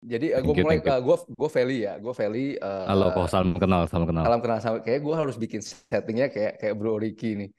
Jadi 0.00 0.32
uh, 0.32 0.40
gue 0.40 0.54
Thank 0.56 0.60
you, 0.60 0.64
mulai 0.64 0.80
uh, 0.80 1.00
gue 1.04 1.16
gue 1.28 1.50
Feli 1.52 1.78
ya, 1.84 2.00
gue 2.00 2.14
Feli. 2.16 2.56
Halo, 2.56 3.12
kok 3.12 3.20
Uh, 3.20 3.28
salam 3.28 3.52
kenal, 3.52 3.84
salam 3.84 4.08
kenal. 4.08 4.24
salam 4.24 4.40
kenal 4.40 4.58
sama 4.64 4.76
kayak 4.80 5.00
gue 5.04 5.14
harus 5.14 5.36
bikin 5.36 5.60
settingnya 5.60 6.32
kayak 6.32 6.56
kayak 6.56 6.74
Bro 6.80 7.04
Ricky 7.04 7.36
nih 7.36 7.50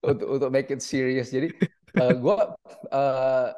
untuk 0.00 0.28
untuk 0.40 0.48
make 0.48 0.72
it 0.72 0.80
serious. 0.80 1.28
Jadi 1.28 1.52
uh, 2.00 2.14
gue 2.16 2.36
uh, 2.88 3.48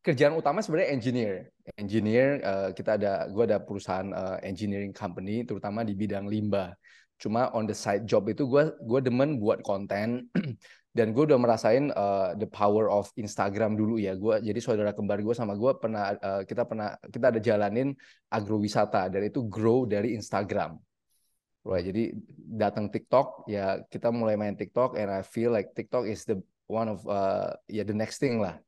kerjaan 0.00 0.40
utama 0.40 0.64
sebenarnya 0.64 0.88
engineer. 0.88 1.34
Engineer 1.76 2.40
uh, 2.40 2.68
kita 2.72 2.96
ada 2.96 3.28
gue 3.28 3.44
ada 3.44 3.60
perusahaan 3.60 4.08
uh, 4.08 4.40
engineering 4.40 4.96
company 4.96 5.44
terutama 5.44 5.84
di 5.84 5.92
bidang 5.92 6.24
limbah. 6.24 6.72
Cuma 7.20 7.52
on 7.52 7.68
the 7.68 7.76
side 7.76 8.08
job 8.08 8.24
itu 8.26 8.48
gue 8.48 8.72
gue 8.82 9.00
demen 9.04 9.36
buat 9.36 9.60
konten 9.60 10.32
dan 10.92 11.16
gue 11.16 11.24
udah 11.24 11.40
merasain 11.40 11.88
uh, 11.96 12.36
the 12.36 12.44
power 12.44 12.92
of 12.92 13.08
Instagram 13.16 13.80
dulu 13.80 13.96
ya. 13.96 14.12
Gue 14.12 14.44
jadi 14.44 14.60
saudara 14.60 14.92
kembar 14.92 15.24
gue 15.24 15.32
sama 15.32 15.56
gue 15.56 15.72
pernah 15.80 16.12
uh, 16.20 16.44
kita 16.44 16.68
pernah 16.68 17.00
kita 17.08 17.32
ada 17.32 17.40
jalanin 17.40 17.96
agrowisata. 18.28 19.08
Dan 19.08 19.32
itu 19.32 19.48
grow 19.48 19.88
dari 19.88 20.12
Instagram. 20.12 20.76
Right 21.64 21.88
jadi 21.88 22.12
datang 22.36 22.92
TikTok 22.92 23.48
ya 23.48 23.80
kita 23.88 24.12
mulai 24.12 24.36
main 24.36 24.52
TikTok 24.52 24.98
and 25.00 25.08
I 25.08 25.24
feel 25.24 25.54
like 25.54 25.72
TikTok 25.72 26.10
is 26.10 26.28
the 26.28 26.42
one 26.68 26.92
of 26.92 27.00
uh, 27.08 27.56
ya 27.72 27.88
the 27.88 27.96
next 27.96 28.20
thing 28.20 28.44
lah. 28.44 28.60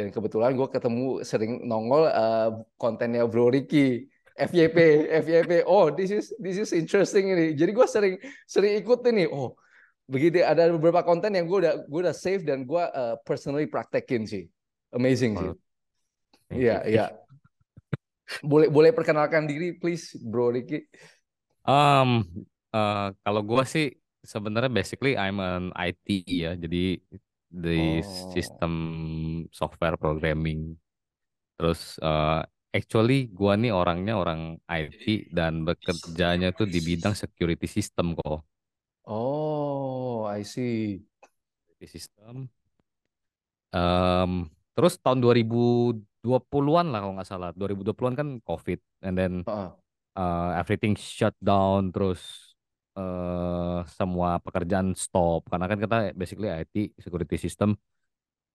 Dan 0.00 0.08
kebetulan 0.16 0.56
gue 0.56 0.68
ketemu 0.72 1.20
sering 1.28 1.68
nongol 1.68 2.08
uh, 2.08 2.56
kontennya 2.80 3.28
Bro 3.28 3.52
Ricky. 3.52 4.08
FYP 4.40 5.10
FYP 5.20 5.68
oh 5.68 5.92
this 5.92 6.08
is 6.08 6.32
this 6.40 6.56
is 6.56 6.72
interesting 6.72 7.36
ini. 7.36 7.52
Jadi 7.52 7.76
gue 7.76 7.84
sering 7.84 8.16
sering 8.48 8.80
ikut 8.80 9.04
ini. 9.12 9.28
Oh 9.28 9.60
begitu 10.10 10.42
ada 10.42 10.66
beberapa 10.74 11.06
konten 11.06 11.38
yang 11.38 11.46
gue 11.46 11.62
udah 11.62 11.86
gue 11.86 12.00
udah 12.02 12.16
save 12.16 12.42
dan 12.42 12.66
gue 12.66 12.82
uh, 12.82 13.14
personally 13.22 13.70
praktekin 13.70 14.26
sih. 14.26 14.50
Amazing 14.90 15.38
sih. 15.38 15.50
Iya 16.50 16.82
iya. 16.82 17.06
Boleh 18.42 18.70
boleh 18.70 18.90
perkenalkan 18.94 19.46
diri 19.46 19.78
please 19.78 20.18
bro 20.18 20.50
Ricky. 20.50 20.86
Um, 21.66 22.26
eh, 22.74 23.08
kalau 23.22 23.42
gua 23.42 23.62
sih 23.66 23.94
sebenarnya 24.22 24.70
basically 24.70 25.14
I'm 25.14 25.38
an 25.38 25.70
IT 25.74 26.26
ya, 26.26 26.54
jadi 26.58 26.98
di 27.50 27.80
oh. 27.98 28.30
sistem 28.34 28.72
software 29.50 29.98
programming. 29.98 30.74
Terus 31.58 31.98
eh, 32.02 32.42
actually 32.70 33.30
gua 33.30 33.58
nih 33.58 33.74
orangnya 33.74 34.18
orang 34.18 34.58
IT 34.66 35.34
dan 35.34 35.66
bekerjanya 35.66 36.54
tuh 36.54 36.66
di 36.66 36.78
bidang 36.82 37.14
security 37.14 37.66
system 37.66 38.14
kok. 38.14 38.46
oh 39.10 39.59
I 40.30 40.46
see 40.46 41.02
Security 41.80 41.86
system. 41.90 42.34
Em, 43.70 44.32
terus 44.76 44.98
tahun 45.00 45.18
2020-an 45.24 46.86
lah 46.92 47.00
kalau 47.02 47.14
nggak 47.16 47.28
salah. 47.28 47.50
2020-an 47.56 48.14
kan 48.14 48.28
COVID 48.44 48.80
and 49.06 49.14
then 49.16 49.32
Heeh. 49.46 49.70
uh, 50.16 50.50
everything 50.60 50.94
shut 50.98 51.32
down 51.40 51.88
terus 51.94 52.50
uh, 52.98 53.80
semua 53.88 54.38
pekerjaan 54.42 54.92
stop 54.98 55.46
karena 55.48 55.66
kan 55.70 55.78
kita 55.78 55.96
basically 56.12 56.48
IT 56.50 57.00
security 57.00 57.36
system 57.38 57.76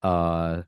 uh, 0.04 0.62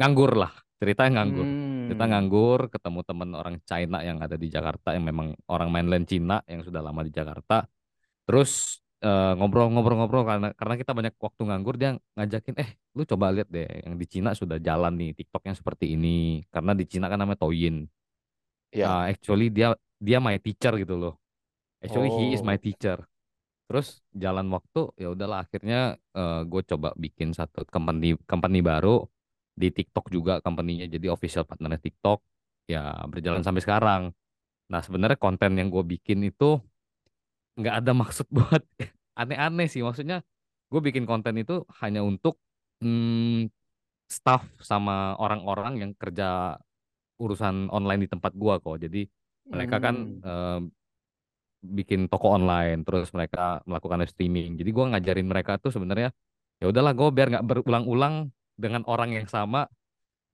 nganggur 0.00 0.32
lah 0.34 0.52
ceritanya 0.80 1.20
nganggur 1.20 1.48
kita 1.90 2.04
hmm 2.06 2.10
nganggur 2.10 2.60
ketemu 2.72 3.00
teman 3.04 3.30
orang 3.34 3.56
China 3.66 3.98
yang 4.00 4.22
ada 4.22 4.38
di 4.38 4.48
Jakarta 4.48 4.94
yang 4.96 5.04
memang 5.04 5.34
orang 5.50 5.68
mainland 5.68 6.06
Cina 6.08 6.40
yang 6.48 6.64
sudah 6.64 6.80
lama 6.80 7.04
di 7.04 7.12
Jakarta 7.12 7.66
terus 8.24 8.79
eh, 9.00 9.32
ngobrol-ngobrol-ngobrol 9.36 10.24
karena 10.28 10.48
karena 10.56 10.74
kita 10.76 10.92
banyak 10.92 11.14
waktu 11.16 11.42
nganggur 11.48 11.74
dia 11.80 11.96
ngajakin 12.16 12.54
eh 12.60 12.70
lu 12.96 13.02
coba 13.08 13.32
lihat 13.32 13.48
deh 13.48 13.68
yang 13.84 13.96
di 13.96 14.06
Cina 14.08 14.36
sudah 14.36 14.60
jalan 14.60 14.96
nih 14.96 15.10
TikTok 15.16 15.42
yang 15.48 15.56
seperti 15.56 15.96
ini 15.96 16.44
karena 16.52 16.72
di 16.76 16.84
Cina 16.84 17.08
kan 17.08 17.18
namanya 17.20 17.42
Douyin 17.44 17.88
ya 18.70 18.86
uh, 18.86 19.04
actually 19.10 19.50
dia 19.50 19.74
dia 20.00 20.18
my 20.18 20.40
teacher 20.40 20.72
gitu 20.80 20.96
loh. 20.96 21.14
Actually 21.80 22.12
he 22.12 22.24
is 22.36 22.44
my 22.44 22.56
oh 22.56 22.60
teacher. 22.60 22.98
Terus 23.68 24.02
jalan 24.12 24.48
waktu 24.50 24.90
ya 24.98 25.12
udahlah 25.14 25.46
akhirnya 25.46 25.94
gue 26.44 26.62
coba 26.66 26.90
bikin 26.98 27.30
satu 27.36 27.62
company 27.68 28.18
company 28.26 28.60
baru 28.64 29.06
di 29.54 29.68
TikTok 29.68 30.08
juga 30.08 30.40
company-nya 30.40 30.88
jadi 30.88 31.12
official 31.12 31.44
partnernya 31.44 31.78
TikTok 31.78 32.18
ya 32.66 32.96
berjalan 33.06 33.44
sampai 33.44 33.62
sekarang. 33.62 34.02
Nah 34.72 34.80
sebenarnya 34.82 35.20
konten 35.20 35.54
yang 35.54 35.68
gue 35.68 35.84
bikin 35.84 36.24
itu 36.26 36.58
nggak 37.60 37.74
ada 37.84 37.92
maksud 38.02 38.26
buat 38.32 38.64
aneh-aneh 39.22 39.66
sih 39.72 39.82
maksudnya 39.86 40.16
gue 40.70 40.80
bikin 40.88 41.04
konten 41.10 41.34
itu 41.42 41.52
hanya 41.82 42.00
untuk 42.10 42.34
hmm, 42.82 43.50
staff 44.10 44.42
sama 44.58 45.14
orang-orang 45.22 45.74
yang 45.82 45.92
kerja 45.94 46.58
urusan 47.22 47.68
online 47.70 48.06
di 48.06 48.08
tempat 48.10 48.32
gua 48.34 48.58
kok. 48.58 48.80
Jadi 48.82 49.06
mereka 49.52 49.76
kan 49.78 49.96
hmm 50.08 50.24
eh, 50.24 50.60
bikin 51.60 52.08
toko 52.08 52.32
online, 52.32 52.82
terus 52.88 53.12
mereka 53.12 53.60
melakukan 53.68 54.00
live 54.00 54.12
streaming. 54.12 54.56
Jadi 54.56 54.70
gua 54.72 54.84
ngajarin 54.96 55.28
mereka 55.28 55.60
tuh 55.60 55.70
sebenarnya 55.74 56.08
ya 56.60 56.66
udahlah 56.72 56.92
gue 56.92 57.08
biar 57.08 57.28
nggak 57.32 57.46
berulang-ulang 57.48 58.28
dengan 58.56 58.84
orang 58.84 59.16
yang 59.16 59.28
sama 59.28 59.68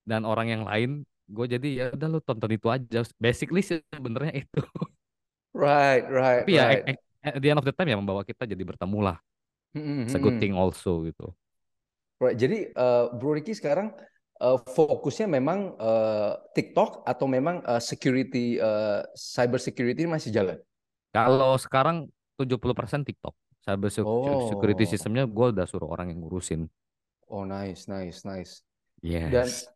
dan 0.07 0.23
orang 0.27 0.49
yang 0.51 0.63
lain. 0.67 1.07
Gue 1.27 1.47
jadi 1.51 1.69
ya 1.75 1.85
udah 1.95 2.09
lu 2.11 2.21
tonton 2.23 2.51
itu 2.55 2.69
aja. 2.71 3.03
Basically 3.19 3.63
sebenarnya 3.63 4.47
itu. 4.47 4.61
right 5.55 6.05
right 6.11 6.47
Tapi 6.47 6.51
ya 6.59 6.65
right 6.65 6.85
at, 7.27 7.35
at 7.35 7.43
the 7.43 7.51
end 7.51 7.59
of 7.59 7.67
the 7.67 7.75
time 7.75 7.91
ya 7.91 7.99
membawa 7.99 8.23
kita 8.23 8.47
jadi 8.47 8.63
bertemu 8.63 8.99
lah. 9.03 9.19
Hmm, 9.75 9.83
hmm, 9.83 10.03
It's 10.07 10.15
a 10.15 10.23
good 10.23 10.39
hmm. 10.39 10.43
thing 10.43 10.55
also 10.55 11.03
gitu. 11.03 11.35
Right. 12.23 12.39
Jadi 12.39 12.73
uh, 12.73 13.13
Bro 13.13 13.37
Ricky 13.37 13.53
sekarang 13.53 13.93
uh, 14.41 14.57
fokusnya 14.73 15.29
memang 15.29 15.77
uh, 15.77 16.39
TikTok 16.57 17.05
atau 17.05 17.27
memang 17.29 17.61
uh, 17.67 17.83
security 17.83 18.57
uh, 18.57 19.05
cyber 19.13 19.61
security 19.61 20.09
masih 20.09 20.33
jalan? 20.33 20.57
Kalau 21.13 21.59
sekarang 21.61 22.09
70% 22.41 23.05
TikTok. 23.05 23.35
Cyber 23.67 23.91
secu- 23.91 24.47
security 24.49 24.85
Oh, 24.87 24.91
sistemnya 24.95 25.25
gue 25.27 25.47
udah 25.51 25.67
suruh 25.67 25.91
orang 25.91 26.15
yang 26.15 26.23
ngurusin. 26.23 26.71
oh 27.29 27.43
nice, 27.43 27.91
nice, 27.91 28.23
nice. 28.23 28.63
Dan 29.03 29.45
Yes. 29.45 29.67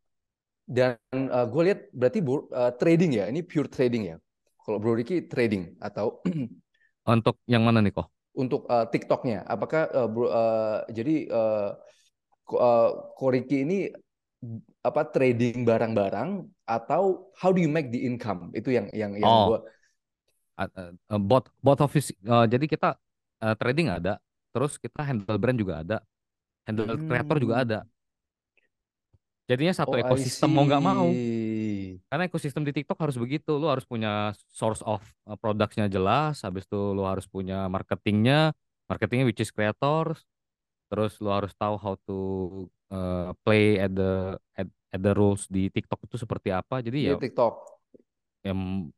dan 0.71 0.95
uh, 1.13 1.45
gue 1.51 1.63
lihat 1.67 1.81
berarti 1.91 2.23
uh, 2.23 2.73
trading 2.79 3.19
ya, 3.19 3.27
ini 3.27 3.43
pure 3.43 3.67
trading 3.67 4.15
ya. 4.15 4.17
Kalau 4.63 4.79
Bro 4.79 4.95
Ricky 4.95 5.27
trading 5.27 5.75
atau 5.83 6.23
Untuk 7.09 7.37
yang 7.53 7.63
mana 7.67 7.81
nih 7.85 7.93
kok? 7.97 8.07
untuk 8.35 8.63
uh, 8.71 8.87
TikToknya, 8.87 9.43
apakah 9.47 9.91
uh, 9.91 10.09
Bro, 10.09 10.27
uh, 10.31 10.79
jadi 10.95 11.27
uh, 11.31 11.69
Ko- 12.47 12.61
uh, 12.63 12.91
Ko 13.19 13.27
Ricky 13.35 13.67
ini 13.67 13.91
apa 14.81 15.05
trading 15.13 15.69
barang-barang 15.69 16.31
atau 16.65 17.29
how 17.37 17.53
do 17.53 17.61
you 17.61 17.69
make 17.69 17.93
the 17.93 18.01
income? 18.01 18.49
Itu 18.57 18.73
yang 18.73 18.89
yang 18.97 19.13
yang 19.19 19.35
Oh, 19.35 19.45
gue 19.45 19.59
uh, 20.59 20.69
uh, 21.11 21.21
bot 21.21 21.45
bot 21.63 21.79
office. 21.83 22.13
uh, 22.27 22.47
jadi 22.49 22.65
kita 22.67 22.97
uh, 23.43 23.55
trading 23.59 23.89
ada, 23.93 24.19
terus 24.55 24.77
kita 24.81 25.01
handle 25.07 25.39
brand 25.41 25.59
juga 25.59 25.83
ada, 25.83 25.97
handle 26.69 26.99
kreator 27.07 27.39
juga 27.43 27.57
Hmm. 27.57 27.65
ada. 27.65 27.81
Jadinya 29.51 29.75
satu 29.75 29.95
Oh, 29.95 29.99
ekosistem 30.03 30.49
mau 30.55 30.65
nggak 30.69 30.83
mau. 30.89 31.09
Karena 32.11 32.27
ekosistem 32.27 32.67
di 32.67 32.75
TikTok 32.75 32.99
harus 32.99 33.15
begitu. 33.15 33.55
Lu 33.55 33.71
harus 33.71 33.87
punya 33.87 34.35
source 34.51 34.83
of 34.83 34.99
uh, 35.31 35.39
products-nya 35.39 35.87
jelas, 35.87 36.43
habis 36.43 36.67
itu 36.67 36.91
lu 36.91 37.07
harus 37.07 37.31
punya 37.31 37.71
marketingnya, 37.71 38.51
marketingnya 38.91 39.31
which 39.31 39.39
is 39.39 39.55
creators, 39.55 40.27
terus 40.91 41.15
lu 41.23 41.31
harus 41.31 41.55
tahu 41.55 41.79
how 41.79 41.95
to 42.03 42.19
uh, 42.91 43.31
play 43.47 43.79
at 43.79 43.95
the 43.95 44.35
at, 44.59 44.67
at 44.91 44.99
the 44.99 45.15
rules 45.15 45.47
di 45.47 45.71
TikTok 45.71 46.03
itu 46.03 46.19
seperti 46.19 46.51
apa. 46.51 46.83
Jadi 46.83 46.99
Di 46.99 47.09
ya 47.09 47.15
TikTok. 47.15 47.55
yang 48.43 48.91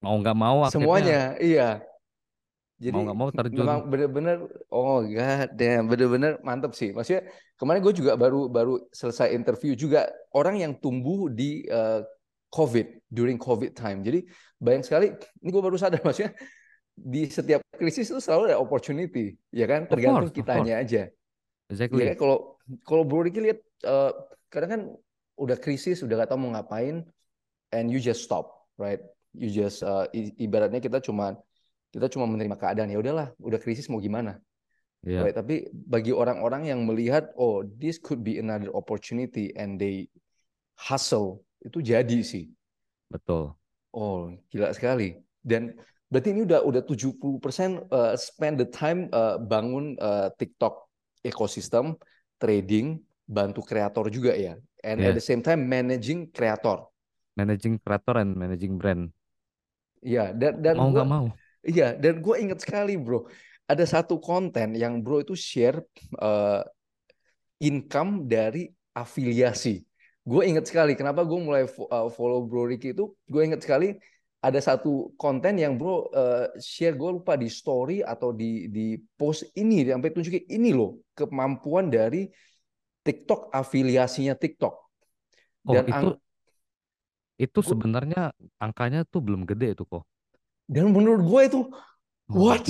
mau 0.00 0.16
nggak 0.16 0.36
mau 0.38 0.64
akhirnya 0.64 0.80
Semuanya, 0.80 1.20
iya. 1.36 1.68
mau 1.76 2.80
Jadi 2.80 2.98
nggak 3.04 3.18
mau 3.20 3.28
terjun. 3.32 3.64
memang 3.68 3.80
bener-bener, 3.84 4.36
oh 4.72 5.04
god 5.04 5.48
damn, 5.60 5.92
bener-bener 5.92 6.40
mantep 6.40 6.72
sih. 6.72 6.96
Maksudnya 6.96 7.28
kemarin 7.60 7.84
gue 7.84 7.92
juga 7.92 8.16
baru 8.16 8.48
baru 8.48 8.80
selesai 8.96 9.36
interview 9.36 9.76
juga 9.76 10.08
orang 10.32 10.56
yang 10.60 10.72
tumbuh 10.80 11.28
di 11.28 11.68
uh, 11.68 12.00
COVID, 12.52 13.10
during 13.10 13.36
COVID 13.36 13.74
time. 13.74 14.00
Jadi 14.06 14.24
banyak 14.56 14.84
sekali, 14.86 15.12
ini 15.42 15.48
gue 15.50 15.62
baru 15.62 15.76
sadar 15.76 16.00
maksudnya 16.06 16.32
di 16.96 17.28
setiap 17.28 17.60
krisis 17.76 18.08
itu 18.08 18.20
selalu 18.22 18.52
ada 18.52 18.56
opportunity, 18.56 19.36
ya 19.52 19.68
kan? 19.68 19.84
Tergantung 19.84 20.32
course, 20.32 20.36
kitanya 20.36 20.80
aja. 20.80 21.08
Ya 21.08 21.72
Exactly. 21.74 22.14
kan 22.14 22.16
kalau 22.16 22.36
kalau 22.86 23.02
Bro 23.04 23.26
Ricky 23.26 23.42
lihat 23.42 23.60
eh, 23.84 24.12
kadang 24.48 24.70
kan 24.70 24.82
udah 25.36 25.58
krisis, 25.60 26.00
udah 26.00 26.24
gak 26.24 26.32
tahu 26.32 26.48
mau 26.48 26.56
ngapain, 26.56 27.04
and 27.74 27.86
you 27.92 28.00
just 28.00 28.24
stop, 28.24 28.64
right? 28.80 29.02
You 29.36 29.52
just 29.52 29.84
i- 30.14 30.32
ibaratnya 30.40 30.80
kita 30.80 31.04
cuma 31.04 31.36
kita 31.92 32.08
cuma 32.08 32.24
menerima 32.24 32.56
keadaan 32.56 32.88
ya 32.88 32.98
udahlah, 33.00 33.32
udah 33.36 33.60
krisis 33.60 33.92
mau 33.92 34.00
gimana, 34.00 34.40
Iya, 35.04 35.28
right? 35.28 35.36
Tapi 35.36 35.68
bagi 35.72 36.10
orang-orang 36.16 36.72
yang 36.72 36.80
melihat, 36.88 37.30
oh 37.36 37.60
this 37.62 38.00
could 38.00 38.24
be 38.24 38.40
another 38.40 38.72
opportunity 38.72 39.52
and 39.54 39.76
they 39.76 40.08
hustle, 40.76 41.45
itu 41.66 41.82
jadi 41.82 42.18
sih. 42.22 42.46
betul. 43.10 43.54
Oh 43.90 44.30
gila 44.48 44.70
sekali. 44.70 45.18
Dan 45.42 45.74
berarti 46.06 46.30
ini 46.30 46.46
udah 46.46 46.62
udah 46.62 46.82
70% 46.86 47.86
eh, 47.90 48.14
spend 48.14 48.62
the 48.62 48.68
time 48.70 49.10
eh, 49.10 49.36
bangun 49.42 49.98
eh, 49.98 50.28
TikTok 50.38 50.86
ekosistem, 51.26 51.98
trading, 52.38 53.02
bantu 53.26 53.66
kreator 53.66 54.06
juga 54.08 54.38
ya. 54.38 54.54
And 54.86 55.02
at 55.02 55.18
the 55.18 55.24
same 55.24 55.42
time 55.42 55.66
managing 55.66 56.30
kreator. 56.30 56.86
managing 57.36 57.76
creator 57.84 58.16
and 58.16 58.32
managing 58.32 58.80
brand. 58.80 59.12
Iya, 60.00 60.32
dan 60.32 60.64
dan 60.64 60.74
Mau 60.80 60.88
nggak 60.88 61.08
mau. 61.08 61.26
iya 61.66 61.92
dan 61.92 62.24
gue 62.24 62.36
inget 62.40 62.64
sekali 62.64 62.96
bro, 62.96 63.28
ada 63.68 63.84
satu 63.84 64.16
konten 64.16 64.72
yang 64.72 65.04
bro 65.04 65.20
itu 65.20 65.36
share 65.36 65.84
uh, 66.16 66.64
income 67.60 68.24
dari 68.24 68.72
afiliasi. 68.96 69.84
Gue 70.26 70.42
inget 70.50 70.66
sekali 70.66 70.98
kenapa 70.98 71.22
gue 71.22 71.38
mulai 71.38 71.62
uh, 71.70 72.10
follow 72.10 72.42
bro 72.42 72.66
Ricky 72.66 72.90
itu, 72.90 73.14
gue 73.30 73.42
inget 73.46 73.62
sekali 73.62 73.94
ada 74.42 74.58
satu 74.58 75.14
konten 75.14 75.54
yang 75.54 75.78
bro 75.78 76.10
uh, 76.10 76.50
share 76.58 76.98
gue 76.98 77.10
lupa 77.22 77.38
di 77.38 77.46
story 77.46 78.02
atau 78.02 78.34
di 78.34 78.66
di 78.66 78.98
post 79.14 79.46
ini 79.54 79.86
sampai 79.86 80.10
tunjukin 80.10 80.44
ini 80.50 80.74
loh 80.74 80.98
kemampuan 81.14 81.86
dari 81.86 82.26
TikTok 83.06 83.54
afiliasinya 83.54 84.34
TikTok. 84.34 84.74
Oh 85.66 85.72
Dan 85.78 85.84
itu 85.86 86.08
ang- 86.10 86.18
itu 87.38 87.58
Gua- 87.62 87.68
sebenarnya 87.70 88.22
angkanya 88.58 89.06
tuh 89.06 89.22
belum 89.22 89.46
gede 89.46 89.78
tuh 89.78 89.86
kok. 89.86 90.02
dan 90.66 90.90
menurut 90.90 91.22
gue 91.22 91.42
itu 91.46 91.60
Oh, 92.26 92.50
what 92.50 92.66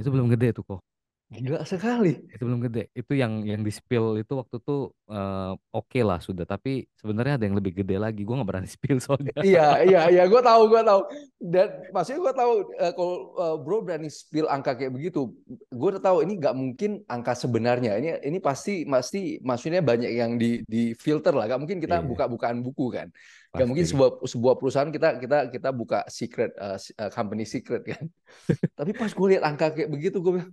Itu 0.00 0.08
belum 0.08 0.32
gede 0.32 0.56
tuh 0.56 0.64
kok. 0.64 0.80
Gila 1.28 1.60
sekali. 1.68 2.24
Itu 2.32 2.48
belum 2.48 2.64
gede. 2.64 2.88
Itu 2.96 3.12
yang 3.12 3.44
yang 3.44 3.60
di 3.60 3.68
spill 3.68 4.16
itu 4.16 4.32
waktu 4.32 4.56
tuh 4.64 4.96
eh, 5.12 5.52
oke 5.76 6.00
lah 6.00 6.18
sudah. 6.24 6.48
Tapi 6.48 6.88
sebenarnya 6.96 7.36
ada 7.36 7.44
yang 7.44 7.56
lebih 7.60 7.84
gede 7.84 8.00
lagi. 8.00 8.24
Gue 8.24 8.32
nggak 8.32 8.48
berani 8.48 8.68
spill 8.76 8.96
soalnya. 8.96 9.36
Iya, 9.44 9.84
iya, 9.84 10.02
iya, 10.08 10.24
gue 10.24 10.40
tahu, 10.40 10.72
gue 10.72 10.80
tahu. 10.80 11.00
Dan 11.36 11.68
maksudnya 11.92 12.20
gue 12.24 12.32
tahu 12.32 12.52
eh, 12.80 12.92
kalau 12.96 13.16
eh, 13.36 13.56
bro 13.60 13.78
berani 13.84 14.08
spill 14.08 14.48
angka 14.48 14.72
kayak 14.80 14.92
begitu, 14.96 15.28
gue 15.68 15.88
udah 15.92 16.02
tahu 16.02 16.24
ini 16.24 16.32
nggak 16.40 16.54
mungkin 16.56 16.90
angka 17.04 17.36
sebenarnya. 17.36 18.00
Ini 18.00 18.24
ini 18.24 18.38
pasti 18.40 18.88
pasti 18.88 19.36
maksudnya 19.44 19.84
banyak 19.84 20.08
yang 20.08 20.40
di 20.40 20.64
di 20.64 20.96
filter 20.96 21.36
lah. 21.36 21.44
Gak 21.44 21.60
mungkin 21.60 21.76
kita 21.76 22.00
Iya. 22.00 22.08
buka-bukaan 22.08 22.64
buku 22.64 22.88
kan. 22.88 23.12
Gak 23.52 23.64
mungkin 23.68 23.84
Pasti. 23.84 23.92
sebuah 23.96 24.10
sebuah 24.24 24.54
perusahaan 24.56 24.88
kita 24.88 25.20
kita 25.20 25.38
kita 25.52 25.68
buka 25.76 26.08
secret 26.08 26.56
eh, 26.56 26.78
company 27.12 27.44
secret 27.44 27.84
kan. 27.84 28.04
Tapi 28.80 28.96
pas 28.96 29.12
gue 29.12 29.26
lihat 29.36 29.44
angka 29.44 29.76
kayak 29.76 29.88
begitu, 29.92 30.20
gue 30.20 30.40
bilang, 30.40 30.52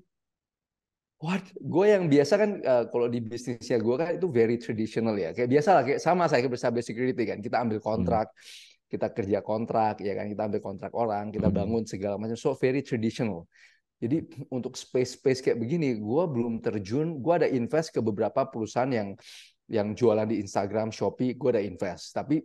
What? 1.24 1.48
Gue 1.56 1.96
yang 1.96 2.12
biasa 2.12 2.34
kan 2.36 2.52
eh, 2.60 2.84
kalau 2.92 3.08
di 3.08 3.24
bisnisnya 3.24 3.80
gue 3.80 3.96
kan 3.96 4.20
itu 4.20 4.28
very 4.28 4.60
traditional 4.60 5.16
ya. 5.16 5.32
Kayak 5.32 5.50
biasa 5.58 5.70
lah, 5.72 5.84
kayak 5.88 6.02
sama 6.04 6.28
saya 6.28 6.44
cyber 6.44 6.84
security 6.84 7.24
kan. 7.24 7.40
Kita 7.40 7.64
ambil 7.64 7.80
kontrak, 7.80 8.30
kita 8.92 9.08
kerja 9.16 9.40
kontrak, 9.40 10.04
ya 10.04 10.12
kan. 10.12 10.28
Kita 10.28 10.42
ambil 10.52 10.60
kontrak 10.60 10.92
orang, 10.92 11.32
kita 11.32 11.48
Hmm. 11.48 11.56
bangun 11.56 11.84
segala 11.88 12.20
macam. 12.20 12.36
So 12.36 12.52
very 12.60 12.84
traditional. 12.84 13.48
Jadi 13.96 14.28
untuk 14.52 14.76
space-space 14.76 15.40
kayak 15.40 15.56
begini, 15.56 15.96
gue 15.96 16.24
belum 16.28 16.60
terjun. 16.60 17.24
Gue 17.24 17.34
ada 17.40 17.48
invest 17.48 17.96
ke 17.96 18.04
beberapa 18.04 18.44
perusahaan 18.52 18.92
yang 18.92 19.16
yang 19.72 19.96
jualan 19.96 20.28
di 20.30 20.44
Instagram, 20.44 20.92
Shopee. 20.92 21.34
Gue 21.40 21.56
ada 21.56 21.64
invest. 21.64 22.12
Tapi 22.12 22.44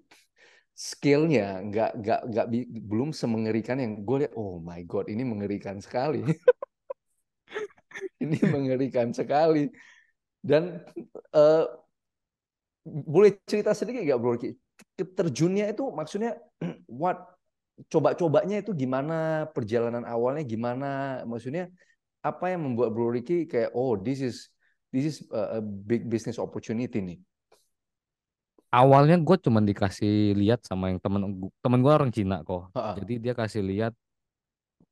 skillnya 0.73 1.61
nggak 1.67 1.91
nggak 2.01 2.21
nggak 2.33 2.47
belum 2.87 3.11
semengerikan 3.11 3.83
yang 3.83 4.07
gue 4.07 4.25
lihat. 4.25 4.33
Oh 4.39 4.63
my 4.63 4.81
god, 4.87 5.11
ini 5.11 5.27
mengerikan 5.27 5.83
sekali. 5.83 6.23
ini 8.25 8.37
mengerikan 8.49 9.13
sekali. 9.13 9.69
Dan 10.41 10.81
eh, 11.37 11.65
boleh 12.85 13.37
cerita 13.45 13.77
sedikit 13.77 14.03
nggak 14.03 14.21
Bro 14.21 14.41
Ki? 14.41 14.57
Terjunnya 14.97 15.69
itu 15.69 15.89
maksudnya 15.93 16.37
what 17.01 17.21
coba-cobanya 17.89 18.61
itu 18.61 18.77
gimana 18.77 19.49
perjalanan 19.57 20.05
awalnya 20.05 20.45
gimana 20.45 20.91
maksudnya 21.25 21.73
apa 22.21 22.53
yang 22.53 22.69
membuat 22.69 22.93
Bro 22.93 23.17
Ricky 23.17 23.49
kayak 23.49 23.73
oh 23.73 23.97
this 23.97 24.21
is 24.21 24.53
this 24.93 25.09
is 25.09 25.17
a, 25.33 25.65
big 25.65 26.05
business 26.11 26.37
opportunity 26.37 27.01
nih. 27.01 27.19
Awalnya 28.71 29.19
gue 29.19 29.37
cuman 29.41 29.67
dikasih 29.67 30.37
lihat 30.39 30.63
sama 30.63 30.95
yang 30.95 31.03
temen 31.03 31.51
temen 31.59 31.79
gue 31.83 31.91
orang 31.91 32.13
Cina 32.15 32.45
kok. 32.47 32.71
Ha-ha. 32.77 32.95
Jadi 33.03 33.19
dia 33.19 33.35
kasih 33.35 33.67
lihat 33.67 33.93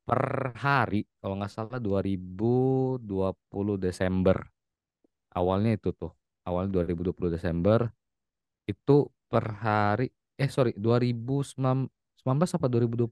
per 0.09 0.57
hari 0.57 1.05
kalau 1.21 1.37
nggak 1.37 1.53
salah 1.53 1.77
2020 1.77 3.05
Desember. 3.77 4.41
Awalnya 5.37 5.77
itu 5.77 5.93
tuh. 5.93 6.09
Awalnya 6.49 6.81
2020 6.81 7.29
Desember 7.29 7.85
itu 8.65 9.05
per 9.29 9.45
hari 9.61 10.09
eh 10.33 10.49
sorry 10.49 10.73
2019 10.73 11.85
apa 12.25 12.65
2020? 12.65 13.05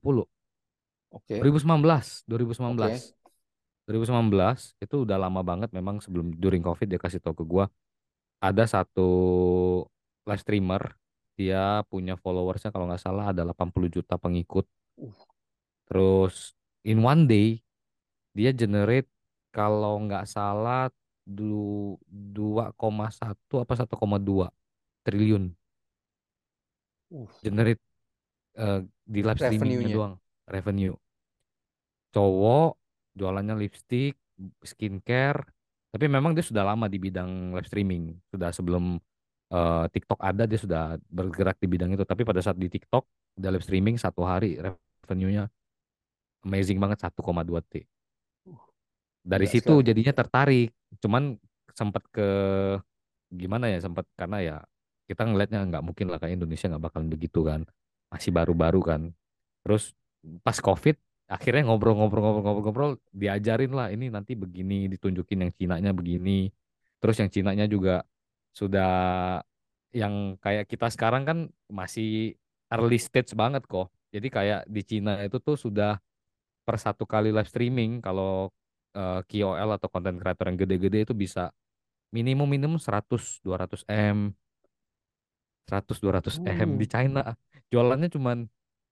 Oke. 1.14 1.38
2019, 1.38 2.26
2019. 2.26 2.82
Oke. 2.82 2.98
2019 3.86 4.82
itu 4.82 4.96
udah 5.06 5.18
lama 5.22 5.46
banget 5.46 5.70
memang 5.72 6.02
sebelum 6.02 6.34
during 6.34 6.66
Covid 6.66 6.90
dia 6.90 7.00
kasih 7.00 7.24
tau 7.24 7.32
ke 7.32 7.46
gua 7.48 7.72
ada 8.44 8.68
satu 8.68 9.08
live 10.28 10.44
streamer 10.44 10.98
dia 11.38 11.86
punya 11.88 12.18
followersnya 12.20 12.74
kalau 12.74 12.90
nggak 12.90 13.00
salah 13.00 13.30
ada 13.30 13.46
80 13.46 13.94
juta 13.94 14.18
pengikut. 14.18 14.66
Uh. 14.98 15.14
Terus 15.88 16.58
in 16.88 17.04
one 17.04 17.28
day 17.28 17.60
dia 18.31 18.56
generate 18.56 19.12
kalau 19.51 20.00
nggak 20.07 20.24
salah 20.24 20.88
du 21.28 22.00
2,1 22.07 22.72
apa 23.60 23.74
1,2 23.75 24.48
triliun 25.04 25.51
Uh. 27.07 27.24
generate 27.39 27.80
eh, 28.60 28.84
di 29.07 29.24
live 29.24 29.39
streamingnya 29.39 29.88
doang 29.95 30.13
revenue. 30.48 30.95
Cowok 32.12 32.75
jualannya 33.16 33.56
lipstick, 33.56 34.19
skincare, 34.60 35.48
tapi 35.88 36.06
memang 36.12 36.36
dia 36.36 36.44
sudah 36.44 36.68
lama 36.68 36.92
di 36.92 37.00
bidang 37.00 37.56
live 37.56 37.68
streaming. 37.68 38.12
Sudah 38.28 38.51
sebelum 38.51 39.00
eh, 39.56 39.86
TikTok 39.88 40.19
ada 40.19 40.44
dia 40.44 40.60
sudah 40.60 41.00
bergerak 41.07 41.56
di 41.63 41.68
bidang 41.72 41.95
itu. 41.95 42.04
Tapi 42.04 42.28
pada 42.28 42.44
saat 42.44 42.60
di 42.60 42.68
TikTok 42.68 43.07
dia 43.39 43.56
live 43.56 43.63
streaming 43.63 43.95
satu 43.95 44.28
hari 44.28 44.60
revenue-nya 44.60 45.48
amazing 46.48 46.80
banget 46.80 47.04
1,2 47.04 47.20
T. 47.68 47.84
Dari 49.28 49.46
Gila 49.46 49.54
situ 49.54 49.74
sekali. 49.76 49.88
jadinya 49.92 50.14
tertarik. 50.16 50.72
Cuman 51.04 51.36
sempat 51.76 52.08
ke 52.08 52.30
gimana 53.28 53.68
ya 53.68 53.84
sempat 53.84 54.08
karena 54.16 54.40
ya 54.40 54.58
kita 55.12 55.28
ngelihatnya 55.28 55.68
nggak 55.68 55.84
mungkin 55.84 56.08
lah 56.08 56.18
kayak 56.18 56.40
Indonesia 56.40 56.72
nggak 56.72 56.84
bakalan 56.88 57.12
begitu 57.12 57.44
kan. 57.44 57.68
Masih 58.08 58.32
baru-baru 58.32 58.80
kan. 58.80 59.02
Terus 59.68 59.92
pas 60.42 60.56
COVID 60.56 60.96
akhirnya 61.28 61.68
ngobrol-ngobrol-ngobrol-ngobrol 61.68 63.04
diajarin 63.12 63.76
lah 63.76 63.92
ini 63.92 64.08
nanti 64.08 64.40
begini 64.40 64.88
ditunjukin 64.88 65.44
yang 65.44 65.52
Cinanya 65.52 65.92
begini. 65.92 66.48
Terus 67.04 67.20
yang 67.20 67.28
Cinanya 67.28 67.68
juga 67.68 68.08
sudah 68.56 68.96
yang 69.92 70.40
kayak 70.40 70.72
kita 70.72 70.88
sekarang 70.88 71.28
kan 71.28 71.38
masih 71.68 72.40
early 72.72 73.00
stage 73.00 73.36
banget 73.36 73.68
kok. 73.68 73.92
Jadi 74.08 74.28
kayak 74.32 74.62
di 74.72 74.82
Cina 74.88 75.20
itu 75.20 75.36
tuh 75.44 75.60
sudah 75.60 76.00
per 76.67 76.77
satu 76.86 77.03
kali 77.13 77.29
live 77.36 77.50
streaming 77.51 77.91
kalau 78.05 78.51
eh, 79.00 79.19
KOL 79.29 79.69
atau 79.77 79.88
content 79.93 80.17
creator 80.21 80.45
yang 80.51 80.57
gede-gede 80.63 81.00
itu 81.07 81.13
bisa 81.24 81.41
minimum 82.15 82.47
minimum 82.55 82.79
100 82.81 83.39
200 83.45 83.81
M 83.89 84.17
100 85.67 85.97
200 86.03 86.36
M 86.47 86.69
di 86.79 86.86
Uh. 86.86 86.91
China 86.93 87.21
jualannya 87.71 88.09
cuman 88.15 88.38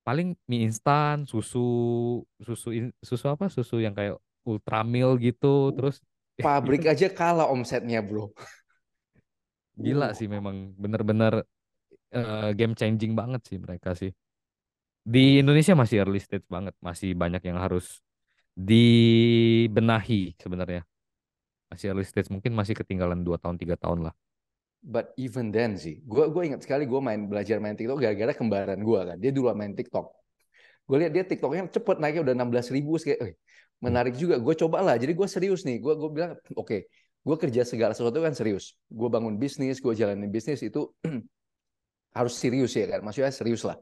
paling 0.06 0.28
mie 0.50 0.68
instan 0.68 1.26
susu 1.26 1.60
susu 2.48 2.70
in- 2.76 2.96
susu 3.02 3.26
apa 3.32 3.46
susu 3.50 3.76
yang 3.86 3.96
kayak 3.98 4.16
ultramil 4.46 5.18
gitu 5.26 5.72
terus 5.76 5.96
Pabrik 6.46 6.84
aja 6.92 7.08
kalah 7.20 7.48
omsetnya, 7.56 8.00
Bro. 8.04 8.36
gila 9.86 10.08
Uh. 10.12 10.18
sih 10.18 10.28
memang 10.36 10.56
bener-bener 10.82 11.34
eh, 12.16 12.50
game 12.60 12.74
changing 12.80 13.14
banget 13.20 13.42
sih 13.50 13.58
mereka 13.66 13.90
sih 14.02 14.12
di 15.06 15.46
Indonesia 15.46 15.78
masih 15.78 16.02
early 16.02 16.18
stage 16.18 16.50
banget 16.50 16.74
masih 16.82 17.14
banyak 17.14 17.46
yang 17.46 17.62
harus 17.62 18.02
dibenahi 18.58 20.34
sebenarnya 20.42 20.82
masih 21.70 21.94
early 21.94 22.08
stage 22.08 22.34
mungkin 22.34 22.58
masih 22.58 22.74
ketinggalan 22.74 23.22
2 23.22 23.38
tahun 23.38 23.62
tiga 23.62 23.78
tahun 23.78 24.10
lah 24.10 24.16
But 24.86 25.18
even 25.18 25.50
then 25.50 25.82
sih, 25.82 26.06
gue 26.06 26.30
gue 26.30 26.44
ingat 26.46 26.62
sekali 26.62 26.86
gue 26.86 27.02
main 27.02 27.26
belajar 27.26 27.58
main 27.58 27.74
TikTok 27.74 27.98
gara-gara 27.98 28.38
kembaran 28.38 28.78
gue 28.78 29.00
kan. 29.02 29.18
Dia 29.18 29.34
dulu 29.34 29.50
main 29.58 29.74
TikTok. 29.74 30.14
Gue 30.86 30.98
lihat 31.02 31.10
dia 31.10 31.26
TikToknya 31.26 31.74
cepet 31.74 31.98
naiknya 31.98 32.22
udah 32.22 32.36
16 32.38 32.70
ribu, 32.70 32.94
kayak 33.02 33.18
eh, 33.18 33.34
menarik 33.82 34.14
juga. 34.14 34.38
Gue 34.38 34.54
coba 34.54 34.86
lah. 34.86 34.94
Jadi 35.02 35.18
gue 35.18 35.26
serius 35.26 35.66
nih. 35.66 35.82
Gue 35.82 35.98
gue 35.98 36.10
bilang 36.14 36.38
oke, 36.54 36.86
gue 37.26 37.36
kerja 37.42 37.66
segala 37.66 37.98
sesuatu 37.98 38.22
kan 38.22 38.38
serius. 38.38 38.78
Gue 38.86 39.10
bangun 39.10 39.42
bisnis, 39.42 39.82
gue 39.82 39.94
jalanin 39.98 40.30
bisnis 40.30 40.62
itu 40.62 40.86
harus 42.18 42.34
serius 42.38 42.78
ya 42.78 42.86
kan. 42.86 43.02
Maksudnya 43.02 43.34
serius 43.34 43.66
lah. 43.66 43.82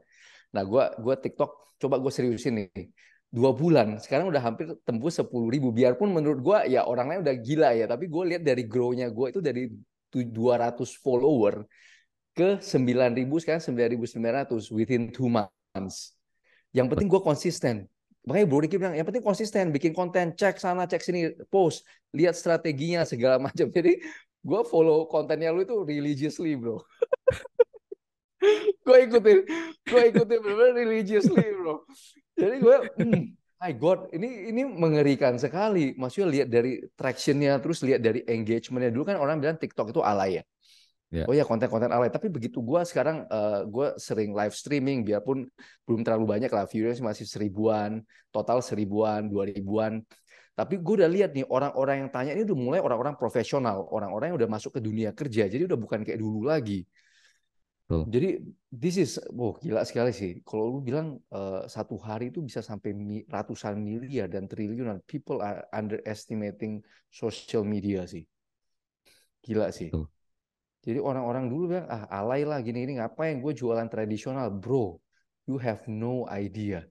Nah 0.54 0.62
gue 0.62 0.84
gue 1.02 1.14
TikTok 1.18 1.50
coba 1.82 1.96
gue 1.98 2.12
seriusin 2.14 2.54
nih. 2.62 2.88
Dua 3.34 3.50
bulan, 3.50 3.98
sekarang 3.98 4.30
udah 4.30 4.38
hampir 4.38 4.70
tembus 4.86 5.18
10 5.18 5.50
ribu. 5.50 5.74
Biarpun 5.74 6.14
menurut 6.14 6.38
gue 6.38 6.58
ya 6.78 6.86
orang 6.86 7.10
lain 7.10 7.20
udah 7.26 7.36
gila 7.42 7.70
ya. 7.74 7.86
Tapi 7.90 8.06
gue 8.06 8.22
lihat 8.30 8.42
dari 8.46 8.62
grow-nya 8.62 9.10
gue 9.10 9.26
itu 9.34 9.40
dari 9.42 9.62
tu- 10.06 10.22
200 10.22 10.94
follower 11.02 11.66
ke 12.34 12.62
9.000 12.62 13.38
sekarang 13.42 13.62
9.900 13.62 14.70
within 14.70 15.10
two 15.10 15.26
months. 15.26 16.14
Yang 16.70 16.86
penting 16.94 17.08
gue 17.10 17.22
konsisten. 17.22 17.76
Makanya 18.24 18.46
Bro 18.48 18.58
Ricky 18.64 18.80
bilang, 18.80 18.96
yang 18.96 19.04
penting 19.04 19.20
konsisten, 19.20 19.68
bikin 19.68 19.92
konten, 19.92 20.32
cek 20.32 20.56
sana, 20.56 20.88
cek 20.88 21.02
sini, 21.04 21.36
post, 21.52 21.84
lihat 22.16 22.32
strateginya 22.34 23.04
segala 23.04 23.36
macam. 23.36 23.68
Jadi 23.76 24.00
gue 24.44 24.60
follow 24.64 25.04
kontennya 25.10 25.52
lu 25.52 25.62
itu 25.66 25.76
religiously, 25.84 26.56
bro. 26.56 26.80
gue 28.84 28.98
ikutin 29.08 29.38
gue 29.88 30.02
ikutin 30.12 30.38
bener 30.44 30.70
religiously 30.76 31.46
bro 31.56 31.82
jadi 32.36 32.56
gue 32.60 32.76
hmm, 33.00 33.22
my 33.58 33.72
god 33.80 34.12
ini 34.12 34.52
ini 34.52 34.62
mengerikan 34.68 35.40
sekali 35.40 35.96
maksudnya 35.96 36.28
lihat 36.28 36.48
dari 36.52 36.84
tractionnya 36.92 37.56
terus 37.64 37.80
lihat 37.80 38.04
dari 38.04 38.20
engagementnya 38.28 38.92
dulu 38.92 39.04
kan 39.08 39.16
orang 39.16 39.40
bilang 39.40 39.56
TikTok 39.56 39.90
itu 39.90 40.04
alay 40.04 40.40
ya 40.40 40.44
Ya. 41.14 41.30
Oh 41.30 41.34
ya 41.36 41.46
konten-konten 41.46 41.94
alay. 41.94 42.10
Tapi 42.10 42.26
begitu 42.26 42.58
gue 42.58 42.82
sekarang 42.82 43.22
uh, 43.30 43.62
gue 43.70 43.94
sering 44.02 44.34
live 44.34 44.50
streaming, 44.50 45.06
biarpun 45.06 45.46
belum 45.86 46.02
terlalu 46.02 46.26
banyak 46.26 46.50
lah, 46.50 46.66
viewers 46.66 46.98
masih 46.98 47.22
seribuan, 47.22 48.02
total 48.34 48.58
seribuan, 48.58 49.30
dua 49.30 49.46
ribuan. 49.46 50.02
Tapi 50.58 50.74
gue 50.82 50.94
udah 51.02 51.10
lihat 51.10 51.30
nih 51.38 51.46
orang-orang 51.46 52.06
yang 52.06 52.10
tanya 52.10 52.34
ini 52.34 52.42
udah 52.42 52.58
mulai 52.58 52.80
orang-orang 52.82 53.14
profesional, 53.14 53.86
orang-orang 53.94 54.34
yang 54.34 54.38
udah 54.42 54.50
masuk 54.50 54.74
ke 54.74 54.80
dunia 54.82 55.14
kerja. 55.14 55.46
Jadi 55.46 55.70
udah 55.70 55.78
bukan 55.78 56.02
kayak 56.02 56.18
dulu 56.18 56.50
lagi. 56.50 56.82
Betul. 57.84 58.08
Jadi 58.08 58.28
this 58.72 58.96
is, 58.96 59.20
wow 59.28 59.52
gila 59.60 59.84
sekali 59.84 60.08
sih. 60.16 60.40
Kalau 60.40 60.72
lu 60.72 60.80
bilang 60.80 61.20
uh, 61.28 61.68
satu 61.68 62.00
hari 62.00 62.32
itu 62.32 62.40
bisa 62.40 62.64
sampai 62.64 62.96
mi, 62.96 63.28
ratusan 63.28 63.76
miliar 63.76 64.24
dan 64.32 64.48
triliunan, 64.48 65.04
people 65.04 65.44
are 65.44 65.68
underestimating 65.68 66.80
social 67.12 67.60
media 67.60 68.08
sih. 68.08 68.24
Gila 69.44 69.68
sih. 69.68 69.92
Betul. 69.92 70.08
Jadi 70.84 71.00
orang-orang 71.00 71.48
dulu 71.52 71.76
bilang, 71.76 71.88
ah 71.92 72.08
alay 72.08 72.44
lah 72.48 72.60
gini-gini, 72.64 73.00
ngapain 73.00 73.40
gue 73.40 73.52
jualan 73.52 73.88
tradisional. 73.88 74.48
Bro, 74.48 75.00
you 75.44 75.60
have 75.60 75.84
no 75.84 76.24
idea. 76.28 76.84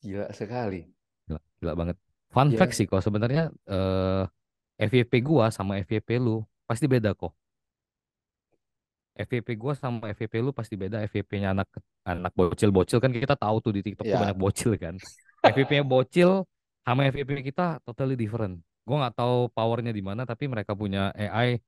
Gila 0.00 0.32
sekali. 0.32 0.88
Gila, 1.28 1.40
gila 1.60 1.72
banget. 1.76 1.96
Fun 2.32 2.48
Iya. 2.50 2.58
fact 2.58 2.74
sih 2.74 2.88
kok 2.88 3.04
sebenarnya 3.04 3.52
eh 3.68 4.24
FYP 4.74 5.22
gua 5.22 5.54
sama 5.54 5.78
FYP 5.86 6.18
lu 6.18 6.42
pasti 6.66 6.90
beda 6.90 7.14
kok. 7.14 7.30
FYP 9.14 9.54
gua 9.54 9.72
sama 9.72 10.10
FYP 10.10 10.42
lu 10.42 10.50
pasti 10.50 10.74
beda. 10.74 10.98
FYP-nya 11.06 11.54
anak 11.54 11.70
anak 12.02 12.34
bocil-bocil 12.34 12.98
kan 12.98 13.14
kita 13.14 13.38
tahu 13.38 13.56
tuh 13.62 13.72
di 13.72 13.80
TikTok 13.80 14.04
tuh 14.04 14.10
Ya. 14.10 14.20
banyak 14.20 14.38
bocil 14.38 14.74
kan. 14.74 14.98
FYP-nya 15.54 15.86
bocil 15.86 16.42
sama 16.82 17.06
FYP 17.08 17.46
kita 17.46 17.78
totally 17.82 18.18
different. 18.18 18.58
Gua 18.82 19.06
nggak 19.06 19.14
tahu 19.16 19.48
powernya 19.54 19.94
di 19.94 20.02
mana 20.02 20.26
tapi 20.26 20.50
mereka 20.50 20.74
punya 20.74 21.14
AI 21.14 21.62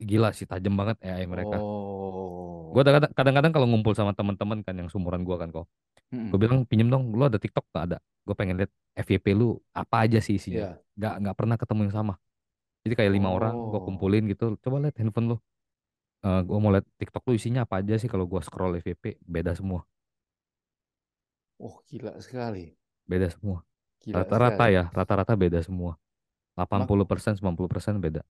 gila 0.00 0.32
sih 0.32 0.48
tajam 0.48 0.74
banget 0.74 0.96
AI 1.04 1.26
mereka. 1.26 1.58
Oh. 1.60 2.72
Gua 2.72 2.82
kadang- 2.82 3.12
kadang-kadang 3.12 3.52
kalau 3.52 3.66
ngumpul 3.68 3.92
sama 3.92 4.14
teman-teman 4.14 4.62
kan 4.62 4.74
yang 4.74 4.88
sumuran 4.88 5.22
gua 5.22 5.36
kan 5.38 5.50
kok. 5.52 5.66
Mm-mm. 6.06 6.30
Gue 6.30 6.38
bilang 6.38 6.62
pinjem 6.62 6.86
dong, 6.86 7.10
lu 7.10 7.26
ada 7.26 7.34
TikTok 7.34 7.66
nggak 7.74 7.84
ada? 7.90 7.98
Gue 8.22 8.34
pengen 8.38 8.62
lihat 8.62 8.70
FYP 8.94 9.34
lu 9.34 9.58
apa 9.74 10.06
aja 10.06 10.22
sih 10.22 10.38
isinya. 10.38 10.54
Iya. 10.54 10.70
Nggak 10.94 11.14
nggak 11.18 11.34
pernah 11.34 11.56
ketemu 11.58 11.80
yang 11.90 11.94
sama. 11.98 12.14
Jadi 12.86 12.94
kayak 12.94 13.10
lima 13.10 13.28
orang 13.34 13.50
gue 13.50 13.74
Oh. 13.74 13.82
kumpulin 13.82 14.22
gitu. 14.30 14.54
Coba 14.62 14.86
lihat 14.86 14.94
handphone 15.02 15.34
lu. 15.34 15.36
Eh 16.26 16.40
gue 16.42 16.58
mau 16.58 16.74
lihat 16.74 16.82
TikTok 16.98 17.22
lu 17.30 17.38
isinya 17.38 17.62
apa 17.62 17.78
aja 17.78 17.94
sih 18.02 18.10
kalau 18.10 18.26
gue 18.26 18.42
scroll 18.42 18.82
FYP 18.82 19.22
beda 19.22 19.54
semua, 19.54 19.86
Oh, 21.62 21.78
gila 21.86 22.18
sekali. 22.18 22.74
beda 23.06 23.30
semua. 23.30 23.62
Rata-rata 24.10 24.66
ya, 24.68 24.90
rata-rata 24.90 25.38
beda 25.38 25.62
semua. 25.62 25.94
80% 26.58 27.38
90% 27.38 28.02
beda. 28.02 28.22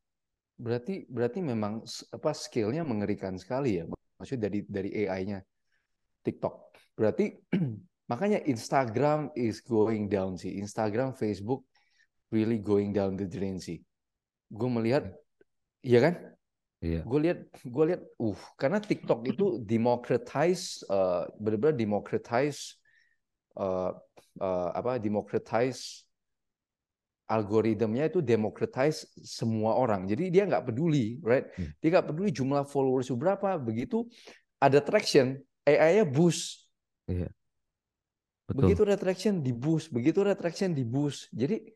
Berarti 0.56 1.08
berarti 1.08 1.40
memang 1.40 1.84
apa 1.88 2.30
skill-nya 2.36 2.84
mengerikan 2.84 3.36
sekali 3.40 3.80
ya. 3.80 3.84
Maksudnya 4.20 4.48
dari 4.48 4.60
dari 4.68 4.90
AI-nya 5.04 5.40
TikTok. 6.20 6.54
Berarti 6.96 7.32
makanya 8.12 8.44
Instagram 8.44 9.32
is 9.36 9.64
going 9.64 10.08
down 10.12 10.36
sih. 10.36 10.56
Instagram, 10.60 11.16
Facebook 11.16 11.64
really 12.28 12.60
going 12.60 12.92
down 12.92 13.16
the 13.16 13.24
drain 13.24 13.56
sih. 13.56 13.80
Gue 14.52 14.68
melihat, 14.70 15.08
iya 15.82 15.98
kan? 16.04 16.35
Iya, 16.84 17.00
Gue 17.08 17.20
lihat, 17.24 17.38
gue 17.64 17.84
lihat, 17.88 18.02
uh, 18.20 18.40
karena 18.60 18.78
TikTok 18.78 19.24
itu 19.24 19.46
democratize, 19.64 20.84
uh, 20.92 21.24
benar-benar 21.40 21.72
democratize, 21.72 22.76
uh, 23.56 23.96
uh, 24.40 24.68
apa, 24.76 25.00
democratize 25.00 26.04
algoritmnya 27.26 28.06
itu 28.06 28.22
democratize 28.22 29.08
semua 29.24 29.74
orang. 29.74 30.06
Jadi 30.06 30.30
dia 30.30 30.46
nggak 30.46 30.70
peduli, 30.70 31.18
right? 31.26 31.50
Hmm. 31.58 31.72
Dia 31.82 31.88
nggak 31.98 32.06
peduli 32.12 32.30
jumlah 32.30 32.62
followers 32.68 33.10
berapa. 33.10 33.58
Begitu 33.58 34.06
ada 34.62 34.78
traction, 34.78 35.40
AI-nya 35.66 36.06
boost. 36.06 36.70
iya. 37.10 37.28
Betul. 38.46 38.62
Begitu 38.62 38.80
ada 38.86 38.94
traction 38.94 39.42
di 39.42 39.50
boost, 39.50 39.90
begitu 39.90 40.22
ada 40.22 40.38
traction 40.38 40.70
di 40.70 40.86
boost. 40.86 41.26
Jadi 41.34 41.66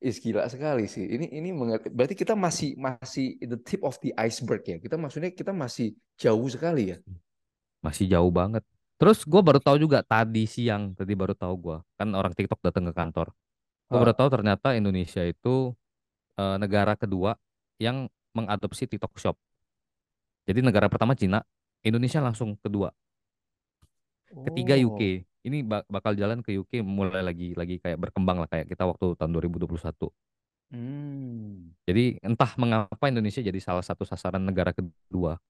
is 0.00 0.16
gila 0.18 0.48
sekali 0.48 0.88
sih. 0.88 1.04
Ini 1.04 1.28
ini 1.28 1.52
mengerti. 1.52 1.92
Berarti 1.92 2.16
kita 2.16 2.32
masih 2.32 2.74
masih 2.80 3.36
the 3.44 3.60
tip 3.60 3.84
of 3.84 4.00
the 4.00 4.16
iceberg 4.16 4.64
ya. 4.64 4.80
Kita 4.80 4.96
maksudnya 4.96 5.30
kita 5.30 5.52
masih 5.52 5.92
jauh 6.16 6.48
sekali 6.48 6.96
ya. 6.96 6.98
Masih 7.84 8.08
jauh 8.08 8.32
banget. 8.32 8.64
Terus 8.96 9.24
gue 9.24 9.40
baru 9.40 9.60
tahu 9.60 9.80
juga 9.80 10.04
tadi 10.04 10.44
siang, 10.44 10.92
tadi 10.96 11.12
baru 11.16 11.32
tahu 11.36 11.54
gue. 11.56 11.76
Kan 11.96 12.12
orang 12.16 12.32
TikTok 12.32 12.60
datang 12.64 12.88
ke 12.88 12.92
kantor. 12.96 13.32
Gue 13.88 13.96
Hah. 13.96 14.02
baru 14.04 14.12
tahu 14.16 14.28
ternyata 14.32 14.76
Indonesia 14.76 15.24
itu 15.24 15.72
eh, 16.36 16.56
negara 16.56 16.96
kedua 16.96 17.36
yang 17.80 18.08
mengadopsi 18.32 18.88
TikTok 18.88 19.16
Shop. 19.20 19.36
Jadi 20.48 20.60
negara 20.64 20.88
pertama 20.88 21.12
Cina, 21.16 21.44
Indonesia 21.84 22.20
langsung 22.20 22.56
kedua. 22.60 22.92
Ketiga 24.30 24.78
Oh. 24.78 24.94
UK. 24.94 25.26
Ini 25.40 25.64
ba- 25.64 25.86
bakal 25.88 26.12
jalan 26.16 26.44
ke 26.44 26.52
UK 26.52 26.84
mulai 26.84 27.24
lagi 27.24 27.56
lagi 27.56 27.80
kayak 27.80 27.96
berkembang 27.96 28.44
lah 28.44 28.48
kayak 28.50 28.68
kita 28.68 28.84
waktu 28.84 29.16
tahun 29.16 29.30
2021. 29.32 30.12
Hmm. 30.70 31.74
Jadi 31.88 32.20
entah 32.22 32.52
mengapa 32.60 33.10
Indonesia 33.10 33.42
jadi 33.42 33.58
salah 33.58 33.82
satu 33.82 34.06
sasaran 34.06 34.44
negara 34.44 34.70
kedua 34.70 35.40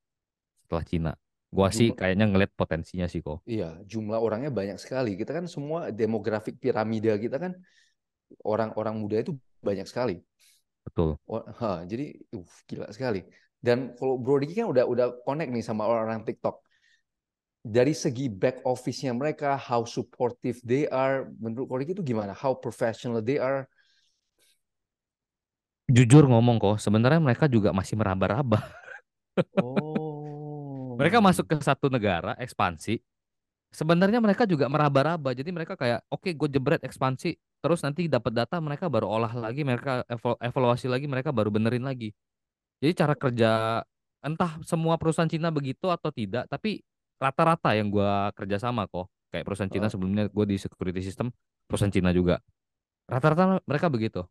setelah 0.64 0.84
Cina. 0.86 1.12
Gua 1.50 1.68
sih 1.74 1.90
kayaknya 1.90 2.30
ngeliat 2.30 2.54
potensinya 2.54 3.10
sih 3.10 3.18
kok. 3.20 3.42
Iya, 3.42 3.82
jumlah 3.82 4.22
orangnya 4.22 4.54
banyak 4.54 4.78
sekali. 4.78 5.18
Kita 5.18 5.34
kan 5.34 5.50
semua 5.50 5.90
demografik 5.90 6.62
piramida 6.62 7.18
kita 7.18 7.42
kan 7.42 7.58
orang-orang 8.46 8.94
muda 9.02 9.16
itu 9.18 9.34
banyak 9.58 9.84
sekali. 9.90 10.22
Betul. 10.86 11.18
Oh, 11.26 11.42
ha, 11.42 11.82
jadi 11.84 12.14
uh, 12.34 12.46
gila 12.70 12.86
sekali. 12.94 13.26
Dan 13.60 13.92
kalau 13.98 14.16
Bro 14.16 14.40
Diki 14.40 14.56
kan 14.56 14.70
udah 14.72 14.88
udah 14.88 15.06
connect 15.26 15.50
nih 15.52 15.64
sama 15.66 15.84
orang-orang 15.84 16.24
TikTok. 16.24 16.64
Dari 17.60 17.92
segi 17.92 18.32
back 18.32 18.64
office-nya 18.64 19.12
mereka, 19.12 19.52
how 19.52 19.84
supportive 19.84 20.56
they 20.64 20.88
are, 20.88 21.28
menurut 21.36 21.68
Bro 21.68 21.78
Diki 21.84 21.92
itu 21.92 22.00
gimana? 22.00 22.32
How 22.32 22.56
professional 22.56 23.20
they 23.20 23.36
are? 23.36 23.68
Jujur 25.92 26.24
ngomong 26.24 26.56
kok, 26.56 26.80
sebenarnya 26.80 27.20
mereka 27.20 27.50
juga 27.50 27.74
masih 27.76 28.00
meraba-raba. 28.00 28.64
Oh. 29.60 30.96
Mereka 30.96 31.20
masuk 31.20 31.48
ke 31.52 31.56
satu 31.60 31.92
negara 31.92 32.32
ekspansi. 32.40 33.00
Sebenarnya 33.70 34.24
mereka 34.24 34.48
juga 34.48 34.66
meraba-raba. 34.66 35.36
Jadi 35.36 35.52
mereka 35.52 35.76
kayak, 35.76 36.00
oke, 36.08 36.32
gue 36.32 36.48
jebret 36.48 36.80
ekspansi. 36.80 37.36
Terus 37.60 37.84
nanti 37.84 38.08
dapat 38.08 38.32
data, 38.32 38.56
mereka 38.56 38.88
baru 38.88 39.04
olah 39.04 39.36
lagi, 39.36 39.68
mereka 39.68 40.00
evalu- 40.08 40.40
evaluasi 40.40 40.88
lagi, 40.88 41.04
mereka 41.04 41.28
baru 41.28 41.52
benerin 41.52 41.84
lagi. 41.84 42.16
Jadi 42.80 42.92
cara 42.96 43.12
kerja, 43.12 43.50
entah 44.24 44.56
semua 44.64 44.96
perusahaan 44.96 45.28
Cina 45.28 45.52
begitu 45.52 45.92
atau 45.92 46.08
tidak, 46.08 46.48
tapi 46.48 46.80
rata-rata 47.20 47.76
yang 47.76 47.92
gua 47.92 48.32
kerja 48.32 48.56
sama 48.56 48.88
kok. 48.88 49.06
Kayak 49.30 49.44
perusahaan 49.46 49.70
Cina 49.70 49.86
Ah. 49.86 49.92
sebelumnya 49.92 50.24
gue 50.26 50.44
di 50.48 50.56
security 50.58 50.98
system, 51.04 51.30
perusahaan 51.70 51.92
Cina 51.92 52.10
juga. 52.10 52.42
Rata-rata 53.06 53.62
mereka 53.62 53.86
begitu. 53.86 54.26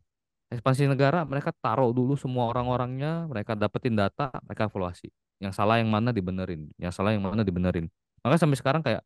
Ekspansi 0.50 0.90
negara, 0.90 1.22
mereka 1.24 1.54
taruh 1.56 1.94
dulu 1.94 2.18
semua 2.18 2.50
orang-orangnya, 2.50 3.24
mereka 3.30 3.54
dapetin 3.56 3.94
data, 3.96 4.34
mereka 4.44 4.66
evaluasi. 4.66 5.08
Yang 5.40 5.56
salah 5.56 5.78
yang 5.80 5.88
mana 5.88 6.10
dibenerin, 6.12 6.68
yang 6.76 6.92
salah 6.92 7.14
yang 7.14 7.22
mana 7.24 7.46
dibenerin. 7.46 7.88
Maka 8.20 8.36
sampai 8.36 8.58
sekarang 8.58 8.82
kayak 8.84 9.00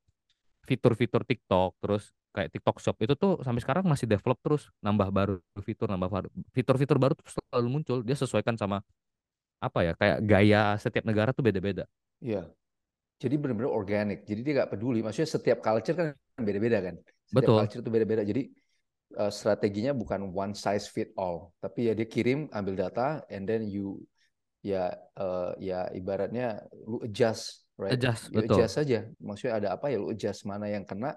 fitur-fitur 0.65 1.23
TikTok, 1.23 1.77
terus 1.79 2.11
kayak 2.35 2.51
TikTok 2.51 2.81
Shop 2.83 2.97
itu 2.99 3.15
tuh 3.15 3.39
sampai 3.45 3.61
sekarang 3.63 3.85
masih 3.87 4.09
develop 4.09 4.41
terus, 4.43 4.73
nambah 4.83 5.13
baru 5.15 5.37
fitur, 5.63 5.87
nambah 5.93 6.11
baru 6.11 6.29
fitur-fitur 6.57 6.97
baru 6.99 7.13
tuh 7.15 7.29
selalu 7.31 7.69
muncul. 7.71 7.99
Dia 8.03 8.17
sesuaikan 8.19 8.57
sama 8.59 8.81
apa 9.63 9.79
ya, 9.85 9.93
kayak 9.95 10.19
gaya 10.27 10.75
setiap 10.81 11.05
negara 11.07 11.31
tuh 11.31 11.45
beda-beda. 11.45 11.85
Iya. 12.19 12.49
Jadi 13.19 13.35
benar-benar 13.39 13.71
organik. 13.71 14.27
Jadi 14.27 14.41
dia 14.43 14.53
nggak 14.63 14.71
peduli. 14.75 15.01
Maksudnya 15.01 15.31
setiap 15.31 15.59
culture 15.63 15.97
kan 15.97 16.09
beda-beda 16.41 16.79
kan. 16.83 16.95
Setiap 17.31 17.37
Betul. 17.41 17.57
culture 17.63 17.81
itu 17.81 17.91
beda-beda. 17.91 18.23
Jadi 18.27 18.43
uh, 19.17 19.33
strateginya 19.33 19.93
bukan 19.95 20.35
one 20.35 20.53
size 20.53 20.91
fit 20.91 21.15
all, 21.15 21.55
tapi 21.63 21.89
ya 21.89 21.93
dia 21.95 22.07
kirim, 22.09 22.51
ambil 22.51 22.75
data, 22.75 23.23
and 23.31 23.47
then 23.47 23.65
you 23.65 24.03
ya 24.65 24.97
uh, 25.21 25.53
ya 25.61 25.93
ibaratnya 25.93 26.65
lu 26.89 27.05
adjust, 27.05 27.69
right? 27.77 27.95
Adjust, 27.95 28.33
You 28.33 28.45
betul. 28.45 28.57
adjust 28.59 28.75
saja. 28.81 29.07
Maksudnya 29.21 29.55
ada 29.63 29.69
apa 29.77 29.93
ya 29.93 30.01
lu 30.01 30.11
adjust 30.11 30.49
mana 30.49 30.67
yang 30.67 30.83
kena 30.89 31.15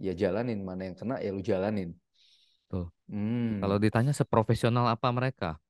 ya 0.00 0.16
jalanin, 0.16 0.64
mana 0.64 0.88
yang 0.90 0.96
kena 0.96 1.20
ya 1.20 1.30
lu 1.30 1.44
jalanin. 1.44 1.92
Tuh. 2.70 2.88
Hmm. 3.10 3.60
Kalau 3.60 3.76
ditanya 3.76 4.14
seprofesional 4.14 4.88
apa 4.88 5.08
mereka, 5.10 5.60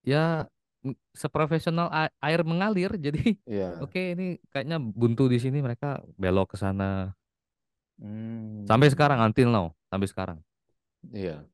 ya 0.00 0.46
seprofesional 1.12 1.88
air 2.20 2.40
mengalir. 2.42 2.92
Jadi 3.06 3.36
ya. 3.44 3.80
oke 3.80 4.00
ini 4.16 4.36
kayaknya 4.52 4.80
buntu 4.80 5.28
di 5.28 5.38
sini 5.40 5.60
mereka 5.60 6.00
belok 6.16 6.54
ke 6.54 6.56
sana. 6.60 7.12
Hmm. 8.00 8.64
Sampai 8.64 8.88
sekarang 8.88 9.20
until 9.20 9.48
now, 9.52 9.66
sampai 9.92 10.08
sekarang. 10.08 10.38
Iya. 11.12 11.44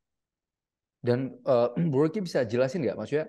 Dan 1.03 1.39
uh, 1.43 1.75
Bro 1.91 2.11
Ricky 2.11 2.23
bisa 2.23 2.47
jelasin 2.47 2.87
nggak? 2.87 2.99
Maksudnya 2.99 3.27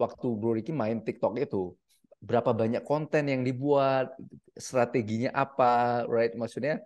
waktu 0.00 0.26
Bro 0.36 0.56
Ricky 0.56 0.72
main 0.72 1.04
TikTok 1.04 1.36
itu, 1.36 1.76
berapa 2.24 2.56
banyak 2.56 2.80
konten 2.84 3.28
yang 3.28 3.44
dibuat, 3.44 4.16
strateginya 4.56 5.32
apa, 5.36 6.08
right? 6.08 6.32
Maksudnya 6.32 6.80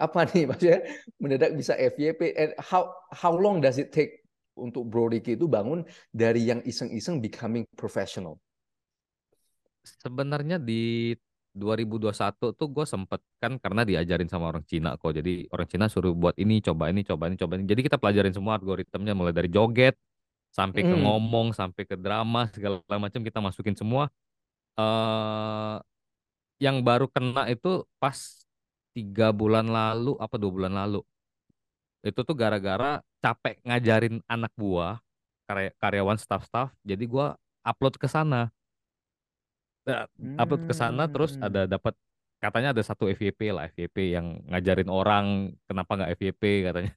apa 0.00 0.24
nih 0.32 0.44
maksudnya 0.50 0.80
mendadak 1.20 1.52
bisa 1.54 1.76
FYP 1.76 2.32
and 2.32 2.52
how 2.56 2.88
how 3.12 3.36
long 3.36 3.60
does 3.60 3.76
it 3.76 3.92
take 3.92 4.19
untuk 4.60 4.84
Bro 4.90 5.10
Ricky 5.12 5.34
itu 5.38 5.46
bangun 5.48 5.80
dari 6.12 6.44
yang 6.50 6.60
iseng-iseng 6.70 7.16
becoming 7.24 7.64
professional? 7.80 8.36
Sebenarnya 9.80 10.60
di 10.60 11.16
2021 11.50 12.54
tuh 12.54 12.68
gue 12.70 12.86
sempet 12.86 13.20
kan 13.42 13.58
karena 13.58 13.82
diajarin 13.82 14.28
sama 14.30 14.52
orang 14.52 14.62
Cina 14.68 14.94
kok. 15.00 15.10
Jadi 15.18 15.48
orang 15.50 15.66
Cina 15.72 15.86
suruh 15.90 16.12
buat 16.14 16.36
ini, 16.38 16.60
coba 16.62 16.92
ini, 16.92 17.00
coba 17.02 17.26
ini, 17.32 17.36
coba 17.40 17.52
ini. 17.58 17.64
Jadi 17.66 17.80
kita 17.88 17.96
pelajarin 17.98 18.34
semua 18.36 18.60
algoritmnya 18.60 19.12
mulai 19.16 19.32
dari 19.34 19.48
joget 19.50 19.96
sampai 20.54 20.82
ke 20.86 20.94
Hmm. 20.94 21.02
ngomong, 21.04 21.56
sampai 21.56 21.82
ke 21.88 21.96
drama 21.98 22.46
segala 22.54 22.82
macam 23.00 23.20
kita 23.24 23.38
masukin 23.42 23.76
semua. 23.78 24.08
eh 24.80 25.76
yang 26.60 26.80
baru 26.84 27.06
kena 27.10 27.48
itu 27.52 27.84
pas 28.00 28.16
tiga 28.96 29.32
bulan 29.32 29.66
lalu 29.68 30.16
apa 30.20 30.36
dua 30.40 30.52
bulan 30.52 30.72
lalu. 30.76 31.00
Itu 32.04 32.20
tuh 32.28 32.36
gara-gara 32.36 33.00
capek 33.20 33.60
ngajarin 33.62 34.20
anak 34.26 34.52
buah, 34.56 34.98
karya- 35.44 35.74
karyawan 35.76 36.16
staff-staff. 36.16 36.72
Jadi 36.82 37.04
gua 37.04 37.36
upload 37.62 38.00
ke 38.00 38.08
sana. 38.08 38.48
Nah, 39.84 40.04
upload 40.36 40.68
ke 40.68 40.74
sana 40.76 41.08
terus 41.08 41.34
Hmm. 41.36 41.48
ada 41.48 41.64
dapat 41.64 41.96
katanya 42.40 42.72
ada 42.72 42.82
satu 42.84 43.08
FYP 43.08 43.52
lah 43.52 43.68
FYP 43.68 44.16
yang 44.16 44.40
ngajarin 44.48 44.88
orang 44.88 45.26
kenapa 45.64 45.92
nggak 45.96 46.10
FYP 46.16 46.42
katanya. 46.68 46.92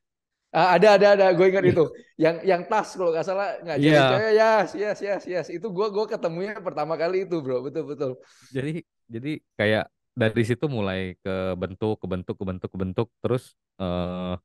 Ah, 0.54 0.78
ada 0.78 1.02
ada 1.02 1.08
ada 1.18 1.26
gue 1.34 1.48
ingat 1.50 1.66
itu 1.66 1.82
yang 2.14 2.38
yang 2.46 2.62
tas 2.70 2.94
kalau 2.94 3.10
nggak 3.10 3.26
salah 3.26 3.58
ngajarin 3.66 3.90
Iya. 3.90 4.04
cewek 4.14 4.32
yes 4.38 4.70
yes 4.78 4.98
yes 5.02 5.24
yes 5.26 5.48
itu 5.50 5.66
gue 5.66 5.88
gue 5.90 6.06
ketemunya 6.06 6.54
pertama 6.62 6.94
kali 6.94 7.26
itu 7.26 7.42
bro 7.42 7.66
betul 7.66 7.90
betul 7.90 8.12
Jadi 8.54 8.86
jadi 9.10 9.42
kayak 9.58 9.90
dari 10.14 10.44
situ 10.46 10.70
mulai 10.70 11.18
ke 11.18 11.58
bentuk 11.58 11.98
ke 11.98 12.06
bentuk 12.06 12.36
ke 12.38 12.46
bentuk 12.46 12.70
ke 12.70 12.78
bentuk 12.78 13.08
terus 13.18 13.58
eh 13.82 14.38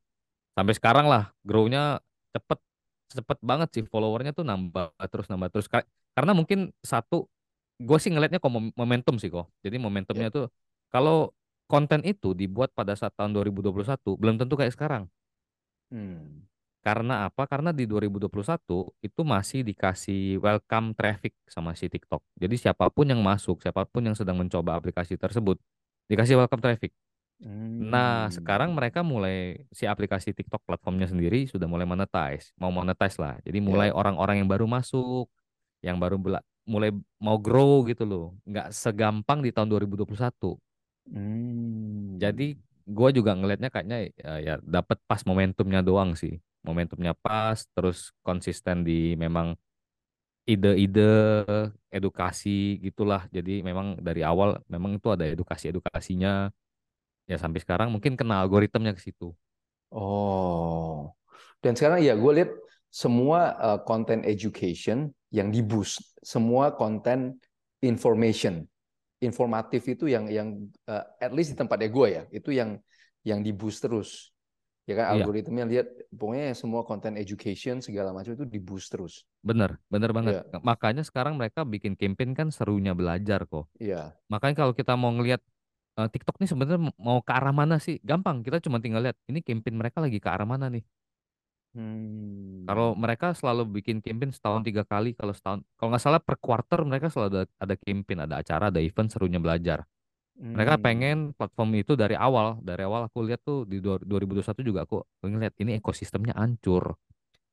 sampai 0.59 0.75
sekarang 0.75 1.07
lah 1.07 1.31
grow-nya 1.47 2.03
cepet 2.35 2.59
cepet 3.15 3.39
banget 3.39 3.69
sih 3.79 3.85
followernya 3.87 4.35
tuh 4.35 4.43
nambah 4.43 4.91
terus 5.07 5.31
nambah 5.31 5.55
terus 5.55 5.71
Ka- 5.71 5.87
karena 6.19 6.35
mungkin 6.35 6.75
satu 6.83 7.31
gue 7.79 7.99
sih 8.03 8.11
ngelihatnya 8.11 8.43
kok 8.43 8.51
mom- 8.51 8.75
momentum 8.75 9.23
sih 9.23 9.31
kok 9.31 9.47
jadi 9.63 9.79
ya 9.79 9.83
momentumnya 9.87 10.29
tuh 10.35 10.51
kalau 10.91 11.31
konten 11.71 12.03
itu 12.03 12.35
dibuat 12.35 12.75
pada 12.75 12.99
saat 12.99 13.15
tahun 13.15 13.39
2021 13.39 14.19
belum 14.19 14.35
tentu 14.35 14.59
kayak 14.59 14.75
sekarang 14.75 15.07
Hmm. 15.89 16.45
Karena 16.85 17.29
apa? 17.29 17.45
Karena 17.45 17.75
di 17.75 17.85
2021 17.85 18.93
itu 19.03 19.21
masih 19.27 19.61
dikasih 19.67 20.41
welcome 20.41 20.95
traffic 20.95 21.35
sama 21.51 21.75
si 21.75 21.91
TikTok. 21.91 22.23
Jadi 22.39 22.55
siapa 22.57 22.89
pun 22.89 23.05
yang 23.05 23.21
masuk, 23.21 23.61
siapa 23.61 23.85
pun 23.85 24.05
yang 24.07 24.17
sedang 24.17 24.39
mencoba 24.39 24.79
aplikasi 24.79 25.19
tersebut, 25.19 25.59
dikasih 26.09 26.39
welcome 26.39 26.63
traffic. 26.63 26.95
Nah, 27.39 28.27
sekarang 28.35 28.75
Hmm. 28.75 28.79
mereka 28.83 29.07
mulai 29.07 29.63
si 29.71 29.87
aplikasi 29.87 30.35
TikTok 30.35 30.67
platformnya 30.67 31.07
sendiri 31.07 31.47
sudah 31.47 31.71
mulai 31.71 31.87
monetize, 31.87 32.51
mau 32.59 32.75
monetize 32.75 33.15
lah. 33.23 33.39
Jadi 33.47 33.63
mulai 33.63 33.89
ya 33.91 33.95
orang-orang 33.95 34.43
yang 34.43 34.51
baru 34.51 34.67
masuk, 34.67 35.31
yang 35.79 36.03
baru 36.03 36.19
bela- 36.19 36.47
mulai 36.67 36.91
mau 37.23 37.39
grow 37.39 37.87
gitu 37.87 38.03
loh. 38.03 38.27
Nggak 38.43 38.75
segampang 38.75 39.39
di 39.47 39.55
tahun 39.55 39.71
2021. 39.71 40.59
Hmm. 41.07 42.19
Jadi 42.19 42.59
gue 42.89 43.11
juga 43.15 43.39
ngelihatnya 43.39 43.71
kayaknya 43.71 43.99
ya, 44.19 44.33
ya 44.43 44.55
dapat 44.59 44.99
pas 45.07 45.23
momentumnya 45.23 45.79
doang 45.79 46.19
sih. 46.19 46.43
Momentumnya 46.67 47.15
pas, 47.15 47.63
terus 47.71 48.11
konsisten 48.27 48.83
di 48.83 49.15
memang 49.15 49.55
ide-ide 50.49 51.45
edukasi 51.93 52.83
gitulah. 52.83 53.31
Jadi 53.31 53.63
memang 53.63 54.01
dari 54.01 54.27
awal 54.27 54.59
memang 54.67 54.99
itu 54.99 55.09
ada 55.13 55.23
edukasi-edukasinya. 55.29 56.51
Ya 57.31 57.37
sampai 57.43 57.61
sekarang 57.65 57.89
mungkin 57.95 58.13
kena 58.19 58.35
algoritmnya 58.43 58.93
ke 58.97 59.03
situ. 59.07 59.27
oh 59.93 61.13
dan 61.65 61.73
sekarang 61.75 62.01
ya 62.05 62.15
gue 62.15 62.33
lihat 62.39 62.51
semua 62.89 63.53
uh, 63.59 63.79
konten 63.85 64.25
education 64.25 65.13
yang 65.35 65.53
di 65.53 65.61
boost 65.61 66.01
semua 66.25 66.73
konten 66.73 67.37
information 67.85 68.65
informatif 69.21 69.83
itu 69.91 70.09
yang 70.09 70.25
yang 70.31 70.49
uh, 70.89 71.05
at 71.21 71.33
least 71.35 71.53
di 71.53 71.57
tempatnya 71.59 71.91
gue 71.91 72.07
ya 72.09 72.23
itu 72.33 72.51
yang 72.55 72.79
yang 73.27 73.41
di 73.43 73.53
boost 73.53 73.83
terus 73.85 74.33
ya 74.89 74.97
kan 74.97 75.07
Iya, 75.09 75.21
algoritmnya 75.21 75.65
lihat 75.69 75.87
pokoknya 76.17 76.57
semua 76.57 76.81
konten 76.89 77.19
education 77.21 77.85
segala 77.85 78.15
macam 78.17 78.33
itu 78.33 78.47
di 78.49 78.57
boost 78.63 78.89
terus 78.89 79.29
bener, 79.45 79.77
bener 79.93 80.11
banget. 80.17 80.35
Iya, 80.49 80.61
Makanya 80.65 81.03
sekarang 81.05 81.37
mereka 81.37 81.65
bikin 81.65 81.93
campaign 81.97 82.33
kan 82.39 82.49
serunya 82.53 82.93
belajar 82.97 83.45
kok. 83.49 83.69
iya. 83.81 84.13
Makanya 84.33 84.55
kalau 84.65 84.73
kita 84.77 84.93
mau 84.97 85.13
ngelihat 85.13 85.41
eh, 85.99 86.09
TikTok 86.13 86.37
nih 86.41 86.49
sebenarnya 86.51 86.81
mau 86.97 87.19
ke 87.27 87.33
arah 87.35 87.51
mana 87.51 87.77
sih? 87.83 87.99
Gampang, 88.01 88.47
kita 88.47 88.63
cuma 88.65 88.79
tinggal 88.79 89.03
lihat 89.05 89.19
ini 89.31 89.43
campaign 89.43 89.77
mereka 89.81 89.99
lagi 90.05 90.19
ke 90.23 90.29
arah 90.31 90.47
mana 90.47 90.71
nih. 90.71 90.85
Kalau 92.69 92.93
Hmm. 92.93 93.01
mereka 93.01 93.33
selalu 93.33 93.81
bikin 93.81 94.01
campaign 94.05 94.33
setahun 94.33 94.61
tiga 94.65 94.83
kali, 94.85 95.17
kalau 95.17 95.33
setahun, 95.33 95.61
kalau 95.77 95.89
nggak 95.93 96.03
salah 96.05 96.21
per 96.21 96.37
quarter 96.41 96.81
mereka 96.85 97.09
selalu 97.13 97.29
ada, 97.29 97.43
ada 97.61 97.75
campaign, 97.77 98.19
ada 98.29 98.35
acara, 98.41 98.65
ada 98.73 98.81
event 98.81 99.09
serunya 99.09 99.41
belajar. 99.41 99.85
Mereka 100.39 100.81
Hmm. 100.81 100.85
pengen 100.85 101.19
platform 101.37 101.71
itu 101.77 101.93
dari 101.95 102.17
awal, 102.17 102.59
dari 102.65 102.83
awal 102.89 103.07
aku 103.09 103.21
lihat 103.27 103.41
tuh 103.45 103.69
di 103.69 103.79
dua- 103.85 104.01
2021 104.01 104.63
juga 104.65 104.81
aku 104.89 105.05
ngeliat 105.25 105.55
ini 105.61 105.77
ekosistemnya 105.79 106.35
hancur 106.39 106.97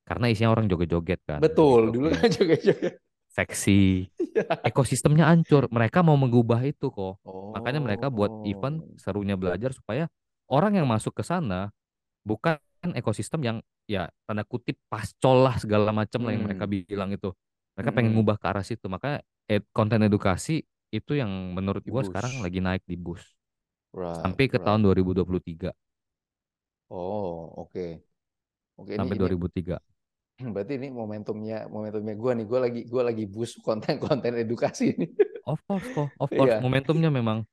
karena 0.05 0.25
isinya 0.29 0.53
orang 0.53 0.69
joget-joget 0.69 1.19
kan, 1.25 1.41
Betul, 1.41 1.91
dulu 1.91 2.07
joget-joget, 2.13 2.21
kan 2.21 2.29
juga. 2.31 2.55
Seksi, 3.35 4.07
Iya. 4.15 4.47
ekosistemnya 4.63 5.27
hancur. 5.31 5.67
Mereka 5.67 5.99
mau 6.07 6.15
mengubah 6.15 6.63
itu 6.63 6.87
kok. 6.91 7.19
Makanya 7.55 7.79
mereka 7.83 8.07
buat 8.07 8.31
Oh. 8.31 8.47
event 8.47 8.83
serunya 8.99 9.35
belajar 9.35 9.71
supaya 9.75 10.07
orang 10.47 10.79
yang 10.79 10.87
masuk 10.87 11.11
ke 11.15 11.23
sana 11.25 11.71
bukan 12.23 12.57
ekosistem 12.95 13.41
yang 13.43 13.57
ya 13.85 14.09
tanda 14.25 14.43
kutip 14.47 14.77
pascol 14.89 15.45
lah 15.45 15.57
segala 15.59 15.91
macam 15.91 16.25
lah 16.25 16.31
yang 16.35 16.45
mereka 16.47 16.65
Hmm. 16.65 16.73
bilang 16.87 17.09
itu. 17.11 17.31
Mereka 17.75 17.91
pengen 17.91 18.15
Mm-mm. 18.15 18.23
ngubah 18.23 18.37
ke 18.39 18.45
arah 18.47 18.63
situ. 18.65 18.85
Makanya 18.87 19.19
ed- 19.51 19.67
konten 19.75 19.99
edukasi 20.05 20.63
itu 20.91 21.11
yang 21.17 21.29
menurut 21.57 21.83
gua 21.85 22.01
sekarang 22.07 22.39
lagi 22.39 22.63
naik 22.63 22.83
di 22.87 22.95
boost 22.95 23.27
Right, 23.95 24.19
sampai 24.23 24.45
ke 24.51 24.57
right. 24.59 24.65
tahun 24.67 24.79
2023 24.83 25.71
Oh, 26.89 27.49
oke. 27.65 27.85
Oke, 28.77 28.93
ini 28.93 28.99
sampai 28.99 29.15
ini 29.15 29.21
2003. 29.21 29.77
berarti 30.53 30.73
ini 30.79 30.87
momentumnya 30.91 31.67
momentumnya 31.71 32.15
gue 32.15 32.31
nih. 32.37 32.45
Gue 32.45 32.59
lagi 32.59 32.81
gue 32.87 33.01
lagi 33.03 33.23
boost 33.27 33.61
konten-konten 33.63 34.33
edukasi 34.35 34.83
ini. 34.93 35.07
Of 35.45 35.59
course 35.65 35.87
kok, 35.93 36.09
of 36.21 36.29
course 36.37 36.53
Iya. 36.53 36.61
momentumnya 36.61 37.09
memang 37.09 37.45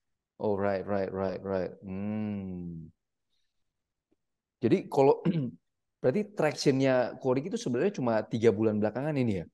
Oh, 0.43 0.57
right, 0.59 0.83
right, 0.83 1.13
right, 1.13 1.39
right. 1.45 1.71
Hmm. 1.87 2.91
Jadi 4.63 4.87
kalau 4.91 5.23
berarti 6.03 6.23
tractionnya 6.35 7.15
Korik 7.23 7.51
itu 7.51 7.59
sebenarnya 7.59 7.95
cuma 7.99 8.15
tiga 8.27 8.51
bulan 8.51 8.79
belakangan 8.83 9.15
ini 9.15 9.33
ya? 9.43 9.45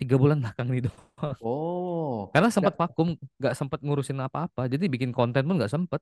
tiga 0.00 0.16
bulan 0.20 0.38
belakang 0.44 0.66
nih 0.72 0.82
doang. 0.88 1.36
Oh, 1.40 2.28
Karena 2.34 2.48
sempat 2.52 2.74
vakum, 2.76 3.16
nggak 3.40 3.54
sempat 3.56 3.80
ngurusin 3.80 4.20
apa-apa. 4.20 4.68
Jadi 4.68 4.84
bikin 4.92 5.10
konten 5.16 5.42
pun 5.48 5.56
nggak 5.56 5.72
sempet. 5.72 6.00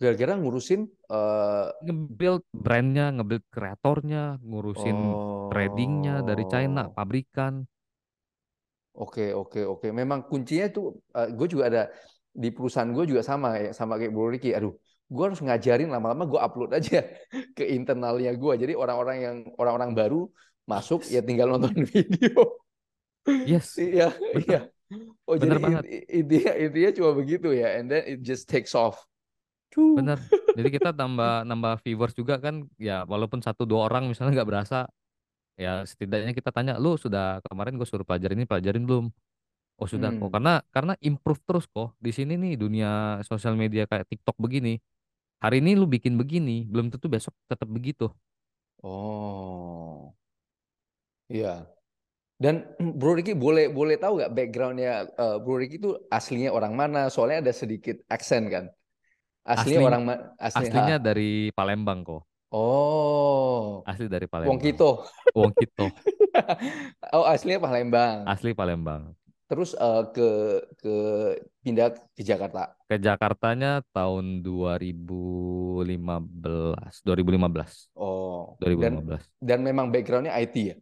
Gara-gara 0.00 0.32
ngurusin 0.36 0.80
eh 0.86 1.66
Nge-build 1.86 2.42
brandnya, 2.52 3.06
nge-build 3.16 3.44
kreatornya, 3.52 4.40
ngurusin 4.40 4.98
tradingnya 5.52 6.24
dari 6.24 6.44
China, 6.48 6.88
oh, 6.88 6.94
pabrikan. 6.96 7.64
oke, 8.96 9.24
oke, 9.36 9.60
oke. 9.64 9.86
Memang 9.92 10.24
kuncinya 10.30 10.66
tuh, 10.72 10.84
gue 11.12 11.46
juga 11.52 11.64
ada 11.70 11.82
di 12.32 12.48
perusahaan 12.52 12.88
gue 12.92 13.04
juga 13.08 13.22
sama 13.24 13.56
ya, 13.60 13.70
sama 13.72 13.96
kayak 14.00 14.12
Bro 14.12 14.28
Ricky. 14.32 14.52
Aduh, 14.56 14.72
gue 15.08 15.22
harus 15.24 15.40
ngajarin 15.40 15.88
lama-lama 15.88 16.24
gue 16.28 16.40
upload 16.40 16.70
aja 16.76 17.04
ke 17.56 17.64
internalnya 17.76 18.32
gue. 18.36 18.52
Jadi 18.62 18.72
orang-orang 18.76 19.16
yang 19.20 19.36
orang-orang 19.60 19.90
baru 19.96 20.20
masuk 20.66 21.06
ya 21.08 21.20
tinggal 21.22 21.48
nonton 21.52 21.84
video. 21.92 22.60
Yes, 23.26 23.74
Iya, 23.78 24.14
iya. 24.38 24.60
Oh, 25.26 25.34
bener 25.34 25.58
jadi 25.58 25.62
banget, 25.66 25.82
int- 25.82 26.06
intinya 26.06 26.52
intinya 26.54 26.90
cuma 26.94 27.10
begitu 27.18 27.48
ya, 27.50 27.74
and 27.74 27.90
then 27.90 28.02
it 28.06 28.22
just 28.22 28.46
takes 28.46 28.70
off. 28.78 29.02
Cuh. 29.72 29.96
bener. 29.96 30.18
Jadi 30.56 30.68
kita 30.72 30.90
tambah 30.96 31.44
nambah 31.48 31.84
viewers 31.84 32.14
juga 32.16 32.40
kan, 32.40 32.64
ya 32.80 33.04
walaupun 33.04 33.40
satu 33.44 33.68
dua 33.68 33.88
orang 33.88 34.08
misalnya 34.08 34.32
nggak 34.40 34.48
berasa, 34.50 34.76
ya 35.58 35.84
setidaknya 35.90 36.32
kita 36.38 36.50
tanya, 36.56 36.72
lu 36.82 36.96
sudah 36.96 37.40
kemarin 37.46 37.76
gue 37.80 37.86
suruh 37.88 38.06
pelajarin 38.08 38.38
ini 38.42 38.48
pelajarin 38.48 38.84
belum? 38.88 39.06
Oh 39.80 39.88
sudah 39.88 40.10
kok, 40.16 40.28
Hmm. 40.28 40.34
karena 40.34 40.52
karena 40.74 40.94
improve 41.04 41.40
terus 41.48 41.66
kok. 41.68 41.94
Di 42.00 42.10
sini 42.16 42.34
nih 42.40 42.54
dunia 42.60 43.20
sosial 43.26 43.54
media 43.58 43.84
kayak 43.90 44.06
TikTok 44.10 44.36
begini, 44.40 44.78
hari 45.44 45.60
ini 45.62 45.76
lu 45.80 45.86
bikin 45.90 46.14
begini, 46.20 46.66
belum 46.72 46.88
tentu 46.92 47.06
besok 47.12 47.34
tetap 47.50 47.68
begitu. 47.70 48.10
Oh, 48.82 50.16
iya. 51.32 51.66
Dan 52.44 52.54
Bro 52.98 53.10
Ricky 53.18 53.32
boleh 53.44 53.64
boleh 53.78 53.96
tahu 54.02 54.12
nggak 54.20 54.32
backgroundnya 54.36 54.92
eh, 55.22 55.36
Bro 55.44 55.54
Ricky 55.60 55.76
itu 55.82 55.90
aslinya 56.16 56.50
orang 56.58 56.74
mana? 56.80 57.00
Soalnya 57.14 57.38
ada 57.50 57.54
sedikit 57.62 57.96
aksen 58.14 58.44
kan. 58.54 58.64
Aslinya 59.46 59.78
Asli 59.78 59.86
orang? 59.86 60.02
Asli 60.36 60.58
aslinya 60.66 60.96
ha. 60.98 61.02
dari 61.02 61.30
Palembang 61.54 62.02
kok, 62.02 62.22
Oh, 62.50 63.82
asli 63.84 64.06
dari 64.06 64.26
Wong 64.26 64.58
Palembang. 64.58 64.58
Kito. 64.58 64.90
Wong 65.34 65.52
Kito, 65.54 65.86
Oh, 67.16 67.22
aslinya 67.24 67.62
Palembang. 67.62 68.26
asli 68.26 68.50
Palembang. 68.52 69.14
terus 69.46 69.78
eh, 69.78 70.02
ke 70.10 70.28
ke 70.82 70.94
pindah 71.62 71.94
ke 72.10 72.22
Jakarta. 72.26 72.74
Ke 72.82 72.98
Jakartanya 72.98 73.78
tahun 73.94 74.42
2015, 74.42 75.86
2015, 77.06 77.94
Oh, 77.94 78.58
dan 78.58 78.74
2015. 78.74 79.22
dan 79.38 79.58
memang 79.62 79.94
backgroundnya 79.94 80.34
IT 80.34 80.56
ya. 80.58 80.76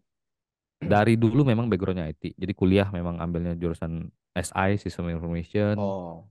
Dari 0.80 1.16
dulu 1.16 1.44
memang 1.44 1.68
backgroundnya 1.68 2.08
IT. 2.08 2.36
Jadi 2.36 2.52
kuliah 2.52 2.88
memang 2.88 3.20
ambilnya 3.20 3.52
jurusan 3.52 4.08
SI, 4.32 4.80
System 4.80 5.12
Information. 5.12 5.76
Oh, 5.76 6.28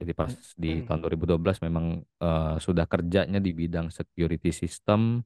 Jadi 0.00 0.12
pas 0.12 0.30
di 0.58 0.82
tahun 0.82 1.00
2012 1.00 1.64
memang 1.66 1.86
eh, 2.02 2.56
sudah 2.58 2.84
kerjanya 2.84 3.38
di 3.38 3.50
bidang 3.54 3.88
security 3.90 4.50
system. 4.50 5.22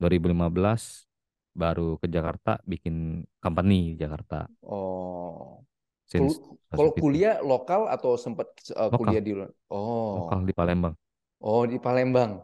2015 0.00 1.06
baru 1.54 1.94
ke 2.00 2.06
Jakarta 2.10 2.58
bikin 2.64 3.22
company 3.38 3.94
di 3.94 4.00
Jakarta. 4.00 4.48
oh. 4.62 5.62
Since 6.04 6.40
Kalau 6.72 6.92
itu. 6.92 7.00
kuliah 7.00 7.40
lokal 7.40 7.88
atau 7.88 8.16
sempat 8.16 8.48
eh, 8.72 8.90
Lokal. 8.92 8.98
kuliah 9.00 9.22
di 9.24 9.32
luar? 9.36 9.50
Oh, 9.68 10.24
lokal 10.24 10.44
di 10.44 10.52
Palembang. 10.52 10.94
oh 11.40 11.64
di 11.64 11.78
Palembang. 11.78 12.40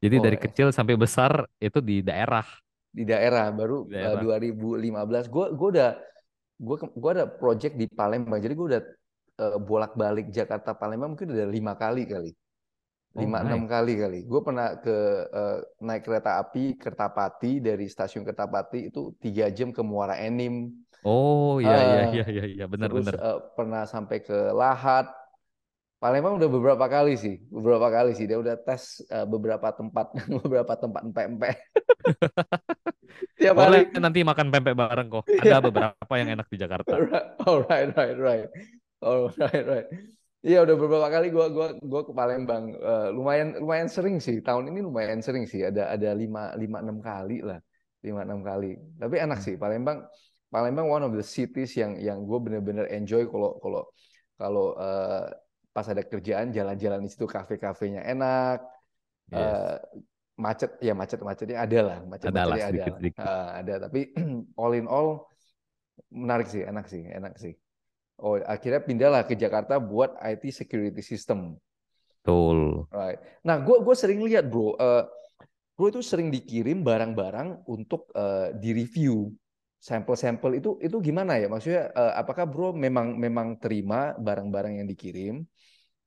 Jadi 0.00 0.16
Oh, 0.16 0.24
dari 0.24 0.36
eh. 0.36 0.42
kecil 0.42 0.68
sampai 0.72 0.96
besar 0.96 1.44
itu 1.58 1.80
di 1.80 2.04
daerah. 2.04 2.44
di 2.90 3.04
daerah 3.04 3.52
baru 3.52 3.84
Di 3.84 3.92
eh, 3.92 4.16
daerah. 4.16 4.20
2015 4.20 5.28
gue 5.28 5.46
gue 5.52 5.68
udah 5.76 5.90
gue 6.56 6.76
gue 6.96 7.10
ada 7.12 7.26
project 7.28 7.74
di 7.76 7.86
Palembang 7.92 8.40
jadi 8.40 8.54
gue 8.56 8.66
udah 8.72 8.82
eh, 9.42 9.56
bolak-balik 9.60 10.26
Jakarta 10.32 10.72
Palembang 10.76 11.14
mungkin 11.16 11.30
udah 11.34 11.48
lima 11.48 11.74
kali 11.78 12.02
kali 12.08 12.30
Oh, 13.16 13.22
lima 13.22 13.40
enam 13.46 13.64
kali 13.64 13.92
kali 14.02 14.18
gue 14.28 14.40
pernah 14.44 14.76
ke 14.84 14.96
eh, 15.32 15.58
naik 15.86 16.02
kereta 16.06 16.30
api 16.42 16.76
Kertapati 16.76 17.64
dari 17.64 17.86
stasiun 17.88 18.24
Kertapati 18.28 18.92
itu 18.92 19.16
tiga 19.24 19.48
jam 19.52 19.72
ke 19.72 19.80
Muara 19.84 20.16
Enim 20.20 20.72
Oh 21.10 21.50
iya 21.64 21.76
iya 21.88 22.00
Ah, 22.00 22.12
iya 22.12 22.22
iya 22.32 22.42
iya 22.54 22.64
benar 22.72 22.90
terus 22.90 22.98
benar. 22.98 23.14
eh, 23.16 23.38
pernah 23.56 23.82
sampai 23.88 24.18
ke 24.26 24.36
Lahat 24.54 25.06
Palembang 26.02 26.36
udah 26.38 26.50
beberapa 26.52 26.86
kali 26.86 27.16
sih 27.16 27.34
beberapa 27.48 27.88
kali 27.88 28.12
sih 28.18 28.26
dia 28.30 28.38
udah 28.38 28.56
tes 28.66 29.00
eh, 29.08 29.26
beberapa 29.26 29.68
tempat 29.72 30.06
beberapa 30.44 30.74
tempat 30.76 31.02
empek-empek 31.08 31.56
tiap 33.40 33.56
hari 33.56 33.80
nanti 33.96 34.20
makan 34.26 34.48
pempek 34.52 34.74
bareng 34.76 35.08
kok. 35.12 35.24
Iya. 35.44 35.56
Ada 35.56 35.56
beberapa 35.64 36.12
yang 36.20 36.28
enak 36.38 36.46
di 36.52 36.56
Jakarta. 36.60 36.96
Right. 36.96 37.26
Oh, 37.46 37.62
right, 37.68 37.90
right, 37.96 38.18
right. 38.18 38.48
Oh, 39.02 39.28
right, 39.40 39.64
right. 39.66 39.88
Iya, 40.46 40.62
udah 40.62 40.76
beberapa 40.78 41.08
kali 41.10 41.34
gua 41.34 41.50
gua 41.50 41.68
gua 41.82 42.00
ke 42.06 42.12
Palembang. 42.14 42.70
Eh, 42.70 43.08
lumayan 43.10 43.58
lumayan 43.58 43.90
sering 43.90 44.22
sih. 44.22 44.38
Tahun 44.38 44.70
ini 44.70 44.78
lumayan 44.78 45.18
sering 45.18 45.42
sih. 45.50 45.66
Ada 45.66 45.90
ada 45.98 46.14
lima 46.14 46.54
lima 46.54 46.78
enam 46.84 47.02
kali 47.02 47.42
lah. 47.42 47.58
Lima 48.06 48.22
enam 48.22 48.46
kali. 48.46 48.78
Tapi 48.94 49.16
enak 49.18 49.42
sih 49.42 49.58
Palembang. 49.58 50.06
Palembang 50.46 50.86
one 50.86 51.02
of 51.02 51.12
the 51.18 51.24
cities 51.26 51.74
yang 51.74 51.98
yang 51.98 52.22
gue 52.22 52.38
bener-bener 52.38 52.86
enjoy 52.94 53.26
kalau 53.26 53.58
kalau 53.58 53.82
kalau 54.38 54.66
eh, 54.78 55.26
pas 55.74 55.86
ada 55.90 56.06
kerjaan 56.06 56.54
jalan-jalan 56.54 57.02
di 57.02 57.10
situ 57.10 57.26
kafe-kafenya 57.26 58.06
enak. 58.06 58.62
Yes. 59.34 59.40
Eh, 59.42 59.76
macet 60.36 60.70
ya 60.84 60.92
macet-macetnya 60.92 61.58
ada 61.58 61.78
lah, 61.80 61.80
Ada 61.80 61.88
lah 61.88 61.98
macet-macetnya 62.06 62.62
ada. 62.62 62.68
sedikit-sedikit. 62.70 63.24
Ah, 63.24 63.48
ada 63.58 63.74
tapi 63.88 64.00
all 64.60 64.72
in 64.76 64.86
all 64.86 65.26
menarik 66.12 66.46
sih, 66.46 66.62
enak 66.62 66.86
sih, 66.86 67.02
enak 67.08 67.34
sih. 67.40 67.56
Oh, 68.16 68.40
akhirnya 68.40 68.80
pindahlah 68.80 69.22
ke 69.28 69.36
Jakarta 69.36 69.76
buat 69.76 70.16
IT 70.24 70.48
security 70.48 71.04
system. 71.04 71.60
Betul. 72.24 72.88
Right. 72.88 73.20
Nah, 73.44 73.60
gue 73.60 73.76
gue 73.84 73.96
sering 73.96 74.24
lihat 74.24 74.48
bro, 74.48 74.72
eh 74.80 75.04
bro 75.76 75.86
itu 75.92 76.00
sering 76.00 76.32
dikirim 76.32 76.80
barang-barang 76.80 77.68
untuk 77.68 78.08
eh, 78.16 78.56
di-review. 78.56 79.30
Sampel-sampel 79.76 80.58
itu 80.58 80.80
itu 80.80 80.96
gimana 81.04 81.36
ya? 81.36 81.46
Maksudnya 81.52 81.92
eh, 81.92 82.12
apakah 82.16 82.48
bro 82.48 82.72
memang 82.72 83.20
memang 83.20 83.60
terima 83.60 84.16
barang-barang 84.16 84.80
yang 84.80 84.88
dikirim 84.88 85.44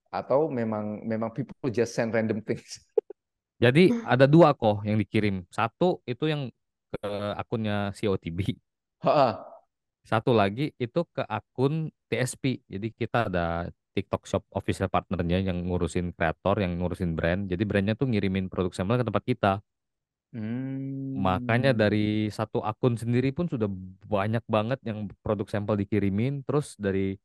atau 0.09 0.49
memang 0.49 1.05
memang 1.05 1.29
people 1.29 1.69
just 1.69 1.93
send 1.93 2.09
random 2.09 2.41
things? 2.41 2.81
Jadi 3.63 3.93
ada 4.01 4.25
dua 4.25 4.57
kok 4.57 4.81
yang 4.81 4.97
dikirim. 4.97 5.45
Satu 5.53 6.01
itu 6.09 6.25
yang 6.25 6.49
ke 6.89 7.09
akunnya 7.37 7.93
COTB. 7.93 8.57
Ha, 9.05 9.39
Satu 10.09 10.31
lagi 10.33 10.73
itu 10.81 11.01
ke 11.15 11.21
akun 11.37 11.93
TSP. 12.09 12.65
Jadi 12.65 12.87
kita 12.97 13.29
ada 13.29 13.69
TikTok 13.93 14.23
Shop 14.25 14.43
official 14.57 14.89
partnernya 14.89 15.37
yang 15.45 15.57
ngurusin 15.69 16.17
kreator, 16.17 16.55
yang 16.65 16.81
ngurusin 16.81 17.13
brand. 17.17 17.45
Jadi 17.51 17.63
brandnya 17.69 17.93
tuh 17.93 18.09
ngirimin 18.09 18.49
produk 18.49 18.73
sampel 18.73 18.97
ke 19.01 19.05
tempat 19.05 19.23
kita. 19.25 19.53
Makanya 21.25 21.71
Hmm. 21.73 21.79
dari 21.81 22.29
satu 22.29 22.61
akun 22.61 22.95
sendiri 22.97 23.29
pun 23.33 23.49
sudah 23.49 23.69
banyak 24.05 24.45
banget 24.49 24.79
yang 24.85 25.09
produk 25.25 25.45
sampel 25.49 25.75
dikirimin. 25.77 26.41
Terus 26.47 26.73
dari 26.79 27.17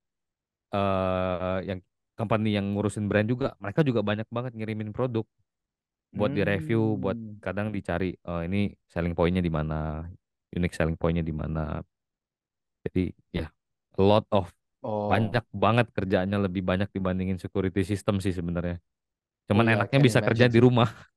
eh 0.75 1.59
yang 1.69 1.81
company 2.19 2.55
yang 2.59 2.67
ngurusin 2.75 3.07
brand 3.11 3.29
juga, 3.31 3.55
mereka 3.63 3.81
juga 3.87 4.01
banyak 4.05 4.29
banget 4.31 4.53
ngirimin 4.59 4.91
produk 4.97 5.25
buat 6.15 6.31
direview, 6.33 6.97
buat 7.01 7.19
Hmm. 7.19 7.39
kadang 7.43 7.69
dicari 7.75 8.15
eh, 8.17 8.43
ini 8.49 8.71
selling 8.93 9.15
point-nya 9.19 9.43
di 9.43 9.53
mana, 9.53 10.05
unique 10.55 10.75
selling 10.77 10.97
point-nya 10.99 11.25
di 11.27 11.35
mana. 11.35 11.83
Jadi 12.85 13.13
ya 13.33 13.47
a 13.99 14.03
lot 14.03 14.25
of 14.33 14.53
Oh, 14.83 15.11
banyak 15.11 15.45
banget 15.53 15.87
kerjaannya 15.97 16.39
lebih 16.49 16.63
banyak 16.65 16.89
dibandingin 16.93 17.39
security 17.41 17.83
system 17.85 18.19
sih 18.25 18.33
sebenarnya. 18.33 18.81
Cuman 19.51 19.67
I 19.67 19.75
enaknya 19.75 20.01
bisa 20.03 20.21
kerja 20.25 20.47
di 20.51 20.59
rumah. 20.63 20.89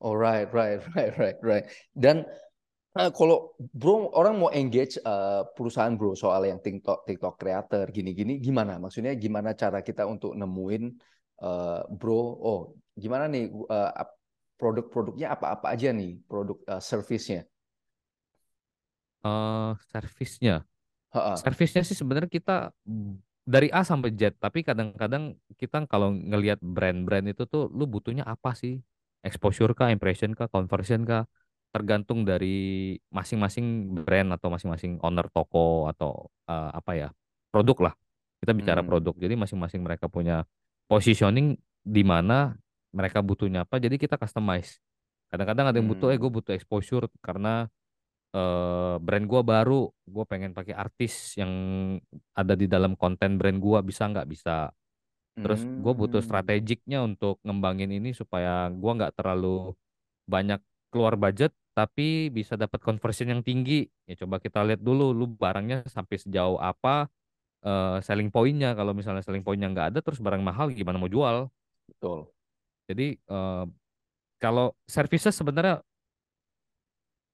Oh, 0.00 0.14
right, 0.14 0.46
right, 0.54 0.78
right, 0.94 1.14
right, 1.18 1.38
right. 1.42 1.64
Dan 1.90 2.22
eh, 2.98 3.10
kalau 3.14 3.54
bro 3.58 4.10
orang 4.14 4.38
mau 4.38 4.50
engage 4.54 4.98
eh, 5.02 5.42
perusahaan 5.56 5.94
bro 5.98 6.14
soal 6.14 6.46
yang 6.46 6.60
TikTok 6.62 7.06
TikTok 7.08 7.34
creator 7.40 7.86
gini-gini 7.90 8.38
gimana? 8.38 8.78
Maksudnya 8.78 9.14
gimana 9.18 9.54
cara 9.58 9.82
kita 9.82 10.06
untuk 10.06 10.34
nemuin 10.38 10.84
eh, 11.42 11.80
bro? 11.98 12.20
Oh, 12.42 12.60
gimana 12.98 13.26
nih 13.30 13.50
ap- 13.72 14.16
produk-produknya 14.58 15.34
apa-apa 15.34 15.74
aja 15.74 15.90
nih 15.94 16.18
produk 16.30 16.58
eh, 16.70 16.82
service-nya? 16.82 17.42
Eh 19.24 19.72
servisnya. 19.90 20.62
Ha-ha. 21.14 21.40
Servisnya 21.40 21.82
sih 21.82 21.96
sebenarnya 21.96 22.28
kita 22.28 22.70
dari 23.48 23.72
A 23.72 23.80
sampai 23.80 24.12
Z, 24.12 24.36
tapi 24.36 24.60
kadang-kadang 24.60 25.32
kita 25.56 25.88
kalau 25.88 26.12
ngelihat 26.12 26.60
brand-brand 26.60 27.32
itu 27.32 27.48
tuh 27.48 27.72
lu 27.72 27.88
butuhnya 27.88 28.28
apa 28.28 28.52
sih? 28.52 28.76
Exposure 29.24 29.72
kah, 29.72 29.88
impression 29.88 30.36
kah, 30.36 30.52
conversion 30.52 31.08
kah? 31.08 31.24
Tergantung 31.72 32.28
dari 32.28 32.96
masing-masing 33.08 33.96
brand 34.04 34.36
atau 34.36 34.52
masing-masing 34.52 35.00
owner 35.00 35.26
toko 35.32 35.88
atau 35.88 36.28
eh, 36.44 36.70
apa 36.76 36.92
ya, 36.92 37.08
produk 37.48 37.88
lah. 37.88 37.94
Kita 38.38 38.52
bicara 38.52 38.80
Hmm. 38.84 38.88
produk. 38.92 39.14
Jadi 39.16 39.34
masing-masing 39.34 39.80
mereka 39.80 40.06
punya 40.12 40.44
positioning 40.86 41.56
di 41.82 42.04
mana 42.04 42.52
mereka 42.92 43.24
butuhnya 43.24 43.64
apa. 43.64 43.80
Jadi 43.80 43.96
kita 43.96 44.20
customize. 44.20 44.76
Kadang-kadang 45.28 45.72
ada 45.72 45.76
yang 45.76 45.88
butuh, 45.88 46.08
eh 46.12 46.16
gue 46.20 46.28
Hmm. 46.28 46.38
butuh 46.40 46.52
exposure 46.56 47.08
karena 47.20 47.68
eh 48.34 48.96
brand 49.00 49.26
gua 49.30 49.42
baru, 49.46 49.88
gue 50.08 50.24
pengen 50.28 50.52
pakai 50.56 50.74
artis 50.76 51.36
yang 51.40 51.52
ada 52.36 52.54
di 52.58 52.66
dalam 52.68 52.94
konten 52.98 53.36
brand 53.40 53.58
gua 53.60 53.80
bisa 53.84 54.06
nggak 54.08 54.28
bisa. 54.28 54.70
Terus 55.42 55.62
gue 55.78 55.92
butuh 55.94 56.18
Hmm. 56.20 56.28
strategiknya 56.28 56.98
untuk 57.06 57.38
ngembangin 57.46 57.90
ini 57.94 58.10
supaya 58.16 58.68
gua 58.74 58.92
nggak 58.98 59.14
terlalu 59.18 59.74
banyak 60.28 60.60
keluar 60.92 61.14
budget, 61.20 61.52
tapi 61.76 62.28
bisa 62.32 62.56
dapat 62.58 62.80
conversion 62.82 63.30
yang 63.32 63.42
tinggi. 63.44 63.86
Ya 64.08 64.18
coba 64.24 64.38
kita 64.42 64.64
lihat 64.66 64.80
dulu, 64.82 65.12
lu 65.14 65.26
barangnya 65.30 65.86
sampai 65.88 66.16
sejauh 66.20 66.58
apa 66.60 67.08
eh, 67.64 67.98
selling 68.04 68.30
point-nya. 68.34 68.74
Kalau 68.78 68.92
misalnya 68.96 69.22
selling 69.26 69.44
point-nya 69.46 69.70
nggak 69.72 69.88
ada, 69.96 70.00
terus 70.04 70.20
barang 70.22 70.42
mahal 70.44 70.70
gimana 70.74 70.98
mau 71.00 71.10
jual? 71.10 71.48
Betul. 71.88 72.28
Jadi 72.90 73.16
eh, 73.18 73.64
kalau 74.38 74.74
services 74.86 75.34
sebenarnya 75.34 75.82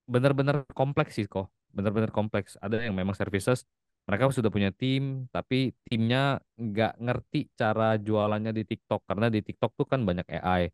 benar-benar 0.05 0.69
kompleks 0.73 1.17
sih 1.17 1.27
kok 1.27 1.49
benar-benar 1.75 2.15
kompleks. 2.15 2.55
Ada 2.63 2.87
yang 2.87 2.95
memang 2.95 3.19
services 3.19 3.67
mereka 4.05 4.29
sudah 4.31 4.53
punya 4.53 4.69
tim 4.71 5.27
tapi 5.33 5.73
timnya 5.89 6.37
nggak 6.61 7.01
ngerti 7.01 7.49
cara 7.57 7.97
jualannya 7.97 8.53
di 8.53 8.63
TikTok 8.63 9.09
karena 9.09 9.33
di 9.33 9.41
TikTok 9.41 9.73
tuh 9.75 9.87
kan 9.89 10.05
banyak 10.05 10.29
AI 10.29 10.69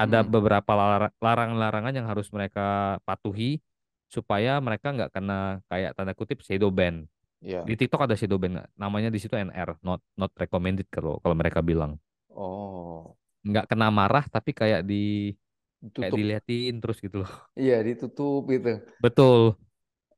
ada 0.00 0.22
Hmm. 0.24 0.30
beberapa 0.32 0.72
lara- 0.72 1.12
larangan-larangan 1.18 1.92
yang 1.92 2.06
harus 2.08 2.30
mereka 2.32 2.96
patuhi 3.04 3.58
supaya 4.06 4.56
mereka 4.62 4.94
nggak 4.94 5.10
kena 5.12 5.60
kayak 5.68 5.92
tanda 5.98 6.14
kutip 6.14 6.40
shadow 6.42 6.70
ban. 6.70 7.06
Ya. 7.40 7.64
di 7.64 7.72
TikTok 7.72 8.04
ada 8.04 8.12
shadow 8.20 8.36
ban 8.36 8.68
namanya 8.76 9.08
di 9.08 9.16
situ 9.16 9.32
NR 9.32 9.80
not 9.80 10.04
not 10.12 10.28
recommended 10.36 10.84
kalau 10.92 11.16
kalau 11.24 11.32
mereka 11.32 11.64
bilang. 11.64 11.96
Oh, 12.30 13.16
nggak 13.42 13.64
kena 13.66 13.88
marah 13.88 14.28
tapi 14.28 14.52
kayak 14.52 14.84
di 14.84 15.32
kayak 15.98 16.12
tutup. 16.12 16.20
diliatin 16.20 16.74
terus 16.82 16.98
gitu 17.04 17.16
loh 17.22 17.30
Iya, 17.60 17.74
ditutup 17.86 18.40
gitu. 18.52 18.68
betul 19.00 19.56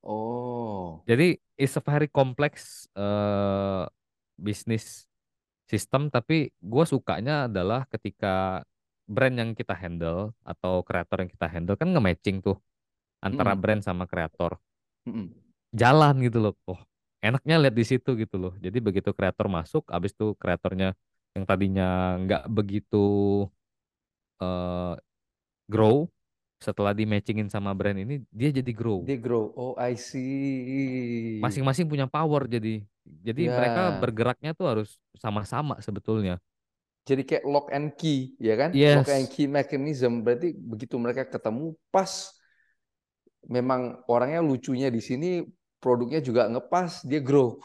Oh. 0.05 1.05
Jadi 1.09 1.35
it's 1.59 1.75
a 1.79 1.83
very 1.83 2.07
complex 2.11 2.87
eh 2.95 3.83
bisnis 4.39 5.07
sistem 5.71 6.11
tapi 6.15 6.51
gue 6.63 6.85
sukanya 6.87 7.47
adalah 7.51 7.87
ketika 7.93 8.63
brand 9.07 9.37
yang 9.41 9.51
kita 9.59 9.75
handle 9.77 10.35
atau 10.47 10.83
kreator 10.87 11.19
yang 11.27 11.31
kita 11.33 11.47
handle 11.51 11.77
kan 11.81 11.89
nge-matching 11.95 12.39
tuh 12.45 12.57
antara 13.23 13.53
Mm-mm. 13.53 13.59
brand 13.59 13.83
sama 13.85 14.05
kreator 14.11 14.59
Mm-mm. 15.07 15.35
jalan 15.81 16.15
gitu 16.27 16.39
loh 16.45 16.53
oh 16.71 16.81
enaknya 17.25 17.55
lihat 17.63 17.75
di 17.81 17.85
situ 17.87 18.11
gitu 18.23 18.35
loh. 18.43 18.53
Jadi 18.65 18.79
begitu 18.87 19.11
kreator 19.15 19.47
masuk, 19.47 19.83
abis 19.95 20.11
itu 20.17 20.35
kreatornya 20.43 20.87
yang 21.39 21.45
tadinya 21.47 22.19
nggak 22.23 22.43
begitu 22.51 22.97
eh, 24.41 24.93
grow, 25.73 25.97
setelah 26.67 26.93
di 26.99 27.05
matchingin 27.13 27.49
sama 27.55 27.71
brand 27.79 27.99
ini, 28.05 28.15
dia 28.39 28.51
jadi 28.59 28.73
grow. 28.81 29.01
Dia 29.07 29.17
grow. 29.17 29.53
Oh, 29.57 29.75
I 29.79 29.95
see. 29.97 31.43
Masing-masing 31.43 31.87
punya 31.91 32.07
power 32.07 32.47
jadi. 32.47 32.87
Jadi 33.03 33.51
mereka 33.51 33.91
Ya. 33.91 34.01
bergeraknya 34.01 34.55
tuh 34.55 34.67
harus 34.71 34.89
sama-sama 35.19 35.75
sebetulnya. 35.83 36.39
Jadi 37.03 37.23
kayak 37.29 37.45
lock 37.53 37.67
and 37.75 37.89
key, 37.99 38.39
ya 38.39 38.55
kan? 38.55 38.73
Lock 38.95 39.11
and 39.11 39.27
Yes, 39.27 39.33
key 39.33 39.47
mechanism. 39.51 40.23
Berarti 40.23 40.55
begitu 40.55 40.95
mereka 41.03 41.27
ketemu, 41.27 41.75
pas 41.91 42.11
memang 43.55 43.83
orangnya 44.11 44.41
lucunya 44.43 44.89
di 44.91 45.01
sini, 45.03 45.31
produknya 45.83 46.21
juga 46.23 46.43
ngepas, 46.51 47.03
dia 47.07 47.21
grow. 47.23 47.59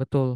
Betul. 0.00 0.28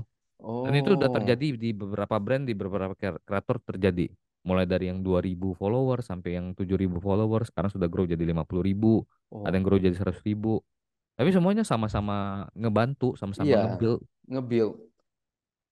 Dan 0.64 0.75
itu 0.81 0.90
udah 0.98 1.11
Oh, 1.11 1.12
terjadi 1.12 1.46
di 1.57 1.70
beberapa 1.77 2.16
brand, 2.25 2.44
di 2.48 2.55
beberapa 2.57 2.94
kre- 2.98 3.22
kreator 3.29 3.59
terjadi. 3.68 4.07
Mulai 4.43 4.67
dari 4.67 4.91
yang 4.91 5.07
2000 5.07 5.55
followers 5.55 6.11
sampai 6.11 6.35
yang 6.35 6.51
7000 6.59 6.99
followers, 6.99 7.49
sekarang 7.55 7.71
sudah 7.71 7.87
grow 7.87 8.07
jadi 8.07 8.27
50.000, 8.27 8.43
ada 9.47 9.49
oh, 9.49 9.55
yang 9.55 9.65
grow 9.65 9.79
jadi 9.79 9.95
100.000. 9.95 10.59
Tapi 11.15 11.29
semuanya 11.31 11.63
sama-sama 11.63 12.49
ngebantu, 12.57 13.15
sama-sama 13.15 13.47
iya, 13.47 13.71
nge-build. 13.71 14.01
nge-build. 14.27 14.75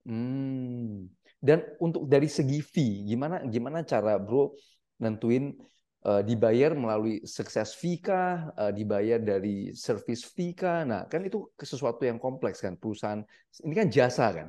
Hmm. 0.07 1.09
Dan 1.41 1.65
untuk 1.81 2.05
dari 2.05 2.29
segi 2.29 2.61
fee, 2.61 3.01
gimana 3.05 3.41
gimana 3.49 3.81
cara 3.81 4.21
bro 4.21 4.53
nentuin 5.01 5.57
eh, 6.05 6.21
dibayar 6.21 6.77
melalui 6.77 7.25
success 7.25 7.73
fee 7.73 7.97
kah, 7.97 8.53
eh, 8.53 8.71
dibayar 8.73 9.17
dari 9.17 9.73
service 9.73 10.29
fee 10.29 10.53
kah? 10.53 10.85
Nah, 10.85 11.09
kan 11.09 11.25
itu 11.25 11.49
sesuatu 11.57 12.05
yang 12.05 12.21
kompleks 12.21 12.61
kan 12.61 12.77
perusahaan. 12.77 13.25
Ini 13.65 13.73
kan 13.73 13.87
jasa 13.89 14.29
kan, 14.29 14.47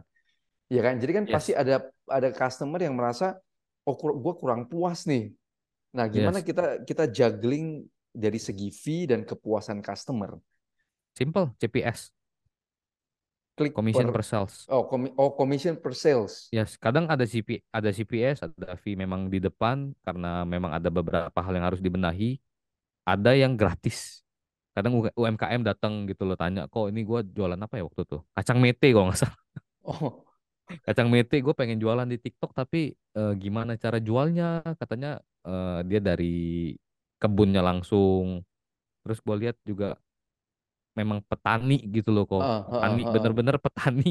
ya 0.69 0.81
kan? 0.85 1.01
Jadi 1.01 1.13
kan 1.17 1.25
pasti 1.29 1.53
Yes, 1.57 1.61
ada 1.65 1.77
ada 2.13 2.29
customer 2.37 2.81
yang 2.85 2.97
merasa, 2.97 3.41
oh 3.87 3.95
gue 3.97 4.35
kurang 4.38 4.68
puas 4.71 5.05
nih. 5.07 5.35
Nah, 5.92 6.09
gimana 6.09 6.40
yes. 6.40 6.47
kita 6.47 6.64
kita 6.88 7.05
juggling 7.11 7.85
dari 8.12 8.40
segi 8.40 8.73
fee 8.73 9.09
dan 9.09 9.25
kepuasan 9.25 9.85
customer? 9.85 10.37
Simple, 11.12 11.53
CPS, 11.61 12.09
Klik 13.53 13.77
per 13.77 13.85
commission 13.85 14.09
per 14.09 14.25
sales. 14.25 14.64
oh, 14.73 14.88
komi- 14.88 15.12
oh 15.21 15.37
commission 15.37 15.77
per 15.77 15.92
sales. 15.92 16.49
Yes, 16.49 16.81
kadang 16.81 17.05
ada 17.12 17.29
CP, 17.29 17.61
ada 17.68 17.92
CPS, 17.92 18.49
ada 18.49 18.73
fee 18.81 18.97
memang 18.97 19.29
di 19.29 19.45
depan 19.45 19.92
karena 20.01 20.49
memang 20.49 20.73
ada 20.73 20.88
beberapa 20.88 21.37
hal 21.37 21.53
yang 21.53 21.66
harus 21.68 21.85
dibenahi. 21.85 22.40
Ada 23.05 23.37
yang 23.37 23.53
gratis. 23.53 24.25
Kadang 24.73 25.05
UMKM 25.12 25.61
datang 25.68 26.09
gitu 26.09 26.25
loh 26.25 26.33
tanya, 26.33 26.64
kok 26.64 26.88
ini 26.88 27.05
gua 27.05 27.21
jualan 27.21 27.61
apa 27.61 27.77
ya 27.77 27.85
waktu 27.85 28.09
itu? 28.09 28.18
Kacang 28.33 28.57
mete 28.57 28.88
kalau 28.88 29.12
nggak 29.12 29.21
salah. 29.21 29.38
Oh, 29.85 30.25
Kacang 30.62 31.09
mete 31.12 31.42
gue 31.42 31.55
pengen 31.55 31.77
jualan 31.77 32.07
di 32.09 32.16
TikTok 32.16 32.55
tapi 32.55 32.94
eh, 32.94 33.35
gimana 33.37 33.77
cara 33.77 33.98
jualnya? 33.98 34.62
Katanya 34.79 35.20
eh, 35.44 35.81
dia 35.87 36.01
dari 36.01 36.72
kebunnya 37.20 37.62
langsung. 37.62 38.40
Terus 39.03 39.18
gue 39.20 39.37
lihat 39.46 39.57
juga 39.66 39.98
memang 40.94 41.25
petani 41.25 41.83
gitu 41.88 42.12
loh 42.12 42.25
kok. 42.29 42.42
Petani 42.72 43.03
bener-bener 43.09 43.57
petani 43.59 44.11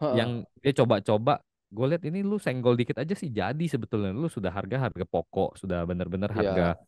yang 0.18 0.42
dia 0.60 0.72
coba-coba. 0.82 1.42
Gue 1.72 1.86
lihat 1.88 2.04
ini 2.04 2.20
lu 2.20 2.36
senggol 2.36 2.76
dikit 2.76 3.00
aja 3.00 3.16
sih 3.16 3.32
jadi 3.32 3.64
sebetulnya. 3.64 4.12
Lu 4.12 4.28
sudah 4.28 4.52
harga 4.52 4.88
harga 4.88 5.04
pokok, 5.08 5.56
sudah 5.56 5.84
bener-bener 5.88 6.28
harga 6.32 6.76
Ya, 6.76 6.80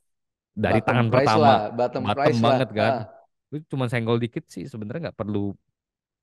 dari 0.55 0.79
bottom 0.79 0.87
tangan 0.87 1.07
price 1.11 1.35
pertama 1.35 1.43
lah, 1.43 1.59
bottom 1.75 2.03
bottom 2.05 2.17
price 2.17 2.39
lah. 2.39 2.45
banget 2.47 2.69
kan. 2.71 2.93
Ah. 2.95 3.07
Lu 3.51 3.57
cuma 3.67 3.85
senggol 3.91 4.19
dikit 4.23 4.45
sih 4.47 4.65
sebenarnya 4.71 5.11
nggak 5.11 5.19
perlu 5.19 5.55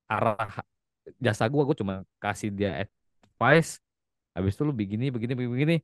arah 0.07 0.63
jasa 1.17 1.49
gua 1.49 1.63
gue 1.65 1.77
cuma 1.77 2.05
kasih 2.21 2.49
dia 2.53 2.85
advice 2.85 3.81
habis 4.31 4.55
itu 4.55 4.63
lu 4.63 4.71
begini 4.71 5.11
begini 5.11 5.33
begini, 5.35 5.51
begini. 5.51 5.77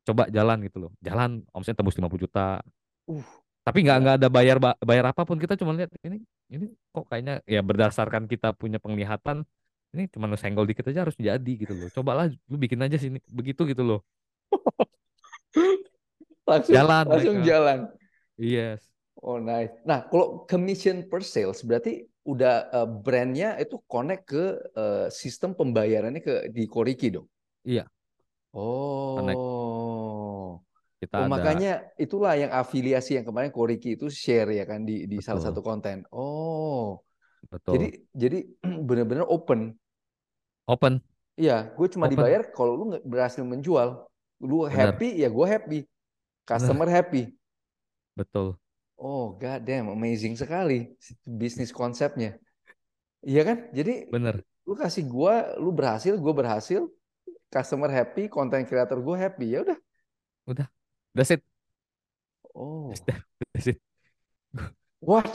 coba 0.00 0.32
jalan 0.32 0.64
gitu 0.64 0.88
loh. 0.88 0.90
Jalan 1.04 1.44
omset 1.52 1.76
tembus 1.76 1.92
50 1.92 2.24
juta. 2.24 2.64
Uh, 3.04 3.20
tapi 3.60 3.84
nggak 3.84 3.98
nggak 4.00 4.16
ada 4.16 4.28
bayar 4.32 4.56
ba- 4.56 4.80
bayar 4.80 5.12
apa 5.12 5.28
pun. 5.28 5.36
Kita 5.36 5.60
cuma 5.60 5.76
lihat 5.76 5.92
ini 6.00 6.24
ini 6.48 6.72
kok 6.88 7.04
kayaknya 7.12 7.44
ya 7.44 7.60
berdasarkan 7.60 8.24
kita 8.24 8.56
punya 8.56 8.80
penglihatan 8.80 9.44
ini 9.92 10.08
cuma 10.08 10.30
lu 10.30 10.38
senggol 10.40 10.64
dikit 10.64 10.88
aja 10.88 11.04
harus 11.04 11.18
jadi 11.20 11.52
gitu 11.52 11.76
loh. 11.76 11.92
Cobalah 11.92 12.32
lu 12.32 12.56
bikin 12.56 12.80
aja 12.80 12.96
sini 12.96 13.20
begitu 13.28 13.68
gitu 13.68 13.84
loh. 13.84 14.00
Langsung 16.48 16.74
jalan 16.74 17.04
langsung 17.06 17.36
mereka. 17.38 17.46
jalan. 17.46 17.78
yes. 18.40 18.80
Oh, 19.20 19.36
nice. 19.36 19.70
Nah, 19.84 20.08
kalau 20.08 20.48
commission 20.48 21.04
per 21.04 21.20
sales 21.20 21.60
berarti 21.60 22.08
udah 22.32 22.54
eh, 22.76 22.88
brandnya 23.04 23.48
itu 23.62 23.76
connect 23.92 24.22
ke 24.32 24.44
eh, 24.82 25.06
sistem 25.22 25.50
pembayarannya 25.58 26.20
ke 26.26 26.34
di 26.56 26.64
Koriki 26.74 27.08
dong. 27.16 27.26
iya 27.64 27.84
connect 29.14 29.42
Oh. 29.42 30.60
Oh, 30.60 30.62
kita 31.00 31.16
ada 31.26 31.42
makanya 31.42 31.90
itulah 31.98 32.32
yang 32.38 32.52
afiliasi 32.54 33.18
yang 33.18 33.26
kemarin 33.26 33.50
Koriki 33.50 33.98
itu 33.98 34.06
share 34.08 34.50
ya 34.54 34.64
kan 34.70 34.86
di 34.86 35.10
di 35.10 35.18
salah 35.18 35.42
satu 35.42 35.60
konten. 35.60 36.06
Oh. 36.14 37.02
betul 37.50 37.74
Jadi 37.74 38.06
jadi 38.14 38.38
benar-benar 38.88 39.26
open. 39.28 39.74
open 40.66 41.02
Iya, 41.40 41.72
gue 41.76 41.86
cuma 41.94 42.04
open 42.04 42.12
dibayar 42.12 42.42
kalau 42.52 42.72
lu 42.78 42.84
berhasil 43.12 43.42
menjual. 43.42 43.88
Lu 44.44 44.68
bener 44.70 44.94
happy 44.94 45.08
ya 45.22 45.28
gue 45.32 45.46
happy. 45.48 45.78
bener 46.54 46.76
Customer 46.76 46.88
happy. 46.90 47.22
betul 48.16 48.58
Oh, 49.00 49.32
god 49.40 49.64
damn, 49.64 49.88
amazing 49.88 50.36
sekali 50.36 50.92
bisnis 51.24 51.72
konsepnya. 51.72 52.36
Iya 53.24 53.42
kan? 53.48 53.58
Jadi 53.72 54.12
bener 54.12 54.44
lu 54.68 54.76
kasih 54.76 55.08
gua, 55.08 55.56
lu 55.56 55.72
berhasil, 55.72 56.14
gue 56.20 56.34
berhasil, 56.36 56.84
customer 57.48 57.88
happy, 57.90 58.28
konten 58.28 58.62
creator 58.68 59.00
gue 59.00 59.16
happy. 59.16 59.56
Ya 59.56 59.64
udah. 59.64 59.78
udah 60.46 60.68
that's 61.16 61.32
it 61.32 61.40
Oh, 62.54 62.92
that. 63.06 63.22
That's 63.54 63.66
it. 63.72 63.78
what? 65.00 65.30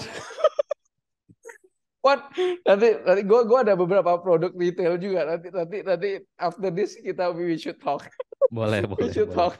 What? 2.05 2.21
Nanti 2.69 2.87
nanti 3.01 3.21
gue 3.25 3.41
gua 3.49 3.65
ada 3.65 3.73
beberapa 3.73 4.21
produk 4.21 4.53
retail 4.53 4.99
juga. 5.01 5.25
Nanti 5.25 5.47
nanti 5.49 5.77
nanti 5.81 6.09
after 6.37 6.69
this 6.69 6.93
kita 7.01 7.33
we 7.33 7.57
should 7.57 7.81
talk. 7.81 8.05
boleh 8.53 8.85
We 8.99 9.09
boleh 9.09 9.13
should 9.15 9.33
boleh 9.33 9.37
talk. 9.37 9.53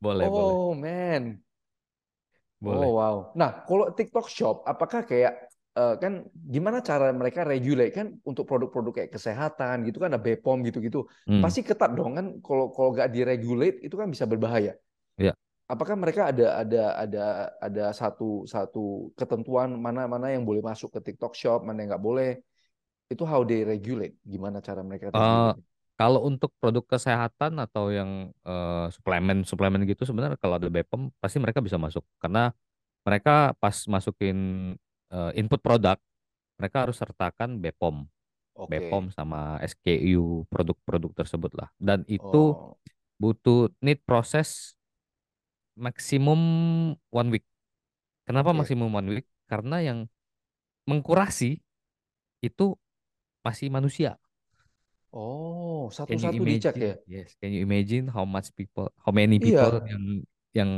boleh 0.00 0.26
boleh 0.30 0.54
Oh 0.56 0.72
man. 0.72 1.42
Boleh 2.60 2.90
Oh 2.90 3.00
wow. 3.00 3.16
Nah, 3.40 3.64
kalau 3.64 3.88
TikTok 3.96 4.26
Shop, 4.28 4.56
apakah 4.68 5.00
kayak 5.08 5.32
eh, 5.78 5.94
kan 6.02 6.12
gimana 6.54 6.78
cara 6.84 7.08
mereka 7.16 7.40
regulate 7.48 7.92
kan 7.96 8.06
untuk 8.28 8.44
produk-produk 8.44 8.92
kayak 8.98 9.10
kesehatan 9.16 9.76
gitu 9.88 9.96
kan 10.02 10.12
ada 10.12 10.20
BPOM 10.20 10.60
gitu-gitu. 10.68 11.08
hmm 11.26 11.42
Pasti 11.42 11.60
ketat 11.64 11.90
dong 11.96 12.12
kan 12.18 12.26
kalau 12.44 12.68
kalau 12.74 12.90
nggak 12.92 13.08
diregulate 13.14 13.76
itu 13.86 13.94
kan 13.96 14.08
bisa 14.12 14.28
berbahaya. 14.28 14.76
ya 15.18 15.34
Apakah 15.68 15.96
mereka 16.00 16.32
ada 16.32 16.46
ada 16.64 16.82
ada 17.04 17.24
ada 17.66 17.84
satu 17.92 18.48
satu 18.48 19.12
ketentuan 19.20 19.68
mana-mana 19.76 20.32
yang 20.34 20.44
boleh 20.48 20.64
masuk 20.64 20.88
ke 20.96 21.00
TikTok 21.06 21.32
Shop, 21.36 21.60
mana 21.66 21.84
yang 21.84 21.88
nggak 21.92 22.04
boleh? 22.08 22.30
Itu 23.12 23.24
how 23.28 23.42
they 23.48 23.62
regulate. 23.64 24.14
Gimana 24.32 24.58
cara 24.68 24.80
mereka 24.88 25.08
regulate? 25.12 25.58
Kalau 25.98 26.22
untuk 26.30 26.54
produk 26.62 26.84
kesehatan 26.86 27.58
atau 27.58 27.90
yang 27.90 28.30
eh, 28.46 28.86
suplemen 28.94 29.42
suplemen 29.42 29.82
gitu 29.90 30.06
sebenarnya 30.06 30.38
kalau 30.38 30.56
ada 30.58 30.70
BPOM 30.70 31.10
pasti 31.18 31.38
mereka 31.42 31.58
bisa 31.60 31.76
masuk. 31.80 32.04
Karena 32.22 32.54
mereka 33.06 33.52
pas 33.58 33.74
masukin 33.90 34.38
eh, 35.12 35.32
input 35.40 35.60
produk 35.62 35.98
mereka 36.58 36.86
harus 36.86 36.96
sertakan 36.98 37.58
BPOM 37.62 38.06
BPOM 38.70 39.04
Oke. 39.08 39.14
sama 39.14 39.58
SKU 39.62 40.46
produk-produk 40.50 41.10
tersebut 41.24 41.52
lah. 41.58 41.68
Dan 41.78 42.04
itu 42.10 42.54
Oh, 42.54 42.76
butuh 43.18 43.70
need 43.82 44.02
proses 44.06 44.74
maksimum 45.78 46.40
one 47.10 47.28
week. 47.32 47.44
Kenapa 48.26 48.50
oke. 48.50 48.58
maksimum 48.58 48.90
one 48.90 49.08
week? 49.20 49.26
Karena 49.48 49.80
yang 49.80 49.98
mengkurasi 50.88 51.60
itu 52.44 52.66
masih 53.42 53.72
manusia 53.72 54.18
Oh, 55.12 55.88
satu-satu 55.96 56.42
dicek 56.50 56.74
ya? 56.84 56.92
Yes, 57.06 57.34
can 57.40 57.50
you 57.52 57.62
imagine 57.64 58.08
how 58.08 58.24
much 58.28 58.52
people, 58.54 58.92
how 59.04 59.12
many 59.12 59.40
people 59.40 59.72
Iya. 59.72 59.88
yang 59.88 60.04
yang 60.52 60.70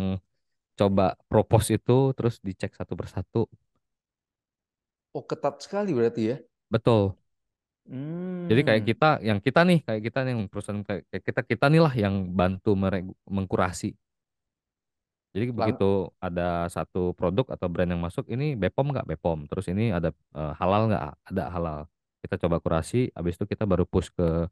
coba 0.79 1.17
propose 1.31 1.77
itu 1.79 2.13
terus 2.19 2.37
dicek 2.45 2.73
satu 2.79 2.95
persatu. 3.01 3.47
Oh, 5.19 5.23
ketat 5.31 5.55
sekali 5.65 5.91
berarti 5.99 6.23
ya. 6.35 6.37
Betul. 6.71 7.17
Jadi 8.51 8.61
kayak 8.67 8.83
Hmm, 8.83 8.89
kita, 8.89 9.09
yang 9.23 9.39
kita 9.39 9.61
nih, 9.69 9.79
kayak 9.87 10.03
kita 10.07 10.19
nih, 10.27 10.31
yang 10.35 10.43
perusahaan 10.51 10.83
kayak 10.83 11.23
kita 11.23 11.41
kita 11.47 11.67
nih 11.71 11.81
lah 11.87 11.95
yang 11.95 12.15
bantu 12.35 12.71
meregu- 12.75 13.15
mengkurasi. 13.31 13.95
Jadi 15.31 15.47
lang 15.57 15.79
begitu 15.79 16.11
ada 16.19 16.67
satu 16.67 17.15
produk 17.15 17.47
atau 17.55 17.71
brand 17.71 17.87
yang 17.95 18.03
masuk, 18.03 18.27
ini 18.27 18.59
BPOM 18.59 18.91
nggak 18.91 19.07
BPOM, 19.15 19.47
terus 19.47 19.67
ini 19.71 19.95
ada 19.95 20.11
eh, 20.35 20.53
halal 20.59 20.91
nggak? 20.91 21.03
Ada 21.31 21.43
halal. 21.55 21.81
Kita 22.21 22.37
coba 22.37 22.61
kurasi, 22.61 23.09
habis 23.17 23.35
itu 23.41 23.45
kita 23.49 23.65
baru 23.65 23.89
push 23.89 24.13
ke 24.13 24.47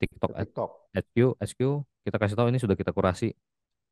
TikTok 0.00 0.32
ke 0.32 0.44
TikTok. 0.48 0.70
HQ, 0.96 1.16
HQ, 1.36 1.60
kita 2.08 2.16
kasih 2.16 2.36
tahu 2.36 2.48
ini 2.48 2.58
sudah 2.58 2.76
kita 2.76 2.90
kurasi. 2.96 3.36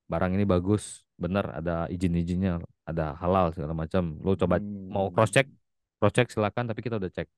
barang 0.08 0.32
ini 0.32 0.48
bagus, 0.48 1.04
benar 1.20 1.52
ada 1.52 1.84
izin-izinnya, 1.92 2.64
ada 2.88 3.12
halal 3.20 3.52
segala 3.52 3.76
macam. 3.76 4.16
Lo 4.24 4.32
coba 4.40 4.56
mau 4.88 5.12
cross 5.12 5.28
check, 5.36 5.44
Hmm, 5.44 6.00
cross 6.00 6.16
check 6.16 6.32
silakan, 6.32 6.64
tapi 6.72 6.80
kita 6.80 6.96
udah 6.96 7.12
cek. 7.12 7.28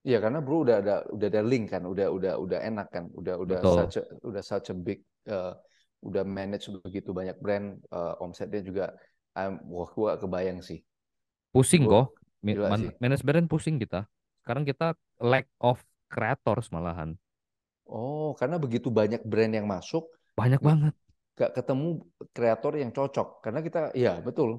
Iya 0.00 0.16
karena 0.24 0.40
bro 0.40 0.64
udah 0.64 0.80
ada 0.80 1.04
udah 1.12 1.28
ada 1.28 1.42
link 1.44 1.68
kan, 1.68 1.84
udah 1.84 2.08
udah 2.08 2.40
udah 2.40 2.58
enak 2.64 2.88
kan, 2.88 3.12
udah 3.12 3.36
udah 3.36 3.58
Betul. 3.60 3.76
such 3.84 3.96
a, 4.00 4.02
udah 4.24 4.40
such 4.40 4.72
a 4.72 4.76
big 4.76 5.04
uh, 5.28 5.52
udah 6.00 6.24
manage 6.24 6.72
begitu 6.80 7.12
banyak 7.12 7.36
brand 7.36 7.76
uh, 7.92 8.16
omsetnya 8.24 8.64
juga 8.64 8.96
um, 9.36 9.60
wah 9.68 9.88
gua 9.92 10.16
kebayang 10.16 10.64
sih. 10.64 10.80
Pusing 11.52 11.84
kok. 11.84 12.16
Man- 12.40 12.80
sih. 12.80 12.90
Manajemen 12.96 13.44
pusing 13.44 13.76
kita. 13.76 14.08
Sekarang 14.44 14.64
kita 14.68 14.86
lack 15.22 15.46
of 15.60 15.80
creators 16.12 16.68
malahan. 16.74 17.16
Oh, 17.96 18.30
karena 18.40 18.56
begitu 18.64 18.88
banyak 18.98 19.20
brand 19.30 19.52
yang 19.58 19.66
masuk, 19.74 20.04
Banyak 20.38 20.60
banget. 20.62 20.94
nggak 21.36 21.50
ketemu 21.56 21.88
kreator 22.36 22.72
yang 22.82 22.90
cocok. 22.96 23.28
Karena 23.44 23.60
kita, 23.66 23.80
ya 24.04 24.12
betul. 24.26 24.50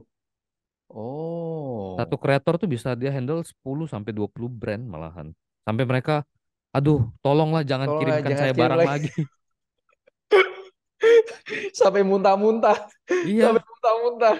Satu 1.97 2.15
Oh, 2.15 2.21
kreator 2.23 2.55
tuh 2.61 2.69
bisa 2.71 2.95
dia 2.95 3.11
handle 3.13 3.43
10 3.43 3.85
sampai 3.91 4.11
20 4.15 4.49
brand 4.51 4.83
malahan. 4.87 5.27
Sampai 5.67 5.83
mereka, 5.85 6.23
aduh, 6.73 7.11
tolonglah 7.23 7.63
jangan 7.67 7.89
tolong 7.89 8.07
lah, 8.09 8.19
kirimkan 8.21 8.23
jangan 8.29 8.47
saya 8.47 8.53
kirim 8.55 8.73
barang 8.75 8.81
lagi 8.81 8.89
lagi. 8.89 9.11
sampai 11.79 12.01
muntah-muntah, 12.05 12.77
sampai 13.39 13.61
Iya, 13.61 13.63
muntah-muntah. 13.67 14.35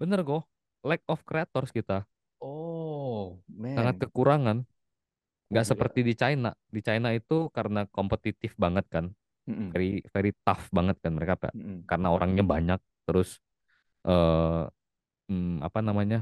bener 0.00 0.20
kok. 0.26 0.42
Lack 0.88 1.02
of 1.10 1.22
creators 1.28 1.70
kita. 1.74 2.06
Oh, 3.28 3.40
Sangat 3.76 3.94
man, 3.94 3.96
kekurangan. 4.02 4.58
oh 5.50 5.56
Nggak 5.56 5.66
gila. 5.66 5.76
seperti 5.76 6.00
di 6.08 6.14
China. 6.18 6.48
Di 6.74 6.80
China 6.84 7.08
itu 7.16 7.48
karena 7.56 7.80
kompetitif 7.96 8.52
banget 8.64 8.86
kan. 8.94 9.06
Mm-mm, 9.48 9.74
Very, 9.74 10.02
very 10.14 10.32
tough 10.46 10.64
banget 10.76 10.96
kan 11.04 11.12
mereka. 11.18 11.34
Pak. 11.48 11.54
mm-mm. 11.54 11.88
Karena 11.90 12.08
orangnya 12.14 12.44
banyak. 12.46 12.80
Terus, 13.06 13.38
eh 14.08 14.62
hmm, 15.30 15.64
apa 15.66 15.80
namanya, 15.84 16.18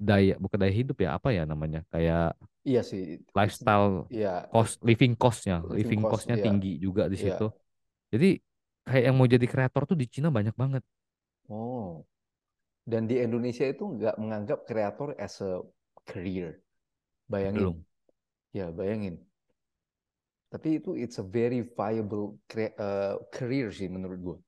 daya, 0.00 0.34
bukan 0.40 0.58
daya 0.60 0.74
hidup 0.74 0.96
ya, 1.04 1.16
apa 1.16 1.28
ya 1.36 1.42
namanya. 1.48 1.80
Kayak 1.92 2.34
Iya 2.68 2.80
sih, 2.90 3.02
lifestyle 3.36 4.10
ya 4.10 4.28
cost 4.50 4.82
living 4.82 5.14
costnya 5.14 5.62
living 5.70 5.96
living 6.02 6.02
cost, 6.02 6.26
costnya 6.26 6.36
ya, 6.40 6.44
tinggi 6.44 6.78
juga 6.82 7.06
di 7.06 7.14
ya. 7.16 7.30
situ 7.30 7.46
jadi 8.14 8.38
kayak 8.88 9.04
yang 9.12 9.16
mau 9.18 9.28
jadi 9.30 9.46
kreator 9.48 9.82
tuh 9.90 9.98
di 9.98 10.06
Cina 10.10 10.28
banyak 10.32 10.54
banget 10.58 10.82
Oh, 11.50 12.06
dan 12.86 13.06
di 13.06 13.20
Indonesia 13.20 13.66
itu 13.66 13.84
nggak 13.84 14.16
menganggap 14.16 14.64
kreator 14.64 15.14
as 15.20 15.40
a 15.40 15.60
career. 16.06 16.58
Bayangin, 17.30 17.62
belum 17.62 17.76
ya 18.50 18.66
bayangin. 18.74 19.22
Tapi 20.50 20.82
itu 20.82 20.98
it's 20.98 21.22
a 21.22 21.26
very 21.26 21.62
viable 21.62 22.42
uh, 22.76 23.14
career 23.30 23.70
sih 23.70 23.86
menurut 23.86 24.18
gue. 24.18 24.38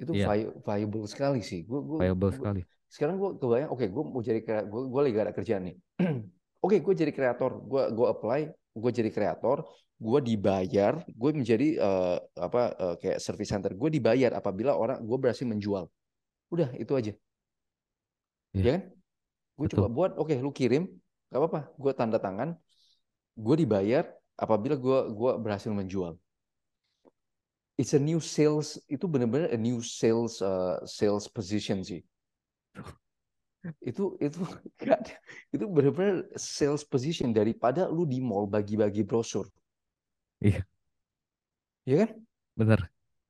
Itu 0.00 0.16
iya 0.16 0.26
vi- 0.32 0.54
viable 0.64 1.04
sekali 1.04 1.44
sih. 1.44 1.62
Gue 1.68 1.84
gue 1.84 1.98
viable 2.00 2.32
gue 2.32 2.38
sekali 2.40 2.62
sekarang 2.94 3.18
gue 3.18 3.30
kebayang, 3.42 3.70
oke 3.74 3.84
gue 3.90 4.04
mau 4.06 4.22
jadi 4.22 4.38
kreator, 4.38 4.70
gue 4.70 4.80
gue 4.86 5.00
lagi 5.02 5.12
gak 5.18 5.26
ada 5.26 5.34
kerjaan 5.34 5.62
nih. 5.66 5.76
Oke, 6.64 6.80
gue 6.80 6.94
jadi 6.96 7.12
kreator, 7.12 7.60
gue 7.60 7.82
gue 7.92 8.06
apply, 8.08 8.40
gue 8.54 8.90
jadi 8.94 9.10
kreator, 9.12 9.68
gue 10.00 10.20
dibayar, 10.24 10.96
gue 11.04 11.30
menjadi 11.36 11.76
uh, 11.76 12.16
apa 12.40 12.62
uh, 12.72 12.94
kayak 12.96 13.20
service 13.20 13.52
center, 13.52 13.76
gue 13.76 13.90
dibayar 13.92 14.32
apabila 14.32 14.72
orang 14.72 15.02
gue 15.04 15.18
berhasil 15.20 15.44
menjual. 15.44 15.90
Udah 16.54 16.68
itu 16.82 16.92
aja, 17.00 17.12
iya 18.54 18.62
ya 18.64 18.70
kan? 18.74 18.82
Gue 19.58 19.66
coba 19.72 19.86
buat, 19.96 20.10
oke 20.20 20.34
lu 20.44 20.50
kirim, 20.58 20.84
gak 21.30 21.38
apa-apa, 21.40 21.60
gue 21.82 21.92
tanda 21.98 22.18
tangan, 22.26 22.50
gue 23.46 23.56
dibayar 23.62 24.04
apabila 24.44 24.74
gue 24.84 24.98
gue 25.18 25.32
berhasil 25.44 25.70
menjual. 25.70 26.14
It's 27.78 27.94
a 27.94 27.98
new 27.98 28.20
sales, 28.22 28.78
itu 28.86 29.06
benar-benar 29.10 29.50
a 29.50 29.58
new 29.58 29.82
sales 29.82 30.38
uh, 30.42 30.78
sales 30.86 31.26
position 31.26 31.82
sih. 31.82 32.02
Itu 33.82 34.14
itu 34.22 34.40
itu 35.54 35.64
benar-benar 35.66 36.16
sales 36.38 36.84
position 36.86 37.34
daripada 37.34 37.90
lu 37.90 38.06
di 38.06 38.18
mall 38.22 38.46
bagi-bagi 38.46 39.02
brosur, 39.02 39.46
iya 40.40 40.66
ya 41.86 41.96
kan? 42.04 42.10
habis 42.58 42.80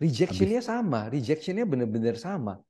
Rejectionnya 0.03 0.61
sama, 0.61 1.09
rejectionnya 1.09 1.65
benar-benar 1.65 2.19
sama. 2.19 2.61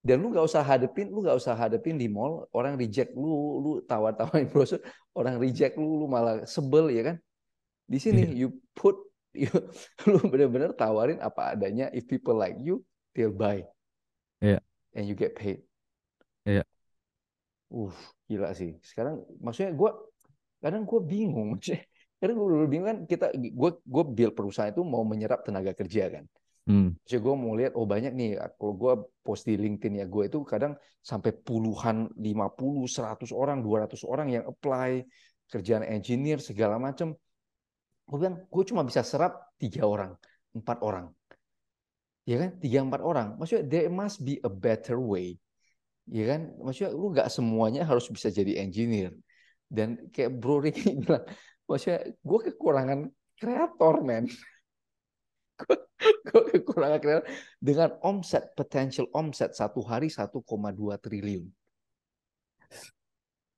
Dan 0.00 0.24
lu 0.24 0.32
nggak 0.32 0.48
usah 0.48 0.64
hadepin, 0.64 1.12
lu 1.12 1.20
nggak 1.20 1.36
usah 1.36 1.52
hadepin 1.52 2.00
di 2.00 2.08
mall 2.08 2.48
orang 2.56 2.80
reject 2.80 3.12
lu, 3.12 3.60
lu 3.60 3.70
tawar-tawarin 3.84 4.48
brosur, 4.52 4.80
orang 5.12 5.36
reject 5.36 5.76
lu, 5.76 6.00
lu 6.00 6.06
malah 6.08 6.48
sebel 6.48 6.88
ya 6.88 7.12
kan? 7.12 7.16
Di 7.84 7.98
sini 8.00 8.32
iya 8.32 8.46
you 8.46 8.48
put 8.72 8.96
you, 9.36 9.52
lu 10.08 10.20
benar-benar 10.26 10.72
tawarin 10.72 11.20
apa 11.20 11.52
adanya. 11.52 11.92
If 11.92 12.08
people 12.08 12.34
like 12.34 12.56
you, 12.56 12.80
they'll 13.12 13.34
buy 13.34 13.62
iya 14.40 14.58
and 14.96 15.04
you 15.04 15.14
get 15.14 15.36
paid. 15.36 15.60
iya 16.48 16.64
Uh, 17.70 17.94
gila 18.26 18.50
sih. 18.50 18.74
Sekarang 18.82 19.22
maksudnya 19.38 19.70
gue 19.70 19.90
kadang 20.58 20.82
gue 20.82 21.00
bingung. 21.06 21.48
Maksudnya, 21.54 21.86
kadang 22.18 22.36
gue 22.36 22.66
bingung 22.66 22.88
kan 22.90 22.98
kita 23.06 23.26
gue 23.38 23.70
gue 23.78 24.04
build 24.10 24.34
perusahaan 24.34 24.74
itu 24.74 24.82
mau 24.82 25.06
menyerap 25.06 25.46
tenaga 25.46 25.70
kerja 25.70 26.10
kan. 26.10 26.24
Hmm. 26.68 27.00
Maksudnya 27.00 27.22
gue 27.22 27.34
mau 27.36 27.52
lihat 27.56 27.72
oh 27.78 27.86
banyak 27.86 28.12
nih 28.12 28.30
kalau 28.58 28.74
gue 28.76 28.92
post 29.24 29.46
di 29.48 29.54
LinkedIn 29.56 30.02
ya 30.02 30.06
gue 30.10 30.28
itu 30.28 30.42
kadang 30.44 30.76
sampai 31.00 31.32
puluhan 31.32 32.12
50, 32.12 32.84
100 32.88 33.32
orang, 33.32 33.64
200 33.64 34.04
orang 34.04 34.28
yang 34.28 34.44
apply 34.44 35.00
kerjaan 35.48 35.84
engineer 35.84 36.38
segala 36.38 36.76
macam. 36.76 37.16
Gue 38.06 38.16
bilang 38.18 38.42
gue 38.46 38.64
cuma 38.66 38.82
bisa 38.84 39.00
serap 39.06 39.54
tiga 39.56 39.86
orang, 39.86 40.12
empat 40.54 40.78
orang. 40.82 41.08
Ya 42.28 42.36
kan? 42.38 42.50
Tiga 42.62 42.84
empat 42.84 43.02
orang. 43.02 43.38
Maksudnya 43.40 43.64
there 43.66 43.90
must 43.90 44.22
be 44.22 44.38
a 44.44 44.50
better 44.50 45.00
way. 45.00 45.40
Ya 46.06 46.30
kan? 46.30 46.54
Maksudnya 46.58 46.90
lu 46.94 47.10
nggak 47.10 47.28
semuanya 47.30 47.82
harus 47.86 48.06
bisa 48.10 48.30
jadi 48.30 48.60
engineer. 48.62 49.14
Dan 49.70 50.10
kayak 50.10 50.38
Bro 50.38 50.66
Ricky 50.66 50.94
bilang, 51.02 51.26
maksudnya 51.66 52.10
gue 52.10 52.38
kekurangan 52.50 53.00
kreator, 53.38 54.02
men. 54.02 54.26
gue 56.28 56.42
kekurangan 56.56 57.24
dengan 57.60 57.90
omset, 58.00 58.52
potential 58.56 59.06
omset 59.12 59.52
satu 59.52 59.84
hari 59.84 60.08
1,2 60.08 60.40
triliun. 61.00 61.46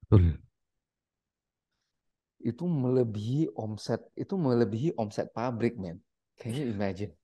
betul 0.06 0.36
Itu 2.42 2.66
melebihi 2.66 3.54
omset, 3.54 4.02
itu 4.18 4.34
melebihi 4.34 4.98
omset 4.98 5.30
pabrik, 5.30 5.78
men. 5.78 6.02
Can 6.34 6.50
you 6.50 6.66
imagine? 6.74 7.14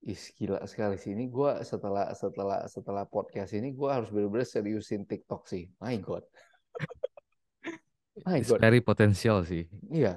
Is 0.00 0.32
gila 0.32 0.64
sekali 0.64 0.96
sih. 0.96 1.12
Ini 1.12 1.28
gue 1.28 1.60
setelah 1.60 2.16
setelah 2.16 2.64
setelah 2.70 3.04
podcast 3.04 3.52
ini 3.52 3.76
gue 3.76 3.90
harus 3.90 4.08
benar-benar 4.08 4.48
seriusin 4.48 5.04
TikTok 5.04 5.44
sih. 5.44 5.68
My 5.82 5.98
God, 6.00 6.24
my 8.24 8.40
it's 8.40 8.48
God. 8.48 8.64
very 8.64 8.80
potensial 8.80 9.44
sih 9.44 9.68
Iya. 9.92 10.16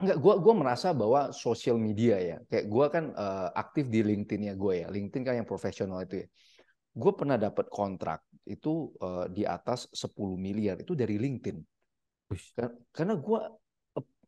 Enggak, 0.00 0.16
gue 0.16 0.34
gua 0.40 0.54
merasa 0.56 0.96
bahwa 0.96 1.28
sosial 1.28 1.76
media 1.76 2.16
ya, 2.16 2.36
kayak 2.48 2.66
gue 2.72 2.86
kan 2.88 3.04
eh, 3.12 3.48
aktif 3.52 3.92
di 3.92 4.00
LinkedIn 4.00 4.48
ya 4.48 4.54
gue 4.56 4.72
ya, 4.80 4.86
LinkedIn 4.88 5.22
kan 5.28 5.34
yang 5.36 5.48
profesional 5.48 6.00
itu 6.00 6.24
ya. 6.24 6.26
Gue 6.96 7.12
pernah 7.12 7.36
dapat 7.36 7.68
kontrak 7.68 8.24
itu 8.48 8.96
eh, 8.96 9.26
di 9.28 9.44
atas 9.44 9.92
10 9.92 10.40
miliar 10.40 10.80
itu 10.80 10.96
dari 10.96 11.20
LinkedIn. 11.20 11.60
Karena 12.96 13.14
gue 13.20 13.40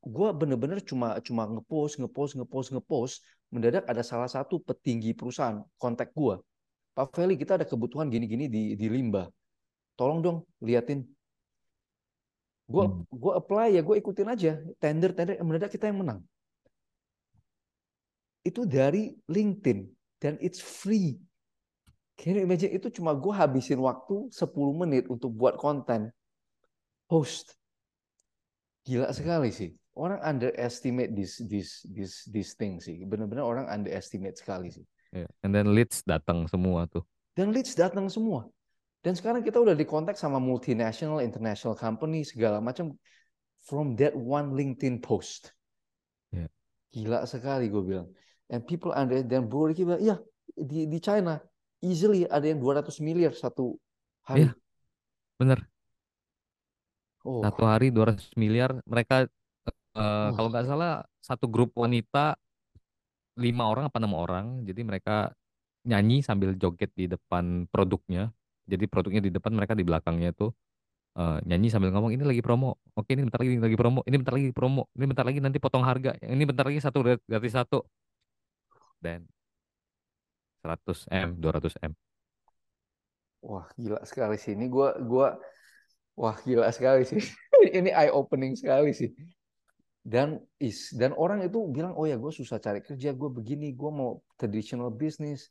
gue 0.02 0.28
bener-bener 0.34 0.82
cuma 0.82 1.14
cuma 1.22 1.46
ngepost 1.46 2.02
ngepost 2.02 2.32
ngepost 2.36 2.68
ngepost, 2.74 3.14
mendadak 3.54 3.86
ada 3.86 4.02
salah 4.02 4.26
satu 4.26 4.58
petinggi 4.60 5.14
perusahaan 5.14 5.62
kontak 5.78 6.10
gue, 6.12 6.36
Pak 6.92 7.16
Feli 7.16 7.40
kita 7.40 7.56
ada 7.56 7.64
kebutuhan 7.64 8.12
gini-gini 8.12 8.50
di 8.50 8.76
di 8.76 8.86
Limbah, 8.92 9.24
tolong 9.96 10.20
dong 10.20 10.36
liatin. 10.60 11.00
Gue 12.72 12.84
hmm. 12.88 13.04
gue 13.12 13.32
apply 13.36 13.76
ya 13.76 13.84
gue 13.84 13.96
ikutin 14.00 14.28
aja 14.32 14.52
tender 14.80 15.12
tender 15.12 15.36
mendadak 15.44 15.68
kita 15.68 15.92
yang 15.92 16.00
menang. 16.00 16.20
itu 18.42 18.66
dari 18.66 19.14
LinkedIn 19.30 19.86
dan 20.18 20.34
it's 20.42 20.58
free. 20.58 21.18
Can 22.18 22.38
you 22.38 22.44
imagine 22.44 22.70
itu 22.74 22.90
cuma 22.90 23.14
gue 23.16 23.32
habisin 23.32 23.78
waktu 23.78 24.30
10 24.30 24.82
menit 24.82 25.06
untuk 25.06 25.32
buat 25.32 25.58
konten 25.58 26.10
host. 27.06 27.54
Gila 28.86 29.10
sekali 29.14 29.50
sih. 29.54 29.70
Orang 29.94 30.18
underestimate 30.24 31.12
this 31.12 31.38
this 31.46 31.84
this 31.86 32.26
this 32.30 32.50
thing 32.58 32.82
sih. 32.82 33.02
Benar-benar 33.06 33.46
orang 33.46 33.66
underestimate 33.70 34.38
sekali 34.38 34.74
sih. 34.74 34.86
Iya. 35.12 35.28
and 35.44 35.52
then 35.52 35.76
leads 35.76 36.00
datang 36.08 36.48
semua 36.48 36.88
tuh 36.88 37.04
Dan 37.36 37.52
leads 37.52 37.76
datang 37.76 38.08
semua. 38.08 38.48
Dan 39.02 39.18
sekarang 39.18 39.42
kita 39.42 39.58
udah 39.58 39.74
di 39.74 39.82
kontak 39.82 40.14
sama 40.14 40.38
multinational, 40.38 41.18
international 41.18 41.74
company 41.74 42.22
segala 42.22 42.62
macam 42.62 42.94
from 43.66 43.98
that 43.98 44.14
one 44.14 44.54
LinkedIn 44.54 45.02
post. 45.02 45.50
Iya. 46.30 46.46
Gila 46.94 47.26
sekali 47.26 47.66
gue 47.66 47.82
bilang. 47.82 48.08
And 48.46 48.62
people 48.62 48.94
under 48.94 49.18
dan 49.26 49.50
Bro 49.50 49.74
Ricky 49.74 49.82
bilang, 49.82 50.02
iya 50.02 50.16
di 50.54 50.86
di 50.86 50.98
China 51.02 51.40
easily 51.82 52.28
ada 52.30 52.46
yang 52.46 52.62
200 52.62 53.02
miliar 53.02 53.34
satu 53.34 53.74
hari. 54.22 54.46
Iya. 54.46 54.52
bener 55.40 55.58
Oh, 57.22 57.42
satu 57.42 57.62
hari 57.66 57.94
200 57.94 58.34
miliar 58.34 58.70
mereka 58.82 59.26
eh, 59.94 60.28
kalau 60.34 60.48
wah, 60.50 60.52
nggak 60.58 60.66
salah 60.66 60.92
satu 61.22 61.46
grup 61.46 61.70
wanita 61.78 62.34
lima 63.38 63.64
orang 63.70 63.86
apa 63.86 64.02
enam 64.02 64.14
orang 64.18 64.46
jadi 64.66 64.82
mereka 64.82 65.30
nyanyi 65.86 66.22
sambil 66.26 66.54
joget 66.58 66.90
di 66.98 67.06
depan 67.06 67.70
produknya 67.70 68.34
jadi 68.66 68.84
produknya 68.86 69.22
di 69.24 69.30
depan 69.34 69.52
mereka 69.54 69.74
di 69.74 69.84
belakangnya 69.86 70.30
tuh 70.32 70.50
eh, 71.18 71.38
nyanyi 71.48 71.68
sambil 71.72 71.90
ngomong 71.92 72.12
ini 72.14 72.24
lagi 72.24 72.42
promo. 72.44 72.78
Oke, 72.96 73.12
ini 73.14 73.26
bentar 73.26 73.40
lagi 73.42 73.58
lagi 73.60 73.76
promo. 73.76 74.00
Ini 74.06 74.16
bentar 74.20 74.34
lagi 74.36 74.50
promo. 74.54 74.82
Ini 74.96 75.04
bentar 75.10 75.24
lagi 75.28 75.38
nanti 75.44 75.58
potong 75.60 75.84
harga. 75.84 76.16
Ini 76.20 76.42
bentar 76.48 76.64
lagi 76.68 76.80
satu 76.80 76.98
gratis 77.02 77.52
satu. 77.52 77.78
Dan 79.02 79.26
100 80.62 81.10
M, 81.10 81.28
200 81.42 81.74
M. 81.82 81.92
Wah, 83.42 83.66
gila 83.74 83.98
sekali 84.06 84.38
sih. 84.38 84.54
Ini 84.54 84.70
gua 84.70 84.94
gua 85.02 85.34
wah 86.14 86.38
gila 86.46 86.70
sekali 86.70 87.02
sih. 87.02 87.18
Ini 87.78 87.90
eye 87.90 88.12
opening 88.14 88.54
sekali 88.54 88.94
sih. 88.94 89.10
Dan 90.02 90.38
is 90.58 90.90
dan 90.94 91.14
orang 91.14 91.46
itu 91.46 91.62
bilang, 91.70 91.94
"Oh 91.94 92.06
ya, 92.06 92.18
gue 92.18 92.32
susah 92.34 92.58
cari 92.58 92.82
kerja, 92.82 93.14
gue 93.14 93.30
begini, 93.30 93.70
gue 93.70 93.90
mau 93.90 94.18
traditional 94.34 94.90
business." 94.90 95.50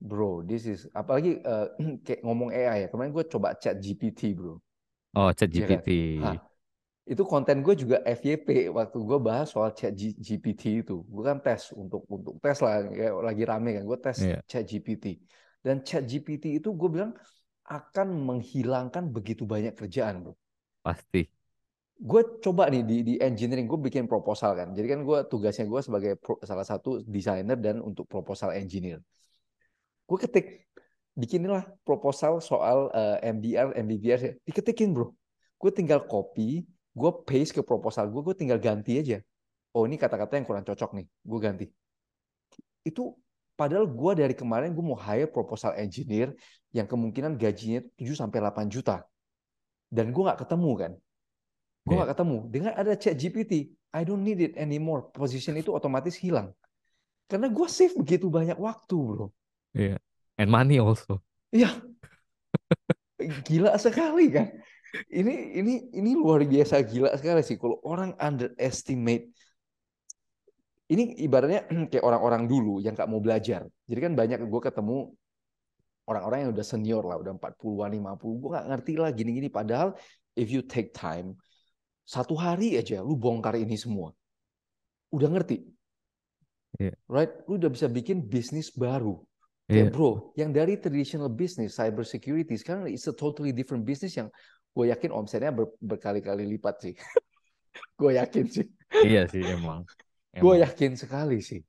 Bro, 0.00 0.48
this 0.48 0.64
is 0.64 0.88
apalagi 0.96 1.40
uh, 1.44 1.68
kayak 2.04 2.20
ngomong 2.24 2.50
AI 2.56 2.76
ya. 2.84 2.88
Kemarin 2.88 3.12
gue 3.12 3.24
coba 3.28 3.52
chat 3.60 3.76
GPT, 3.80 4.32
bro. 4.32 4.56
Oh, 5.14 5.32
chat 5.32 5.52
kan? 5.70 5.82
GPT. 5.82 5.90
Hah, 6.20 6.36
itu 7.08 7.22
konten 7.32 7.62
gue 7.66 7.74
juga 7.82 7.96
FYP 8.06 8.48
waktu 8.78 8.98
gue 9.08 9.18
bahas 9.28 9.48
soal 9.54 9.70
chat 9.78 9.92
G- 9.96 10.16
GPT 10.26 10.62
itu. 10.84 11.02
Gue 11.12 11.22
kan 11.28 11.38
tes 11.44 11.62
untuk 11.76 12.02
untuk 12.10 12.34
tes 12.44 12.58
lah, 12.64 12.74
kayak 12.98 13.14
lagi 13.28 13.42
rame 13.50 13.70
kan. 13.78 13.84
Gue 13.90 13.98
tes 14.00 14.18
Iya, 14.18 14.42
chat 14.50 14.64
GPT. 14.70 15.06
Dan 15.64 15.76
chat 15.88 16.02
GPT 16.10 16.44
itu 16.60 16.68
gue 16.80 16.88
bilang 16.94 17.12
akan 17.68 18.08
menghilangkan 18.28 19.04
begitu 19.16 19.44
banyak 19.48 19.74
kerjaan, 19.80 20.16
bro. 20.24 20.34
pasti. 20.82 21.30
Gue 22.00 22.22
coba 22.44 22.64
nih 22.72 22.80
di, 22.90 22.96
di 23.08 23.14
engineering, 23.20 23.68
gue 23.68 23.80
bikin 23.88 24.04
proposal 24.08 24.50
kan. 24.56 24.68
Jadi 24.76 24.86
kan 24.92 25.00
gue 25.08 25.18
tugasnya 25.28 25.64
gue 25.68 25.80
sebagai 25.84 26.12
pro- 26.16 26.40
salah 26.48 26.64
satu 26.64 27.04
desainer 27.04 27.58
dan 27.60 27.76
untuk 27.84 28.08
proposal 28.08 28.56
engineer. 28.56 29.04
Gue 30.10 30.18
ketik, 30.18 30.66
bikinilah 31.14 31.70
proposal 31.86 32.42
soal 32.42 32.90
eh, 32.90 33.30
MDR, 33.30 33.70
MBBR, 33.78 34.42
diketikin 34.42 34.90
bro. 34.90 35.14
Gue 35.54 35.70
tinggal 35.70 36.02
copy, 36.02 36.66
gue 36.90 37.10
paste 37.22 37.54
ke 37.54 37.62
proposal 37.62 38.10
gue, 38.10 38.18
gue 38.18 38.34
tinggal 38.34 38.58
ganti 38.58 38.98
aja. 38.98 39.22
Oh 39.70 39.86
ini 39.86 39.94
kata-kata 39.94 40.34
yang 40.34 40.42
kurang 40.50 40.66
cocok 40.66 40.98
nih, 40.98 41.06
gue 41.06 41.38
ganti. 41.38 41.66
Itu 42.82 43.14
padahal 43.54 43.86
gue 43.86 44.12
dari 44.18 44.34
kemarin 44.34 44.74
gue 44.74 44.82
mau 44.82 44.98
hire 44.98 45.30
proposal 45.30 45.78
engineer 45.78 46.34
yang 46.74 46.90
kemungkinan 46.90 47.38
gajinya 47.38 47.78
7 47.94 48.18
sampai 48.18 48.42
8 48.42 48.66
juta. 48.66 49.06
Dan 49.86 50.10
gue 50.10 50.22
nggak 50.26 50.42
ketemu 50.42 50.70
kan. 50.74 50.92
Gue 51.86 51.94
nggak 51.94 52.10
ketemu. 52.18 52.36
Dengan 52.50 52.72
ada 52.74 52.98
chat 52.98 53.14
GPT, 53.14 53.78
I 53.94 54.02
don't 54.02 54.26
need 54.26 54.42
it 54.42 54.58
anymore. 54.58 55.06
Position 55.14 55.54
itu 55.54 55.70
otomatis 55.70 56.18
hilang. 56.18 56.50
Karena 57.30 57.46
gue 57.46 57.66
save 57.70 57.94
begitu 57.94 58.26
banyak 58.26 58.58
waktu 58.58 58.98
bro. 58.98 59.30
Iya. 59.74 59.96
And 60.40 60.48
money 60.48 60.80
also. 60.80 61.20
Iya, 61.50 61.68
gila 63.44 63.76
sekali 63.76 64.32
kan. 64.32 64.48
Ini 65.06 65.54
ini 65.54 65.92
ini 65.94 66.10
luar 66.18 66.42
biasa 66.42 66.82
gila 66.82 67.14
sekali 67.14 67.44
sih 67.44 67.60
kalau 67.60 67.78
orang 67.86 68.16
underestimate. 68.18 69.30
Ini 70.90 71.22
ibaratnya 71.22 71.70
kayak 71.90 72.02
orang-orang 72.02 72.50
dulu 72.50 72.82
yang 72.82 72.96
nggak 72.98 73.10
mau 73.10 73.22
belajar. 73.22 73.68
Jadi 73.86 74.00
kan 74.02 74.12
banyak 74.18 74.42
gue 74.42 74.60
ketemu 74.62 75.14
orang-orang 76.10 76.38
yang 76.42 76.50
udah 76.50 76.66
senior 76.66 77.02
lah, 77.06 77.22
udah 77.22 77.38
40-an, 77.38 77.90
50. 77.94 78.40
Gue 78.42 78.50
nggak 78.50 78.66
ngerti 78.66 78.92
lah 78.98 79.10
gini-gini. 79.14 79.48
Padahal 79.52 79.94
if 80.34 80.50
you 80.50 80.66
take 80.66 80.90
time, 80.90 81.38
satu 82.02 82.34
hari 82.34 82.74
aja 82.74 82.98
lu 83.06 83.14
bongkar 83.14 83.54
ini 83.54 83.78
semua. 83.78 84.10
Udah 85.14 85.30
ngerti, 85.30 85.62
Iya, 86.78 86.94
right? 87.10 87.32
Lu 87.50 87.58
udah 87.58 87.70
bisa 87.70 87.90
bikin 87.90 88.26
bisnis 88.26 88.70
baru. 88.70 89.18
Kayak 89.70 89.94
bro, 89.94 90.34
yang 90.34 90.50
dari 90.50 90.74
traditional 90.82 91.30
business, 91.30 91.78
cyber 91.78 92.02
security, 92.02 92.58
sekarang 92.58 92.90
it's 92.90 93.06
a 93.06 93.14
totally 93.14 93.54
different 93.54 93.86
business 93.86 94.18
yang 94.18 94.26
gue 94.74 94.90
yakin 94.90 95.14
omsetnya 95.14 95.54
ber- 95.54 95.78
berkali-kali 95.78 96.42
lipat 96.42 96.74
sih. 96.82 96.94
gue 98.00 98.12
yakin 98.18 98.44
sih. 98.50 98.66
iya 99.06 99.30
sih 99.30 99.42
emang. 99.46 99.86
Gue 100.34 100.58
Emang, 100.58 100.66
yakin 100.66 100.98
sekali 100.98 101.38
sih. 101.38 101.62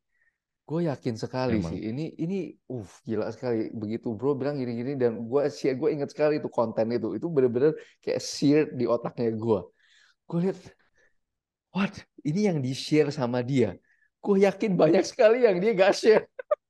Gue 0.65 0.87
yakin 0.87 1.15
sekali 1.19 1.61
emang. 1.61 1.73
sih. 1.77 1.79
Ini 1.93 2.05
ini 2.17 2.37
uh 2.73 2.89
gila 3.05 3.29
sekali. 3.29 3.69
Begitu 3.69 4.17
bro 4.17 4.33
bilang 4.33 4.57
gini-gini 4.57 4.97
dan 4.97 5.27
gue 5.27 5.41
share 5.51 5.77
gue 5.77 5.89
inget 5.93 6.09
sekali 6.09 6.41
itu 6.41 6.49
konten 6.49 6.89
itu. 6.89 7.17
Itu 7.17 7.27
bener-bener 7.29 7.77
kayak 8.01 8.21
sear 8.21 8.71
di 8.73 8.87
otaknya 8.87 9.29
gue. 9.35 9.59
Gue 10.25 10.39
lihat, 10.47 10.57
what? 11.75 11.93
Ini 12.23 12.53
yang 12.53 12.57
di 12.63 12.71
share 12.71 13.11
sama 13.11 13.43
dia. 13.43 13.75
Gue 14.21 14.45
yakin 14.45 14.77
banyak 14.77 15.03
sekali 15.03 15.43
yang 15.43 15.57
dia 15.57 15.73
gak 15.73 15.93
share. 15.97 16.25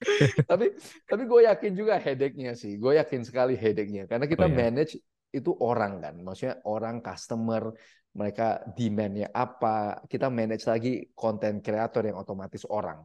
tapi 0.50 0.64
tapi 1.06 1.22
gue 1.28 1.40
yakin 1.48 1.72
juga 1.76 1.94
headache-nya 2.00 2.52
sih. 2.56 2.76
Gue 2.80 2.96
yakin 3.00 3.22
sekali 3.26 3.54
headache-nya 3.56 4.04
karena 4.10 4.26
Oh 4.38 4.44
kita 4.44 4.46
ya, 4.46 4.60
manage 4.60 4.98
itu 5.30 5.50
orang 5.62 6.02
kan, 6.02 6.14
maksudnya 6.26 6.58
orang 6.66 6.98
customer 7.06 7.70
mereka 8.10 8.66
demand-nya 8.74 9.30
apa, 9.30 10.02
kita 10.10 10.26
manage 10.26 10.66
lagi 10.66 11.06
konten 11.14 11.62
kreator 11.62 12.02
yang 12.10 12.18
otomatis 12.18 12.66
orang. 12.66 12.98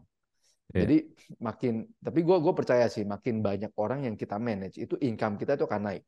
iya. 0.74 0.89
Jadi 0.89 1.06
makin, 1.43 1.86
tapi 2.04 2.20
gue 2.28 2.38
gue 2.41 2.54
percaya 2.56 2.86
sih 2.91 3.06
makin 3.08 3.39
banyak 3.46 3.72
orang 3.80 4.08
yang 4.08 4.16
kita 4.20 4.38
manage 4.41 4.78
itu 4.82 4.96
income 5.04 5.36
kita 5.39 5.56
itu 5.60 5.66
akan 5.70 5.84
naik. 5.88 6.04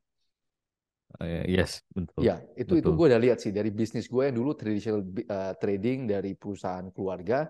Oh, 1.20 1.26
iya, 1.26 1.42
yes, 1.48 1.82
betul, 1.96 2.26
Ya 2.26 2.42
itu 2.58 2.74
itu 2.82 2.90
betul. 2.90 2.98
gue 2.98 3.06
udah 3.14 3.22
lihat 3.22 3.38
sih 3.46 3.54
dari 3.54 3.70
bisnis 3.70 4.10
gue 4.10 4.24
yang 4.26 4.36
dulu 4.42 4.58
traditional 4.58 5.06
eh, 5.06 5.54
trading 5.62 6.10
dari 6.10 6.34
perusahaan 6.34 6.90
keluarga 6.90 7.46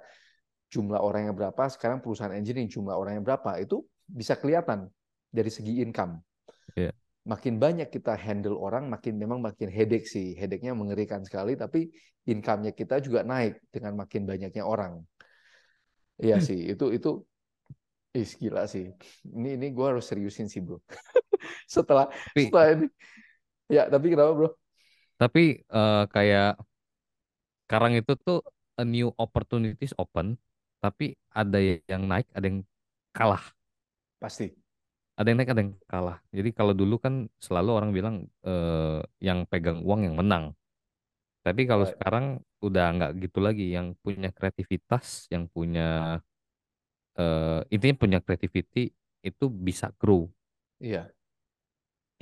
jumlah 0.67 0.99
orang 0.99 1.31
yang 1.31 1.35
berapa, 1.35 1.63
sekarang 1.71 2.03
perusahaan 2.03 2.35
engineering 2.35 2.67
jumlah 2.67 2.95
orang 2.95 3.19
yang 3.19 3.25
berapa, 3.25 3.59
itu 3.59 3.83
bisa 4.07 4.35
kelihatan 4.35 4.91
dari 5.31 5.51
segi 5.51 5.83
income. 5.83 6.19
Iya, 6.75 6.91
Makin 7.27 7.59
banyak 7.59 7.91
kita 7.91 8.15
handle 8.15 8.55
orang, 8.55 8.87
makin 8.87 9.19
memang 9.19 9.43
makin 9.43 9.67
headache 9.67 10.07
sih. 10.07 10.31
Headache-nya 10.39 10.71
mengerikan 10.71 11.19
sekali, 11.27 11.59
tapi 11.59 11.91
income-nya 12.23 12.71
kita 12.71 13.03
juga 13.03 13.23
naik 13.27 13.59
dengan 13.67 13.99
makin 13.99 14.23
banyaknya 14.23 14.63
orang. 14.63 15.03
Iya 16.17 16.39
sih, 16.39 16.71
itu 16.71 16.85
itu 16.95 17.09
ih, 18.15 18.31
gila 18.41 18.63
sih. 18.65 18.85
Ini 19.27 19.59
ini 19.59 19.67
gue 19.75 19.85
harus 19.85 20.07
seriusin 20.07 20.47
sih 20.47 20.63
bro. 20.63 20.79
Setelah 21.75 22.07
tapi 22.11 22.43
setelah 22.47 22.65
ini, 22.73 22.87
ya 23.67 23.83
tapi 23.91 24.05
kenapa 24.11 24.31
bro? 24.33 24.49
tapi 25.17 25.61
eh, 25.61 26.03
kayak 26.13 26.57
sekarang 27.67 27.93
itu 27.99 28.13
tuh 28.25 28.39
a 28.79 28.83
new 28.87 29.11
opportunities 29.19 29.93
open, 29.99 30.39
tapi 30.83 31.15
ada 31.33 31.57
yang 31.91 32.03
naik, 32.11 32.27
ada 32.37 32.45
yang 32.49 32.61
kalah. 33.15 33.43
Pasti. 34.19 34.55
Ada 35.17 35.27
yang 35.33 35.37
naik, 35.41 35.51
ada 35.53 35.61
yang 35.65 35.73
kalah. 35.89 36.17
Jadi 36.29 36.49
kalau 36.53 36.73
dulu 36.77 36.95
kan 37.01 37.25
selalu 37.41 37.69
orang 37.73 37.89
bilang 37.97 38.15
eh, 38.45 39.01
yang 39.17 39.49
pegang 39.49 39.81
uang 39.81 40.01
yang 40.05 40.15
menang. 40.19 40.53
Tapi 41.45 41.63
kalau 41.69 41.83
Right. 41.83 41.93
sekarang 41.93 42.25
udah 42.65 42.85
nggak 42.95 43.11
gitu 43.23 43.39
lagi. 43.43 43.65
Yang 43.75 43.87
punya 44.03 44.29
kreativitas, 44.35 45.29
yang 45.33 45.45
punya 45.49 46.19
eh, 47.19 47.59
intinya 47.73 47.95
punya 48.01 48.19
creativity 48.25 48.83
itu 49.25 49.45
bisa 49.51 49.87
grow, 49.99 50.29
Iya. 50.79 51.13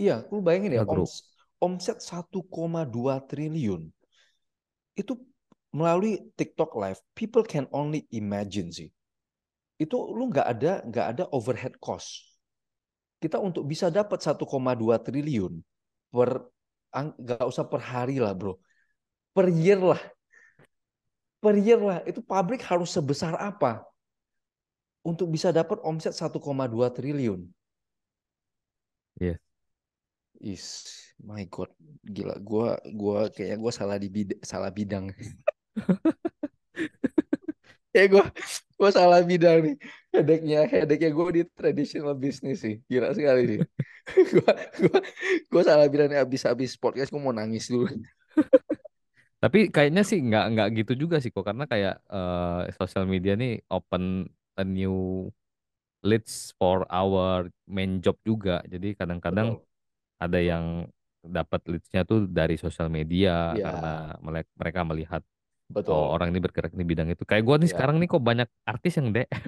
Iya, 0.03 0.15
lu 0.31 0.39
bayangin 0.45 0.73
ya, 0.79 0.83
grow. 0.85 1.11
oms- 1.11 1.23
omset 1.65 1.97
1,2 2.09 3.13
triliun 3.29 3.81
itu 4.95 5.13
melalui 5.75 6.31
TikTok 6.39 6.71
Live, 6.79 7.03
people 7.11 7.43
can 7.43 7.67
only 7.75 8.07
imagine 8.15 8.71
sih. 8.71 8.87
Itu 9.75 10.15
lu 10.15 10.31
nggak 10.31 10.47
ada 10.47 10.71
nggak 10.87 11.07
ada 11.11 11.23
overhead 11.35 11.75
cost. 11.83 12.23
Kita 13.19 13.43
untuk 13.43 13.67
bisa 13.67 13.91
dapat 13.91 14.23
1,2 14.23 14.95
triliun 15.03 15.59
per 16.07 16.47
nggak 16.95 17.43
usah 17.43 17.67
per 17.67 17.83
hari 17.83 18.23
lah, 18.23 18.31
bro. 18.31 18.55
Per 19.35 19.51
year 19.51 19.75
lah, 19.83 19.99
per 21.43 21.59
year 21.59 21.79
lah. 21.83 21.99
Itu 22.07 22.23
pabrik 22.23 22.63
harus 22.63 22.95
sebesar 22.95 23.35
apa 23.35 23.83
untuk 25.03 25.27
bisa 25.27 25.51
dapat 25.51 25.83
omset 25.83 26.15
1,2 26.15 26.87
triliun? 26.87 27.43
Yes. 29.19 29.43
Is 30.39 30.65
my 31.19 31.43
God, 31.51 31.71
gila. 32.03 32.39
Gua 32.39 32.79
gua 32.95 33.27
kayaknya 33.27 33.57
gua 33.59 33.71
salah 33.75 33.99
di 33.99 34.07
bid- 34.07 34.39
salah 34.43 34.71
bidang. 34.71 35.11
Kayak 37.95 38.07
gua 38.11 38.25
gua 38.75 38.91
salah 38.91 39.23
bidang 39.23 39.59
nih. 39.63 39.75
Headache-nya 40.11 40.67
headache-nya 40.67 41.11
gua 41.15 41.31
di 41.31 41.43
traditional 41.47 42.15
business 42.15 42.59
sih. 42.59 42.83
Gila 42.91 43.15
sekali 43.15 43.55
sih. 43.55 43.59
Gua 44.35 44.53
gua 44.53 44.99
gua 45.49 45.63
salah 45.65 45.87
bidang 45.89 46.13
nih 46.13 46.19
habis-habis 46.21 46.75
podcast 46.75 47.09
gua 47.09 47.21
mau 47.23 47.33
nangis 47.33 47.71
dulu. 47.71 47.89
Tapi 49.43 49.71
kayaknya 49.71 50.03
sih 50.03 50.19
nggak 50.19 50.45
nggak 50.53 50.67
gitu 50.83 51.07
juga 51.07 51.23
sih 51.23 51.31
kok 51.31 51.47
karena 51.47 51.65
kayak 51.65 51.95
eh, 52.05 52.61
sosial 52.75 53.07
media 53.07 53.39
nih 53.39 53.63
open 53.71 54.27
a 54.59 54.63
new 54.67 55.29
leads 56.05 56.53
for 56.59 56.85
our 56.91 57.49
main 57.65 58.03
job 58.03 58.19
juga. 58.21 58.61
Jadi 58.69 58.93
kadang-kadang 58.93 59.57
ada 60.21 60.39
yang 60.39 60.85
dapat 61.25 61.61
leadsnya 61.65 62.05
tuh 62.05 62.29
dari 62.29 62.55
sosial 62.55 62.87
media 62.93 63.57
Iya, 63.57 63.65
karena 63.65 63.93
mereka 64.57 64.81
melihat 64.85 65.23
oh 65.73 65.73
betul. 65.73 66.05
orang 66.13 66.29
ini 66.33 66.39
bergerak 66.43 66.73
di 66.75 66.85
bidang 66.85 67.09
itu. 67.13 67.23
Kayak 67.25 67.43
gua 67.47 67.55
nih 67.61 67.69
Iya. 67.69 67.73
sekarang 67.73 67.95
nih 68.01 68.07
kok 68.11 68.23
banyak 68.23 68.49
artis 68.67 68.93
yang 68.99 69.09
DM. 69.15 69.43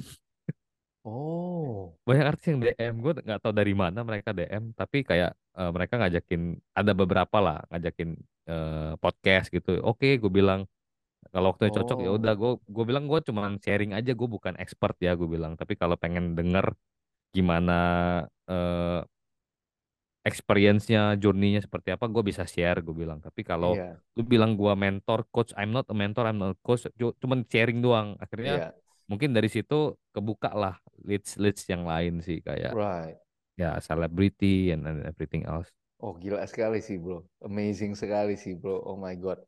Oh, 1.07 1.95
Banyak 2.03 2.25
artis 2.35 2.45
yang 2.51 2.59
DM, 2.59 2.93
gue 2.99 3.11
nggak 3.23 3.39
tahu 3.39 3.53
dari 3.55 3.71
mana 3.71 4.03
mereka 4.03 4.35
DM, 4.35 4.75
tapi 4.75 5.07
kayak 5.07 5.31
eh, 5.55 5.71
mereka 5.71 5.93
ngajakin, 6.03 6.41
ada 6.75 6.91
beberapa 6.91 7.37
lah 7.39 7.57
ngajakin 7.71 8.09
eh, 8.51 8.93
podcast 8.99 9.47
gitu. 9.55 9.79
Oke, 9.87 10.19
gue 10.19 10.31
bilang 10.31 10.67
kalau 11.31 11.51
waktunya 11.55 11.73
cocok 11.75 11.97
ya 12.03 12.11
udah 12.15 12.33
oh, 12.35 12.39
gue 12.39 12.51
gue 12.75 12.83
bilang 12.87 13.05
gue 13.07 13.19
cuman 13.23 13.59
sharing 13.63 13.91
aja, 13.95 14.11
gue 14.15 14.27
bukan 14.35 14.55
expert 14.59 14.95
ya 14.99 15.15
gue 15.15 15.27
bilang. 15.31 15.55
Tapi 15.55 15.79
kalau 15.79 15.95
pengen 15.95 16.35
denger 16.35 16.75
gimana 17.35 17.73
eh, 18.49 18.99
experience-nya, 20.27 21.15
journey-nya 21.15 21.63
seperti 21.63 21.95
apa, 21.95 22.11
gue 22.11 22.23
bisa 22.27 22.43
share, 22.43 22.83
gue 22.83 22.91
bilang. 22.91 23.23
Tapi 23.23 23.47
kalau 23.47 23.79
iya, 23.79 23.95
lu 24.19 24.27
bilang 24.27 24.59
gue 24.59 24.73
mentor, 24.75 25.23
coach, 25.31 25.55
I'm 25.55 25.71
not 25.71 25.87
a 25.87 25.95
mentor, 25.95 26.27
I'm 26.27 26.35
not 26.35 26.51
a 26.53 26.59
coach, 26.59 26.85
cu- 26.99 27.15
cuman 27.17 27.47
sharing 27.47 27.79
doang. 27.79 28.19
Akhirnya 28.19 28.53
iya, 28.59 28.69
mungkin 29.07 29.31
dari 29.31 29.47
situ 29.47 29.95
kebuka 30.11 30.51
lah 30.51 30.75
leads 31.07 31.39
leads 31.39 31.63
yang 31.71 31.87
lain 31.87 32.19
sih 32.19 32.43
kayak 32.43 32.75
right. 32.75 33.15
ya 33.55 33.79
celebrity 33.79 34.75
and, 34.75 34.83
and 34.83 35.07
everything 35.07 35.47
else. 35.47 35.71
Oh, 35.97 36.13
gila 36.13 36.45
sekali 36.45 36.77
sih, 36.77 37.01
bro. 37.01 37.25
Amazing 37.41 37.97
sekali 37.97 38.37
sih, 38.37 38.53
bro. 38.53 38.85
Oh 38.85 39.01
my 39.01 39.17
God. 39.17 39.41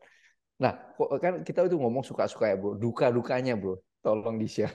Nah, 0.57 0.73
kan 1.21 1.45
kita 1.45 1.69
itu 1.69 1.77
ngomong 1.77 2.01
suka-suka 2.01 2.49
ya, 2.49 2.57
bro. 2.57 2.73
Duka-dukanya, 2.73 3.53
bro. 3.53 3.77
Tolong 4.01 4.41
di-share. 4.41 4.73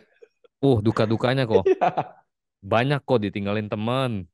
Uh, 0.62 0.78
duka-dukanya 0.78 1.44
kok 1.44 1.66
Iya. 1.68 2.14
banyak 2.64 3.00
kok 3.04 3.20
ditinggalin 3.20 3.68
teman, 3.68 4.24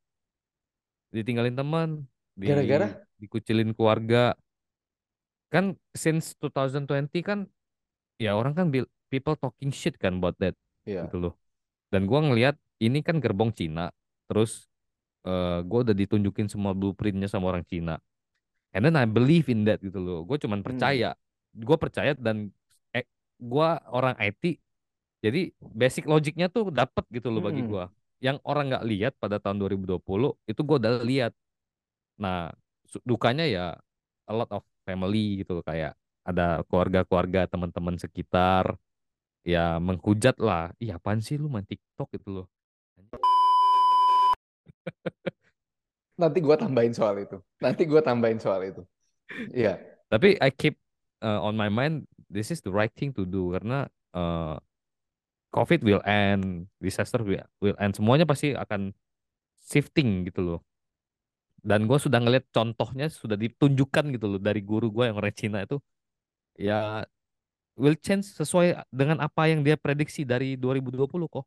ditinggalin 1.11 1.55
teman, 1.55 1.89
di 2.35 2.47
Gara-gara? 2.49 3.03
dikucilin 3.19 3.75
keluarga. 3.75 4.35
Kan 5.51 5.75
since 5.93 6.39
2020 6.39 6.87
kan 7.21 7.39
ya 8.17 8.39
orang 8.39 8.55
kan 8.55 8.67
people 9.11 9.35
talking 9.35 9.75
shit 9.75 9.99
kan 9.99 10.23
about 10.23 10.39
that 10.39 10.55
gitu 10.87 11.11
Iya. 11.11 11.11
loh. 11.19 11.35
Dan 11.91 12.07
gua 12.07 12.23
ngelihat 12.23 12.55
ini 12.79 13.03
kan 13.03 13.19
gerbong 13.19 13.51
Cina, 13.51 13.91
terus 14.31 14.71
eh 15.21 15.61
gua 15.67 15.83
udah 15.85 15.93
ditunjukin 15.93 16.47
semua 16.47 16.73
blueprintnya 16.73 17.27
sama 17.27 17.51
orang 17.51 17.67
Cina. 17.67 17.99
And 18.71 18.87
then 18.87 18.95
I 18.95 19.03
believe 19.05 19.51
in 19.51 19.67
that 19.67 19.83
gitu 19.83 19.99
loh. 19.99 20.23
Gue 20.23 20.39
cuman 20.39 20.63
Hmm. 20.63 20.67
percaya, 20.71 21.19
gue 21.51 21.77
percaya 21.77 22.15
dan 22.15 22.55
eh, 22.95 23.03
gue 23.35 23.69
orang 23.91 24.15
IT, 24.15 24.63
jadi 25.19 25.51
basic 25.59 26.07
logiknya 26.07 26.47
tuh 26.47 26.71
dapet 26.71 27.03
gitu 27.11 27.35
loh 27.35 27.43
bagi 27.43 27.67
Hmm. 27.67 27.71
gue. 27.75 27.85
Yang 28.21 28.37
orang 28.45 28.73
nggak 28.73 28.87
lihat 28.87 29.13
pada 29.17 29.41
tahun 29.41 29.61
2020 29.65 29.97
itu 30.45 30.61
gue 30.61 30.77
udah 30.77 30.93
lihat. 31.05 31.33
Nah 32.21 32.53
dukanya 33.05 33.49
ya 33.49 33.67
a 34.29 34.33
lot 34.33 34.51
of 34.53 34.63
family 34.85 35.41
gitu 35.41 35.61
loh 35.61 35.65
kayak 35.65 35.97
ada 36.21 36.61
keluarga-keluarga 36.69 37.49
teman-teman 37.49 37.97
sekitar 37.97 38.77
ya 39.43 39.81
menghujat 39.81 40.37
lah. 40.37 40.71
Iya 40.77 41.01
apaan 41.01 41.25
sih 41.25 41.41
lu 41.41 41.49
main 41.49 41.65
TikTok 41.65 42.13
gitu 42.13 42.45
loh. 42.45 42.47
Nanti 46.21 46.39
gue 46.45 46.57
tambahin 46.57 46.93
soal 46.93 47.25
itu. 47.25 47.41
Nanti 47.65 47.89
gue 47.89 48.01
tambahin 48.05 48.37
soal 48.37 48.61
itu. 48.69 48.85
Iya. 49.57 49.81
Tapi 50.13 50.37
I 50.37 50.51
keep 50.53 50.77
uh, 51.25 51.41
on 51.41 51.57
my 51.57 51.73
mind 51.73 52.05
this 52.29 52.53
is 52.53 52.61
the 52.61 52.73
right 52.73 52.93
thing 52.93 53.15
to 53.17 53.25
do 53.25 53.57
karena 53.57 53.89
uh, 54.13 54.61
COVID 55.51 55.81
will 55.83 56.03
end, 56.07 56.71
disaster 56.79 57.21
will, 57.27 57.43
will 57.59 57.79
end, 57.83 57.99
semuanya 57.99 58.25
pasti 58.27 58.55
akan 58.55 58.95
shifting 59.67 60.27
gitu 60.31 60.41
loh. 60.43 60.61
Dan 61.61 61.85
gue 61.85 61.99
sudah 62.01 62.23
ngeliat 62.23 62.49
contohnya 62.55 63.13
sudah 63.13 63.37
ditunjukkan 63.37 64.17
gitu 64.17 64.27
loh 64.37 64.41
dari 64.41 64.65
guru 64.65 64.89
gue 64.89 65.13
yang 65.13 65.17
orang 65.21 65.35
Cina 65.37 65.61
itu 65.61 65.77
ya 66.57 67.05
will 67.77 67.97
change 68.01 68.33
sesuai 68.33 68.85
dengan 68.89 69.21
apa 69.21 69.49
yang 69.49 69.61
dia 69.61 69.77
prediksi 69.77 70.25
dari 70.25 70.57
2020 70.57 71.09
kok. 71.29 71.45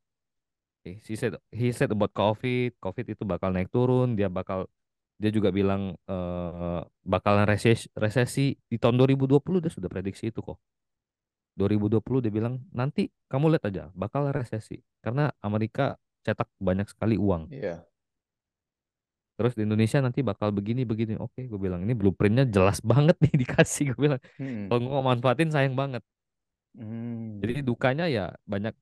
He 0.84 1.16
said 1.16 1.40
he 1.48 1.72
said 1.72 1.90
about 1.96 2.12
COVID, 2.12 2.76
COVID 2.78 3.06
itu 3.16 3.24
bakal 3.24 3.56
naik 3.56 3.72
turun, 3.72 4.20
dia 4.20 4.28
bakal 4.28 4.68
dia 5.16 5.32
juga 5.32 5.50
bilang 5.50 5.96
eh 5.96 6.82
bakalan 7.08 7.48
resesi, 7.48 7.88
resesi 7.96 8.58
di 8.68 8.76
tahun 8.76 9.00
2020 9.00 9.64
dia 9.64 9.72
sudah 9.72 9.88
prediksi 9.88 10.30
itu 10.30 10.44
kok. 10.44 10.60
2020 11.54 12.26
dia 12.26 12.34
bilang 12.34 12.62
nanti 12.74 13.14
kamu 13.30 13.54
lihat 13.58 13.66
aja 13.70 13.84
bakal 13.94 14.30
resesi 14.34 14.82
karena 15.06 15.30
Amerika 15.40 15.98
cetak 16.24 16.50
banyak 16.58 16.88
sekali 16.90 17.20
uang. 17.20 17.52
Iya. 17.52 17.84
Terus 19.34 19.58
di 19.58 19.66
Indonesia 19.66 19.98
nanti 20.00 20.22
bakal 20.22 20.54
begini 20.54 20.86
begini. 20.86 21.18
Oke, 21.18 21.50
gue 21.50 21.60
bilang 21.60 21.82
ini 21.82 21.98
blueprintnya 21.98 22.46
jelas 22.48 22.80
banget 22.86 23.18
nih 23.20 23.34
dikasih. 23.46 23.94
Gue 23.94 24.02
bilang 24.10 24.22
Hmm. 24.40 24.70
kalau 24.70 24.80
nggak 24.88 25.06
manfaatin 25.10 25.50
sayang 25.52 25.76
banget. 25.76 26.02
Jadi 27.42 27.54
Hmm. 27.62 27.66
dukanya 27.68 28.06
ya 28.10 28.34
banyak 28.50 28.74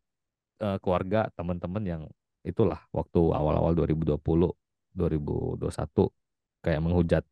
eh, 0.62 0.78
keluarga 0.80 1.28
teman-teman 1.34 1.84
yang 1.84 2.02
itulah 2.46 2.86
waktu 2.94 3.20
awal-awal 3.34 3.74
2020 3.74 4.54
2021 4.94 6.14
kayak 6.62 6.82
menghujat. 6.84 7.24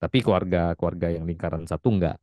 Tapi 0.00 0.18
keluarga 0.24 0.72
keluarga 0.80 1.12
yang 1.12 1.28
lingkaran 1.28 1.68
satu 1.68 1.92
enggak. 1.92 2.16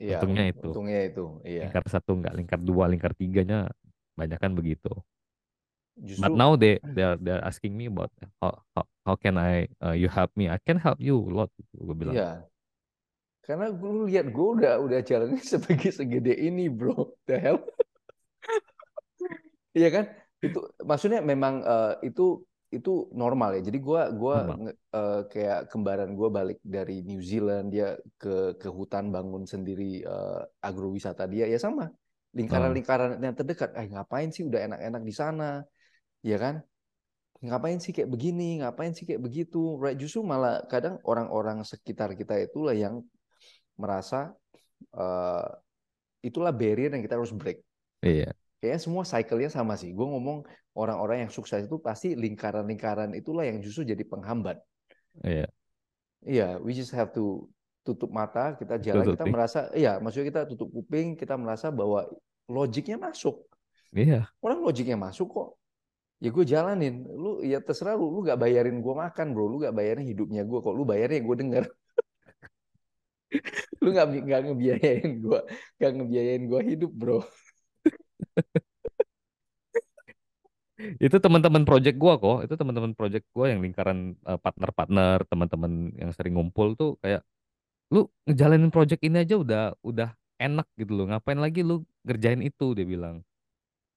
Iya. 0.00 0.16
Untungnya 0.16 0.44
un- 0.48 0.52
itu. 0.56 0.68
Untungnya 0.72 1.00
itu. 1.04 1.24
Iya. 1.44 1.62
Lingkar 1.68 1.84
satu 1.92 2.10
enggak, 2.16 2.32
lingkar 2.32 2.60
dua, 2.64 2.84
lingkar 2.88 3.12
tiganya 3.12 3.68
banyak 4.16 4.40
kan 4.40 4.56
begitu. 4.56 4.88
But 6.00 6.32
Justru. 6.32 6.32
now 6.32 6.56
they 6.56 6.80
they 6.80 7.04
are 7.04 7.20
they 7.20 7.36
are 7.36 7.44
asking 7.44 7.76
me 7.76 7.92
about 7.92 8.08
how 8.40 8.64
how, 8.72 8.84
how 9.04 9.14
can 9.20 9.36
I 9.36 9.68
uh, 9.84 9.92
you 9.92 10.08
help 10.08 10.32
me? 10.32 10.48
I 10.48 10.56
can 10.56 10.80
help 10.80 10.96
you 10.96 11.20
a 11.20 11.32
lot. 11.44 11.52
Gue 11.76 11.92
bilang. 11.92 12.16
Iya. 12.16 12.48
Karena 13.44 13.68
lu 13.68 14.08
lihat 14.08 14.32
gue 14.32 14.48
udah 14.56 14.80
udah 14.80 15.00
jalannya 15.04 15.44
sebagai 15.52 15.92
segede 15.92 16.32
ini, 16.32 16.72
bro. 16.72 17.12
The 17.28 17.36
hell? 17.36 17.60
Iya 19.70 19.88
kan? 19.94 20.04
Itu 20.42 20.66
maksudnya 20.82 21.22
memang 21.22 21.62
eh, 21.62 22.10
itu 22.10 22.42
itu 22.70 23.10
normal 23.12 23.58
ya. 23.58 23.60
Jadi 23.68 23.78
gua 23.82 24.02
gua 24.14 24.36
nge- 24.54 24.78
eh, 24.94 25.20
kayak 25.32 25.60
kembaran 25.72 26.10
gua 26.18 26.28
balik 26.38 26.58
dari 26.62 27.02
New 27.02 27.20
Zealand 27.22 27.66
dia 27.74 27.98
ke 28.22 28.54
ke 28.62 28.68
hutan 28.70 29.10
bangun 29.14 29.44
sendiri 29.46 30.02
eh, 30.06 30.40
agrowisata 30.68 31.24
dia 31.26 31.44
ya 31.50 31.58
sama. 31.58 31.90
Oh, 31.90 31.94
Lingkaran-lingkaran 32.38 33.18
yang 33.18 33.34
terdekat, 33.34 33.74
eh 33.74 33.86
ngapain 33.90 34.30
sih 34.30 34.46
udah 34.46 34.60
enak-enak 34.70 35.02
di 35.02 35.14
sana, 35.14 35.66
ya 36.22 36.38
kan? 36.38 36.62
Ngapain 37.42 37.78
sih 37.82 37.92
kayak 37.96 38.10
begini, 38.14 38.60
ngapain 38.62 38.92
sih 38.96 39.04
kayak 39.08 39.22
begitu. 39.26 39.80
Right, 39.82 39.96
justru 39.98 40.20
malah 40.22 40.62
kadang 40.72 41.00
orang-orang 41.10 41.64
sekitar 41.64 42.14
kita 42.14 42.36
itulah 42.38 42.74
yang 42.76 43.02
merasa 43.80 44.32
eh, 44.96 45.46
itulah 46.24 46.52
barrier 46.54 46.90
yang 46.94 47.02
kita 47.06 47.16
harus 47.18 47.32
break. 47.34 47.58
iya, 48.02 48.34
Kayaknya 48.60 48.80
semua 48.84 49.04
cycle-nya 49.08 49.50
sama 49.52 49.74
sih. 49.80 49.90
Gue 49.96 50.06
ngomong 50.12 50.38
orang-orang 50.76 51.26
yang 51.26 51.32
sukses 51.32 51.66
itu 51.66 51.76
pasti 51.82 52.14
lingkaran-lingkaran 52.14 53.14
itulah 53.16 53.42
yang 53.46 53.58
justru 53.64 53.82
jadi 53.88 54.04
penghambat. 54.06 54.58
iya. 55.26 55.46
Iya, 56.20 56.60
we 56.60 56.76
just 56.76 56.92
have 56.92 57.16
to 57.16 57.48
tutup 57.80 58.12
mata, 58.12 58.52
kita 58.60 58.76
jalan, 58.76 59.08
Tutup 59.08 59.14
kita 59.16 59.24
nih. 59.24 59.32
merasa, 59.32 59.60
iya, 59.72 59.96
maksudnya 59.96 60.28
kita 60.28 60.42
tutup 60.52 60.68
kuping, 60.68 61.16
kita 61.16 61.32
merasa 61.40 61.72
bahwa 61.72 62.04
logiknya 62.44 63.00
masuk. 63.00 63.40
Iya, 63.96 64.28
Orang 64.44 64.60
logiknya 64.60 65.00
masuk 65.00 65.32
kok. 65.32 65.48
Ya 66.20 66.28
gue 66.28 66.44
jalanin. 66.44 67.08
Lu 67.08 67.40
ya 67.40 67.64
terserah 67.64 67.96
lu, 67.96 68.12
lu 68.12 68.20
gak 68.20 68.36
bayarin 68.36 68.84
gue 68.84 68.94
makan 68.94 69.32
bro, 69.32 69.48
lu 69.48 69.56
gak 69.64 69.72
bayarin 69.72 70.04
hidupnya 70.04 70.44
gue 70.44 70.58
kok. 70.60 70.74
Lu 70.76 70.84
bayarnya 70.84 71.24
gue 71.24 71.36
denger. 71.40 71.64
lu 73.82 73.88
gak, 73.96 74.06
gak 74.28 74.40
ngebiayain 74.44 75.10
gue, 75.24 75.40
gak 75.80 75.92
ngebiayain 75.96 76.42
gue 76.44 76.60
hidup 76.68 76.92
bro. 76.92 77.24
itu 80.98 81.16
teman-teman 81.20 81.62
project 81.68 81.96
gua 82.00 82.16
kok. 82.16 82.46
Itu 82.48 82.54
teman-teman 82.56 82.92
project 82.96 83.26
gua 83.32 83.52
yang 83.52 83.60
lingkaran 83.60 84.16
uh, 84.24 84.38
partner-partner, 84.40 85.24
teman-teman 85.28 85.94
yang 85.96 86.10
sering 86.16 86.36
ngumpul 86.36 86.74
tuh 86.78 86.96
kayak 87.00 87.24
lu 87.90 88.06
ngejalanin 88.26 88.70
project 88.70 89.02
ini 89.02 89.26
aja 89.26 89.34
udah 89.34 89.74
udah 89.82 90.14
enak 90.40 90.66
gitu 90.78 90.96
loh. 90.96 91.06
Ngapain 91.10 91.36
lagi 91.36 91.60
lu 91.60 91.84
ngerjain 92.06 92.40
itu 92.40 92.72
dia 92.72 92.86
bilang. 92.86 93.20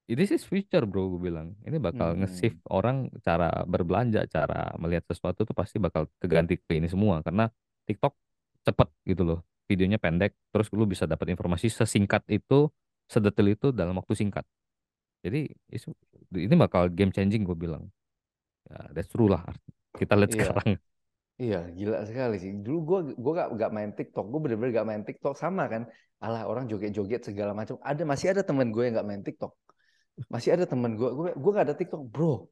This 0.04 0.36
is 0.36 0.44
future 0.44 0.84
bro, 0.84 1.16
gue 1.16 1.32
bilang. 1.32 1.56
Ini 1.64 1.80
bakal 1.80 2.20
nge-shift 2.20 2.60
Hmm, 2.68 2.76
orang 2.76 2.98
cara 3.24 3.64
berbelanja, 3.64 4.28
cara 4.28 4.76
melihat 4.76 5.08
sesuatu 5.08 5.48
tuh 5.48 5.56
pasti 5.56 5.80
bakal 5.80 6.12
keganti 6.20 6.60
ke 6.60 6.76
ini 6.76 6.92
semua. 6.92 7.24
Karena 7.24 7.48
TikTok 7.88 8.14
cepet 8.68 8.90
gitu 9.08 9.24
loh. 9.24 9.40
Videonya 9.66 9.98
pendek, 9.98 10.36
terus 10.52 10.68
lu 10.76 10.84
bisa 10.84 11.08
dapat 11.08 11.32
informasi 11.32 11.72
sesingkat 11.72 12.28
itu, 12.28 12.68
sedetail 13.08 13.56
itu 13.56 13.72
dalam 13.72 13.96
waktu 13.96 14.14
singkat. 14.14 14.44
Jadi 15.24 15.48
ini 16.36 16.56
bakal 16.60 16.92
game 16.92 17.16
changing 17.16 17.48
gue 17.48 17.56
bilang. 17.56 17.88
Ya, 18.68 18.92
that's 18.92 19.08
true 19.08 19.32
lah. 19.32 19.48
Kita 19.96 20.20
lihat 20.20 20.32
iya. 20.36 20.38
sekarang. 20.44 20.70
Iya, 21.34 21.60
gila 21.74 22.06
sekali 22.06 22.38
sih. 22.38 22.52
Dulu 22.54 22.80
gue 22.86 23.00
gua 23.18 23.34
gak, 23.34 23.50
gak 23.58 23.72
main 23.74 23.92
TikTok, 23.96 24.26
gue 24.30 24.40
bener-bener 24.44 24.72
gak 24.76 24.88
main 24.88 25.02
TikTok 25.02 25.34
sama 25.34 25.66
kan. 25.66 25.90
Alah 26.22 26.46
orang 26.46 26.70
joget-joget 26.70 27.26
segala 27.26 27.58
macam. 27.58 27.82
Ada 27.82 28.04
masih 28.06 28.38
ada 28.38 28.46
teman 28.46 28.70
gue 28.70 28.84
yang 28.86 28.94
gak 29.00 29.08
main 29.08 29.24
TikTok. 29.26 29.56
Masih 30.30 30.54
ada 30.54 30.70
teman 30.70 30.94
gue, 30.94 31.10
gue 31.10 31.34
gue 31.34 31.52
gak 31.56 31.66
ada 31.72 31.76
TikTok, 31.76 32.04
bro. 32.06 32.46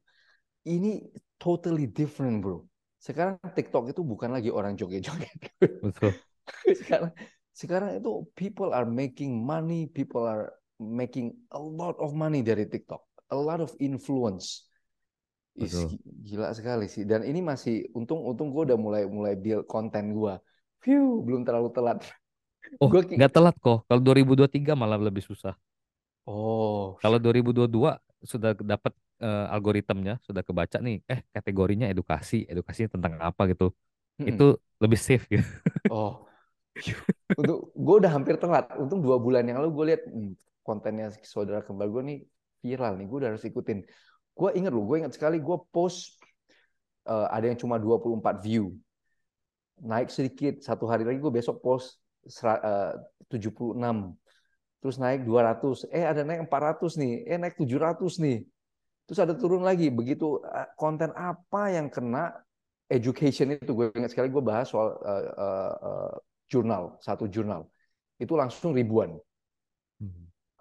Ini 0.66 0.98
totally 1.38 1.86
different, 1.86 2.42
bro. 2.42 2.66
Sekarang 2.98 3.38
TikTok 3.38 3.94
itu 3.94 4.02
bukan 4.02 4.34
lagi 4.34 4.50
orang 4.50 4.74
joget-joget. 4.74 5.58
Betul. 5.60 6.10
sekarang 6.82 7.14
sekarang 7.54 7.90
itu 8.02 8.26
people 8.34 8.74
are 8.74 8.88
making 8.88 9.38
money, 9.38 9.86
people 9.86 10.26
are 10.26 10.50
making 10.80 11.34
a 11.52 11.60
lot 11.60 11.96
of 12.00 12.14
money 12.16 12.40
dari 12.40 12.68
TikTok. 12.68 13.02
a 13.32 13.38
lot 13.38 13.64
of 13.64 13.72
influence. 13.80 14.68
Is, 15.56 15.72
gila 16.24 16.52
sekali 16.52 16.88
sih. 16.88 17.04
Dan 17.08 17.24
ini 17.24 17.40
masih 17.40 17.88
untung 17.96 18.24
untung 18.24 18.52
gue 18.52 18.72
udah 18.72 18.78
mulai 18.78 19.02
mulai 19.08 19.36
build 19.36 19.64
konten 19.68 20.12
gue. 20.12 20.36
Phew, 20.84 21.24
belum 21.24 21.44
terlalu 21.48 21.72
telat. 21.72 22.04
Oh, 22.80 22.88
Gua 22.88 23.04
nggak 23.04 23.32
telat 23.32 23.56
kok. 23.60 23.84
Kalau 23.84 24.00
2023 24.00 24.72
malah 24.72 24.96
lebih 24.96 25.24
susah. 25.24 25.56
Oh, 26.24 26.96
Kalau 27.02 27.18
2022 27.20 27.68
sudah 28.22 28.54
dapat 28.54 28.92
eh, 29.20 29.46
algoritmnya, 29.52 30.22
sudah 30.24 30.40
kebaca 30.40 30.78
nih, 30.78 31.02
eh 31.10 31.20
kategorinya 31.34 31.90
edukasi, 31.90 32.46
edukasi 32.48 32.88
tentang 32.88 33.18
apa 33.20 33.50
gitu. 33.50 33.74
mm-mm. 34.22 34.30
Itu 34.32 34.56
lebih 34.80 34.96
safe 34.96 35.26
gitu. 35.28 35.44
Oh, 35.92 36.24
untuk 37.40 37.74
gue 37.76 37.96
udah 38.00 38.12
hampir 38.14 38.40
telat. 38.40 38.72
Untung 38.80 39.04
dua 39.04 39.20
bulan 39.20 39.44
yang 39.44 39.60
lalu 39.60 39.70
gue 39.74 39.84
lihat 39.92 40.02
hmm, 40.08 40.32
kontennya 40.62 41.10
saudara 41.26 41.60
kembar 41.62 41.90
gue 41.90 42.02
nih 42.02 42.18
viral 42.62 42.98
nih. 42.98 43.06
Gue 43.06 43.18
udah 43.22 43.30
harus 43.34 43.44
ikutin. 43.44 43.82
Gue 44.32 44.50
inget 44.56 44.72
loh, 44.72 44.86
gue 44.88 45.04
inget 45.04 45.12
sekali 45.14 45.42
gue 45.42 45.56
post 45.70 46.16
eh, 47.06 47.26
ada 47.28 47.44
yang 47.50 47.58
cuma 47.58 47.76
24 47.76 48.40
view. 48.40 48.72
Naik 49.82 50.08
sedikit, 50.08 50.62
satu 50.62 50.86
hari 50.86 51.02
lagi 51.02 51.18
gue 51.18 51.32
besok 51.32 51.60
post 51.60 51.98
eh, 52.24 52.94
76. 53.28 53.76
Terus 54.82 54.96
naik 54.98 55.22
200. 55.26 55.86
Eh 55.94 56.02
ada 56.06 56.22
naik 56.26 56.48
400 56.50 56.98
nih. 56.98 57.12
Eh 57.28 57.38
naik 57.38 57.54
700 57.58 58.18
nih. 58.18 58.42
Terus 59.06 59.18
ada 59.18 59.34
turun 59.36 59.62
lagi. 59.62 59.90
Begitu 59.90 60.40
eh, 60.42 60.68
konten 60.78 61.10
apa 61.12 61.70
yang 61.70 61.90
kena 61.90 62.32
education 62.92 63.56
itu 63.56 63.72
gue 63.72 63.86
ingat 63.96 64.12
sekali 64.12 64.28
gue 64.28 64.44
bahas 64.44 64.68
soal 64.68 64.92
eh, 65.00 65.24
eh, 65.32 65.72
eh, 65.80 66.12
jurnal 66.52 67.00
satu 67.00 67.24
jurnal 67.24 67.64
itu 68.20 68.36
langsung 68.36 68.76
ribuan 68.76 69.16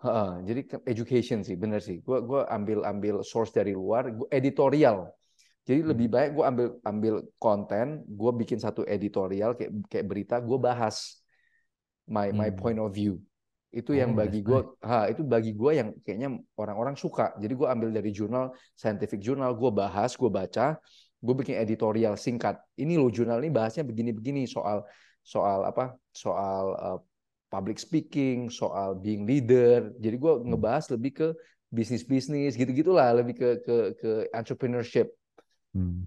Heeh, 0.02 0.30
jadi 0.49 0.62
education 0.89 1.45
sih 1.45 1.54
bener 1.54 1.78
sih. 1.78 2.02
Gue 2.02 2.26
gue 2.26 2.41
ambil 2.49 2.82
ambil 2.89 3.16
source 3.22 3.54
dari 3.54 3.78
luar 3.78 4.10
gue 4.10 4.28
editorial. 4.34 5.14
Jadi 5.62 5.86
lebih 5.86 6.10
Hmm. 6.10 6.16
baik 6.18 6.30
gue 6.34 6.45
ambil 6.45 6.68
ambil 6.82 7.14
konten 7.38 8.02
gue 8.10 8.32
bikin 8.41 8.58
satu 8.58 8.82
editorial 8.89 9.54
kayak 9.54 9.72
kayak 9.93 10.06
berita 10.10 10.36
gue 10.41 10.58
bahas 10.58 11.22
my 12.10 12.34
my 12.34 12.49
Hmm. 12.49 12.58
point 12.58 12.80
of 12.82 12.89
view. 12.89 13.22
Itu 13.70 13.93
yang 13.93 14.18
bagi 14.18 14.41
gue 14.41 14.60
ha 14.84 15.06
itu 15.08 15.22
bagi 15.22 15.54
gue 15.54 15.72
yang 15.78 15.89
kayaknya 16.02 16.34
orang-orang 16.58 16.97
suka. 16.97 17.38
Jadi 17.38 17.54
gue 17.54 17.68
ambil 17.70 17.89
dari 17.93 18.10
jurnal 18.10 18.52
scientific 18.74 19.22
journal 19.22 19.54
gue 19.54 19.70
bahas 19.70 20.18
gue 20.18 20.28
baca 20.28 20.82
gue 21.22 21.36
bikin 21.38 21.62
editorial 21.62 22.18
singkat. 22.18 22.58
Ini 22.74 22.97
loh 22.97 23.14
jurnal 23.14 23.38
ini 23.45 23.54
bahasnya 23.54 23.86
begini-begini 23.86 24.49
soal 24.49 24.82
soal 25.22 25.62
apa? 25.70 25.93
Soal 26.10 26.66
uh, 26.74 26.99
public 27.52 27.78
speaking 27.78 28.47
soal 28.47 28.95
being 28.95 29.28
leader. 29.28 29.91
Jadi 29.99 30.16
gue 30.16 30.34
ngebahas 30.47 30.88
lebih 30.95 31.12
ke 31.12 31.28
bisnis 31.68 32.04
bisnis 32.08 32.56
gitu 32.56 32.72
gitulah 32.72 33.12
lebih 33.12 33.36
ke 33.36 33.49
ke 33.62 33.76
ke 33.99 34.12
entrepreneurship. 34.32 35.12
Hmm. 35.72 36.04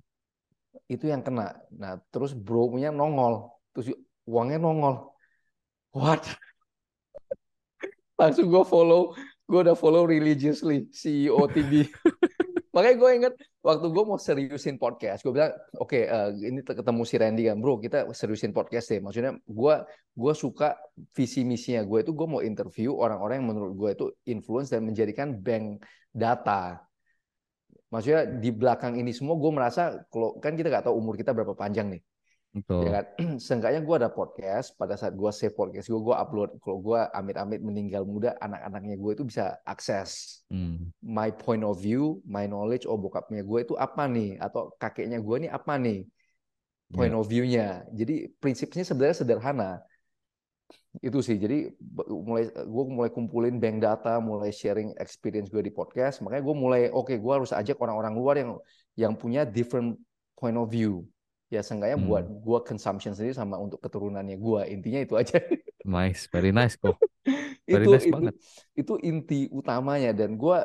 itu 0.85 1.09
yang 1.09 1.25
kena. 1.25 1.57
Nah 1.73 1.97
terus 2.13 2.37
bro 2.37 2.69
punya 2.69 2.93
nongol. 2.93 3.49
Terus 3.73 3.97
uangnya 4.29 4.61
nongol. 4.61 5.13
What? 5.97 6.25
Langsung 8.21 8.53
gue 8.53 8.65
follow 8.65 9.17
gue 9.45 9.61
udah 9.61 9.77
follow 9.77 10.09
religiously 10.09 10.89
CEO 10.89 11.45
TV 11.53 11.85
makanya 12.75 12.97
gue 12.99 13.11
inget 13.15 13.35
waktu 13.63 13.87
gue 13.87 14.05
mau 14.05 14.19
seriusin 14.19 14.77
podcast 14.83 15.23
gue 15.23 15.31
bilang 15.31 15.55
oke 15.79 15.95
eh, 15.95 16.29
ini 16.35 16.61
ketemu 16.61 17.03
si 17.07 17.15
Randy 17.17 17.43
kan 17.47 17.57
bro 17.63 17.79
kita 17.79 18.11
seriusin 18.11 18.51
podcast 18.51 18.91
deh. 18.91 19.01
Maksudnya 19.01 19.33
gue 19.41 19.75
gue 20.15 20.33
suka 20.35 20.75
visi 21.15 21.47
misinya 21.47 21.87
gue 21.87 21.99
itu 22.03 22.13
gue 22.13 22.27
mau 22.27 22.43
interview 22.43 22.99
orang-orang 22.99 23.41
yang 23.41 23.49
menurut 23.55 23.73
gue 23.79 23.91
itu 23.95 24.07
influence 24.29 24.75
dan 24.75 24.83
menjadikan 24.83 25.39
bank 25.39 25.87
data. 26.11 26.83
Maksudnya 27.89 28.27
di 28.43 28.51
belakang 28.51 28.99
ini 28.99 29.15
semua 29.15 29.39
gue 29.39 29.53
merasa 29.55 29.95
kalau 30.11 30.35
kan 30.43 30.59
kita 30.59 30.67
nggak 30.67 30.91
tahu 30.91 30.99
umur 30.99 31.15
kita 31.15 31.31
berapa 31.31 31.55
panjang 31.55 31.95
nih 31.95 32.03
Betul. 32.55 32.87
ya 32.87 32.91
kan? 33.03 33.05
Seenggaknya 33.43 33.83
gue 33.83 33.97
ada 33.99 34.11
podcast 34.15 34.79
pada 34.79 34.95
saat 34.95 35.19
gue 35.19 35.31
save 35.35 35.59
podcast 35.59 35.91
gue 35.91 35.99
gue 35.99 36.15
upload 36.15 36.55
kalau 36.63 36.79
gue 36.79 37.01
amit-amit 37.11 37.59
meninggal 37.59 38.07
muda 38.07 38.39
anak-anaknya 38.39 38.95
gue 38.95 39.11
itu 39.19 39.25
bisa 39.27 39.59
akses 39.67 40.41
Hmm. 40.55 40.95
my 41.03 41.35
point 41.35 41.67
of 41.67 41.75
view 41.83 42.23
my 42.23 42.47
knowledge 42.47 42.87
oh 42.87 42.95
bokapnya 42.95 43.43
gue 43.43 43.59
itu 43.67 43.75
apa 43.75 44.07
nih? 44.07 44.39
Atau 44.39 44.71
kakeknya 44.79 45.19
gue 45.19 45.37
nih 45.43 45.51
apa 45.51 45.75
nih? 45.83 46.07
Point 46.95 47.11
Ya. 47.11 47.19
of 47.19 47.27
view-nya. 47.27 47.67
Jadi 47.91 48.31
prinsipnya 48.39 48.87
sebenarnya 48.87 49.19
sederhana. 49.19 49.71
Itu 51.03 51.19
sih. 51.27 51.35
Jadi 51.43 51.75
mulai 52.07 52.47
gue 52.55 52.85
mulai 52.87 53.11
kumpulin 53.11 53.59
bank 53.59 53.83
data 53.83 54.23
mulai 54.23 54.55
sharing 54.55 54.95
experience 55.03 55.51
gue 55.51 55.59
di 55.59 55.75
podcast. 55.75 56.23
Makanya 56.23 56.47
gue 56.47 56.55
mulai 56.55 56.83
oke 56.87 57.19
gue 57.19 57.33
harus 57.35 57.51
ajak 57.51 57.83
orang-orang 57.83 58.15
luar 58.15 58.35
yang 58.39 58.51
yang 58.95 59.13
punya 59.19 59.43
different 59.43 59.99
point 60.39 60.55
of 60.55 60.71
view 60.71 61.03
ya 61.55 61.63
seenggaknya 61.63 61.97
Hmm. 61.97 62.11
buat 62.11 62.27
gue 62.27 62.59
consumption 62.67 63.15
sendiri 63.15 63.39
sama 63.39 63.55
untuk 63.63 63.79
keturunannya 63.79 64.35
gue 64.37 64.61
intinya 64.75 65.01
itu 65.07 65.15
aja. 65.15 65.39
Nice, 65.85 66.33
very 66.33 66.49
nice 66.49 66.81
kok. 66.81 66.97
Very 67.69 67.85
itu 67.85 67.93
nice 67.93 68.09
itu 68.09 68.17
banget. 68.17 68.35
itu 68.73 68.95
inti 69.05 69.53
utamanya. 69.53 70.17
Dan 70.17 70.41
gue 70.41 70.59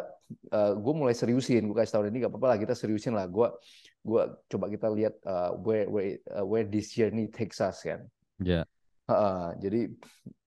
gue 0.80 0.94
mulai 0.96 1.12
seriusin. 1.12 1.68
Gue 1.68 1.76
kasih 1.76 2.00
tahu 2.00 2.04
ini 2.08 2.24
gak 2.24 2.32
apa-apa 2.32 2.56
lah 2.56 2.58
kita 2.64 2.72
seriusin 2.72 3.12
lah. 3.20 3.28
Gue 3.28 3.52
gue 4.00 4.22
coba 4.48 4.72
kita 4.72 4.88
lihat 4.88 5.20
uh, 5.28 5.60
where 5.60 5.92
where 5.92 6.24
uh, 6.32 6.48
where 6.48 6.64
this 6.64 6.96
journey 6.96 7.28
takes 7.28 7.60
us 7.60 7.84
kan. 7.84 8.08
Ya. 8.40 8.64
Heeh, 9.12 9.48
jadi 9.60 9.82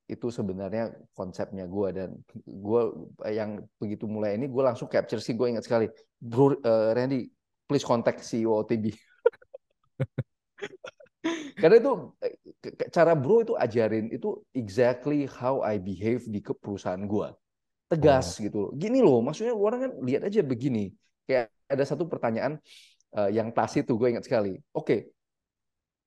itu 0.09 0.29
sebenarnya 0.29 0.93
konsepnya 1.17 1.69
gue 1.69 1.89
dan 1.93 2.11
gue 2.45 2.83
yang 3.29 3.61
begitu 3.77 4.05
mulai 4.09 4.37
ini 4.41 4.49
gue 4.49 4.63
langsung 4.65 4.89
capture 4.89 5.21
sih 5.21 5.33
gue 5.33 5.49
ingat 5.53 5.65
sekali 5.65 5.89
bro 6.21 6.53
eh, 6.53 6.91
Randy 6.93 7.29
please 7.65 7.85
contact 7.87 8.21
CEO 8.21 8.61
OTB 8.61 8.93
karena 11.63 11.79
itu 11.79 11.93
eh, 12.19 12.35
cara 12.91 13.15
bro 13.15 13.47
itu 13.47 13.55
ajarin 13.55 14.11
itu 14.11 14.43
exactly 14.51 15.31
how 15.31 15.63
I 15.63 15.79
behave 15.79 16.27
di 16.27 16.43
ke 16.43 16.51
perusahaan 16.59 16.99
gue 16.99 17.31
tegas 17.87 18.41
gitu 18.43 18.57
loh. 18.67 18.71
Gini 18.75 18.99
loh 18.99 19.23
maksudnya 19.23 19.55
orang 19.55 19.81
kan 19.87 19.93
lihat 20.03 20.27
aja 20.27 20.43
begini. 20.43 20.91
Kayak 21.23 21.55
ada 21.71 21.85
satu 21.87 22.11
pertanyaan 22.11 22.59
eh, 23.15 23.31
yang 23.31 23.55
tas 23.55 23.71
itu 23.79 23.95
gue 23.95 24.09
ingat 24.11 24.27
sekali. 24.27 24.59
Oke 24.75 25.15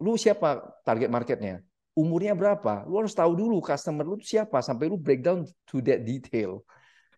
lu 0.03 0.19
siapa 0.19 0.59
target 0.83 1.07
marketnya? 1.07 1.63
Umurnya 1.95 2.35
berapa? 2.35 2.83
Lu 2.83 2.99
harus 2.99 3.15
tahu 3.15 3.31
dulu 3.39 3.63
customer 3.63 4.03
lu 4.03 4.19
tuh 4.19 4.27
siapa 4.27 4.59
sampai 4.59 4.91
lu 4.91 4.99
breakdown 4.99 5.47
to 5.63 5.79
that 5.79 6.03
detail. 6.03 6.59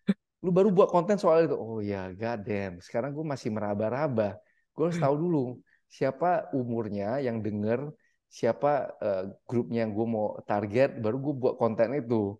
Lu 0.46 0.54
baru 0.54 0.70
buat 0.70 0.86
konten 0.86 1.18
soal 1.18 1.50
itu. 1.50 1.58
Oh 1.58 1.82
ya 1.82 2.14
god 2.14 2.46
damn 2.46 2.78
sekarang 2.78 3.10
gue 3.10 3.26
masih 3.26 3.50
meraba-raba. 3.50 4.38
Gue 4.70 4.84
harus 4.86 5.02
tahu 5.02 5.18
dulu 5.18 5.58
siapa 5.90 6.46
umurnya 6.54 7.18
yang 7.18 7.42
denger 7.42 7.90
siapa 8.28 8.92
eh, 9.00 9.24
grupnya 9.48 9.84
yang 9.88 9.92
gue 9.96 10.06
mau 10.06 10.26
target 10.44 11.00
baru 11.00 11.16
gue 11.20 11.34
buat 11.36 11.54
konten 11.56 11.96
itu 11.96 12.36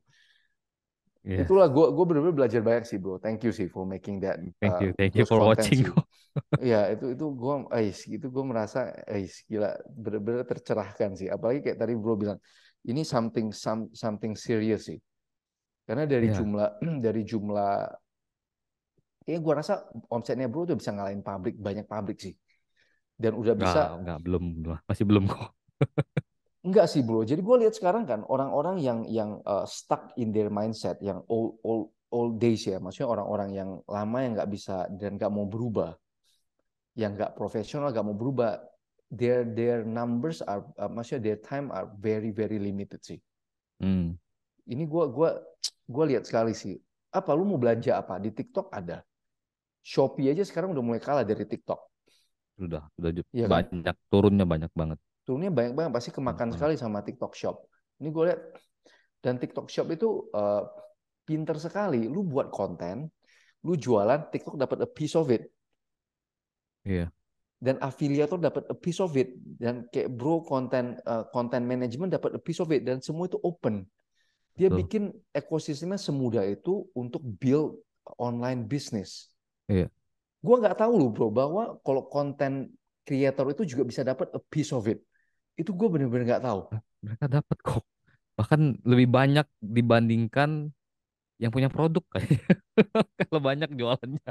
Ya. 1.26 1.44
itulah 1.44 1.68
gue 1.68 1.92
gue 1.92 2.04
benar-benar 2.08 2.36
belajar 2.40 2.60
banyak 2.64 2.84
sih 2.88 2.96
bro 2.96 3.20
thank 3.20 3.44
you 3.44 3.52
sih 3.52 3.68
for 3.68 3.84
making 3.84 4.16
that 4.22 4.40
Thank 4.64 4.80
you, 4.80 4.90
uh, 4.90 4.96
thank 4.96 5.12
you 5.14 5.26
for 5.28 5.38
watching. 5.44 5.84
Iya 6.58 6.90
itu 6.90 7.14
itu 7.14 7.24
gue, 7.38 7.54
ais 7.70 7.98
itu 8.10 8.26
gue 8.34 8.44
merasa, 8.50 8.90
ais 9.06 9.46
gila 9.46 9.78
bener-bener 9.94 10.42
tercerahkan 10.42 11.14
sih. 11.14 11.30
Apalagi 11.30 11.62
kayak 11.62 11.78
tadi 11.78 11.94
bro 11.94 12.18
bilang, 12.18 12.38
ini 12.82 13.06
something 13.06 13.54
some, 13.54 13.86
something 13.94 14.34
serious 14.34 14.90
sih. 14.90 14.98
Karena 15.86 16.02
dari 16.10 16.26
Ya. 16.26 16.34
jumlah 16.34 16.82
dari 17.06 17.22
jumlah, 17.22 17.94
kayaknya 19.22 19.40
gue 19.44 19.54
rasa 19.54 19.74
omsetnya 20.10 20.50
bro 20.50 20.66
udah 20.66 20.74
bisa 20.74 20.90
ngalahin 20.90 21.22
pabrik 21.22 21.54
banyak 21.62 21.86
pabrik 21.86 22.18
sih. 22.18 22.34
Dan 23.14 23.38
udah 23.38 23.54
bisa, 23.54 23.98
enggak, 24.02 24.18
belum, 24.22 24.42
belum. 24.62 24.78
Masih 24.90 25.04
belum 25.06 25.24
kok. 25.30 25.57
Enggak 26.66 26.86
sih 26.90 27.00
bro. 27.00 27.24
Jadi 27.24 27.40
gue 27.40 27.56
lihat 27.64 27.74
sekarang 27.74 28.04
kan 28.04 28.26
orang-orang 28.26 28.82
yang 28.82 28.98
yang 29.08 29.40
uh, 29.46 29.64
stuck 29.64 30.12
in 30.20 30.34
their 30.34 30.52
mindset, 30.52 30.98
yang 31.00 31.22
old 31.30 31.56
old 31.64 31.94
old 32.12 32.40
days 32.40 32.64
ya, 32.64 32.80
maksudnya 32.80 33.08
orang-orang 33.08 33.50
yang 33.52 33.70
lama 33.84 34.18
yang 34.20 34.32
nggak 34.36 34.50
bisa 34.50 34.88
dan 34.96 35.20
nggak 35.20 35.32
mau 35.32 35.44
berubah, 35.44 35.92
yang 36.96 37.14
nggak 37.14 37.36
profesional 37.36 37.92
nggak 37.92 38.06
mau 38.06 38.16
berubah, 38.16 38.60
their 39.12 39.44
their 39.44 39.84
numbers 39.84 40.40
are, 40.44 40.64
uh, 40.80 40.88
maksudnya 40.88 41.32
their 41.32 41.40
time 41.40 41.68
are 41.72 41.88
very 42.00 42.32
very 42.32 42.56
limited 42.56 43.00
sih. 43.04 43.20
Hmm. 43.80 44.16
Ini 44.68 44.84
gua 44.84 45.08
gua 45.08 45.30
gua 45.88 46.04
lihat 46.04 46.28
sekali 46.28 46.52
sih. 46.52 46.76
Apa 47.08 47.32
lu 47.32 47.48
mau 47.48 47.56
belanja 47.56 47.96
apa 47.96 48.20
di 48.20 48.28
TikTok 48.28 48.68
ada. 48.68 49.00
Shopee 49.80 50.28
aja 50.28 50.44
sekarang 50.44 50.76
udah 50.76 50.84
mulai 50.84 51.00
kalah 51.00 51.24
dari 51.24 51.48
TikTok. 51.48 51.80
Sudah, 52.58 52.84
sudah 52.98 53.10
kan? 53.16 53.48
banyak 53.48 53.96
turunnya 54.12 54.44
banyak 54.44 54.72
banget. 54.76 54.98
Turunnya 55.28 55.52
banyak 55.52 55.76
banget 55.76 55.92
pasti 55.92 56.08
kemakan 56.08 56.48
banget. 56.48 56.56
sekali 56.56 56.74
sama 56.80 57.04
TikTok 57.04 57.36
Shop. 57.36 57.60
Ini 58.00 58.08
gue 58.08 58.24
lihat 58.32 58.40
dan 59.20 59.36
TikTok 59.36 59.68
Shop 59.68 59.84
itu 59.92 60.32
uh, 60.32 60.64
pinter 61.28 61.60
sekali. 61.60 62.08
Lu 62.08 62.24
buat 62.24 62.48
konten, 62.48 63.12
lu 63.60 63.76
jualan, 63.76 64.32
TikTok 64.32 64.56
dapat 64.56 64.80
a 64.80 64.88
piece 64.88 65.12
of 65.12 65.28
it. 65.28 65.44
Iya. 66.88 67.12
dan 67.58 67.74
afiliator 67.82 68.38
dapat 68.38 68.70
a 68.70 68.76
piece 68.78 69.02
of 69.02 69.10
it 69.18 69.34
dan 69.58 69.82
kayak 69.90 70.14
bro 70.14 70.46
konten 70.46 70.94
uh, 71.04 71.26
konten 71.34 71.66
management 71.66 72.14
dapat 72.14 72.38
a 72.38 72.40
piece 72.40 72.62
of 72.62 72.70
it 72.70 72.86
dan 72.86 73.02
semua 73.02 73.26
itu 73.26 73.34
open 73.42 73.82
dia 74.54 74.70
Betul. 74.70 74.78
bikin 74.86 75.02
ekosistemnya 75.34 75.98
semudah 75.98 76.46
itu 76.46 76.86
untuk 76.94 77.18
build 77.42 77.82
online 78.16 78.62
business 78.62 79.34
Iya. 79.68 79.92
Gua 80.40 80.56
nggak 80.64 80.80
tahu 80.80 80.92
loh 80.96 81.10
bro 81.12 81.28
bahwa 81.28 81.76
kalau 81.84 82.08
konten 82.08 82.72
creator 83.04 83.48
itu 83.52 83.64
juga 83.68 83.82
bisa 83.84 84.00
dapat 84.04 84.32
a 84.32 84.40
piece 84.40 84.72
of 84.72 84.84
it. 84.88 85.00
Itu 85.58 85.74
gue 85.74 85.88
bener-bener 85.90 86.24
nggak 86.24 86.44
tahu. 86.46 86.60
Mereka 87.02 87.26
dapat 87.26 87.58
kok. 87.60 87.84
Bahkan 88.38 88.86
lebih 88.86 89.10
banyak 89.10 89.46
dibandingkan 89.58 90.70
yang 91.42 91.50
punya 91.50 91.66
produk 91.66 92.02
kayaknya. 92.14 92.38
Kalau 93.26 93.42
banyak 93.42 93.70
jualannya. 93.74 94.30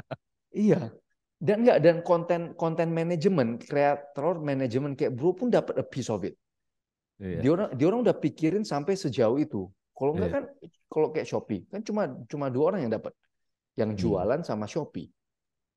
Iya. 0.56 0.92
Dan 1.38 1.62
enggak 1.62 1.78
dan 1.84 1.96
konten 2.02 2.40
konten 2.58 2.90
manajemen, 2.90 3.60
kreator 3.62 4.40
manajemen 4.42 4.96
kayak 4.98 5.14
bro 5.14 5.30
pun 5.36 5.52
dapat 5.52 5.78
a 5.78 5.84
piece 5.86 6.08
of 6.10 6.24
it. 6.24 6.34
Iya. 7.20 7.44
Dia 7.44 7.50
orang 7.54 7.68
dia 7.76 7.86
orang 7.92 8.00
udah 8.02 8.16
pikirin 8.16 8.64
sampai 8.64 8.96
sejauh 8.96 9.38
itu. 9.38 9.68
Kalau 9.92 10.16
enggak 10.16 10.30
Iya. 10.32 10.36
kan 10.40 10.44
kalau 10.88 11.08
kayak 11.12 11.28
Shopee 11.28 11.62
kan 11.68 11.84
cuma 11.84 12.08
cuma 12.26 12.48
dua 12.48 12.74
orang 12.74 12.88
yang 12.88 12.92
dapat. 12.96 13.12
Yang 13.78 13.90
Hmm. 13.94 14.00
jualan 14.02 14.40
sama 14.42 14.66
Shopee. 14.66 15.12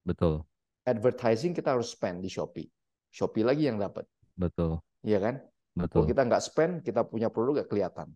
Betul. 0.02 0.42
Advertising 0.88 1.54
kita 1.54 1.78
harus 1.78 1.94
spend 1.94 2.26
di 2.26 2.30
Shopee. 2.32 2.66
Shopee 3.14 3.46
lagi 3.46 3.70
yang 3.70 3.78
dapat. 3.78 4.08
Betul. 4.34 4.82
Iya 5.02 5.20
kan? 5.20 5.36
Kalau 5.72 5.88
Betul. 5.88 6.04
kita 6.12 6.22
nggak 6.28 6.44
spend, 6.44 6.74
kita 6.86 7.02
punya 7.08 7.28
produk 7.32 7.62
nggak 7.62 7.70
kelihatan. 7.72 8.08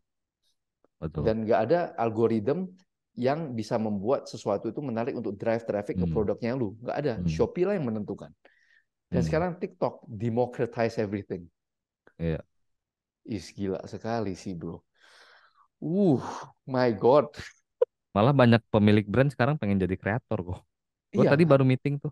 Betul. 1.02 1.24
Dan 1.26 1.36
nggak 1.48 1.60
ada 1.70 1.80
algoritma 1.98 2.68
yang 3.16 3.56
bisa 3.56 3.80
membuat 3.80 4.28
sesuatu 4.28 4.68
itu 4.68 4.84
menarik 4.84 5.16
untuk 5.16 5.40
drive 5.40 5.64
traffic 5.64 5.96
ke 5.96 6.06
Hmm. 6.08 6.14
produknya 6.14 6.52
lu. 6.54 6.76
Nggak 6.84 6.98
ada. 7.00 7.14
Hmm. 7.16 7.28
Shopee 7.32 7.64
lah 7.64 7.74
yang 7.80 7.88
menentukan. 7.88 8.32
Dan 9.08 9.22
Hmm. 9.24 9.28
sekarang 9.28 9.52
TikTok 9.56 10.04
democratize 10.10 11.00
everything. 11.00 11.48
Iya. 12.20 12.44
Is 13.26 13.50
gila 13.56 13.82
sekali 13.88 14.36
sih 14.36 14.54
bro. 14.54 14.84
Uh, 15.82 16.20
my 16.68 16.92
God. 16.94 17.32
Malah 18.16 18.32
banyak 18.32 18.62
pemilik 18.72 19.04
brand 19.08 19.28
sekarang 19.32 19.56
pengen 19.60 19.80
jadi 19.80 19.96
kreator 20.00 20.40
kok. 20.40 20.60
Gue 21.12 21.24
Iya, 21.24 21.32
tadi 21.36 21.44
baru 21.48 21.64
meeting 21.68 22.00
tuh. 22.00 22.12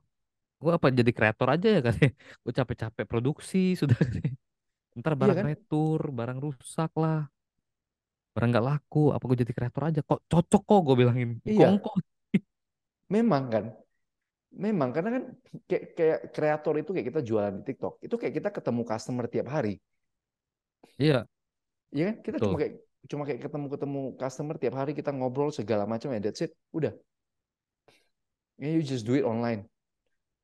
Gue 0.59 0.71
apa 0.75 0.87
jadi 0.91 1.11
kreator 1.11 1.47
aja 1.51 1.67
ya 1.67 1.81
kan? 1.83 1.95
Gue 2.43 2.53
capek-capek 2.55 3.05
produksi 3.07 3.75
sudah. 3.79 3.99
Ntar 4.93 5.13
barang 5.17 5.37
kan? 5.41 5.45
retur, 5.49 5.99
barang 6.13 6.39
rusak 6.39 6.91
lah. 6.97 7.25
Barang 8.33 8.49
nggak 8.53 8.65
laku. 8.65 9.13
Apa 9.13 9.23
gue 9.29 9.37
jadi 9.45 9.53
kreator 9.53 9.83
aja? 9.89 10.01
Kok 10.05 10.21
cocok 10.29 10.61
kok 10.65 10.81
gue 10.85 10.95
bilangin. 10.97 11.29
Iya. 11.45 11.77
Kok 11.81 11.95
memang 13.09 13.43
kan. 13.49 13.65
Memang 14.53 14.93
karena 14.93 15.09
kan 15.17 15.23
kayak, 15.65 15.85
kayak 15.97 16.19
kreator 16.29 16.77
itu 16.77 16.93
kayak 16.93 17.07
kita 17.09 17.21
jualan 17.25 17.53
di 17.57 17.63
TikTok. 17.73 17.93
Itu 18.05 18.15
kayak 18.21 18.33
kita 18.37 18.49
ketemu 18.53 18.81
customer 18.85 19.25
tiap 19.25 19.47
hari. 19.49 19.81
Iya. 21.01 21.25
Iya 21.89 22.03
kan? 22.13 22.15
Kita 22.21 22.37
Betul. 22.37 22.45
cuma 22.49 22.57
kayak 22.61 22.73
cuma 23.03 23.23
kayak 23.27 23.41
ketemu-ketemu 23.43 24.01
customer 24.15 24.55
tiap 24.61 24.75
hari 24.79 24.91
kita 24.95 25.11
ngobrol 25.11 25.51
segala 25.51 25.89
macam 25.89 26.13
ya 26.13 26.21
that's 26.21 26.45
it. 26.45 26.53
Udah. 26.69 26.93
Ya, 28.61 28.69
you 28.69 28.85
just 28.85 29.09
do 29.09 29.17
it 29.17 29.25
online. 29.25 29.65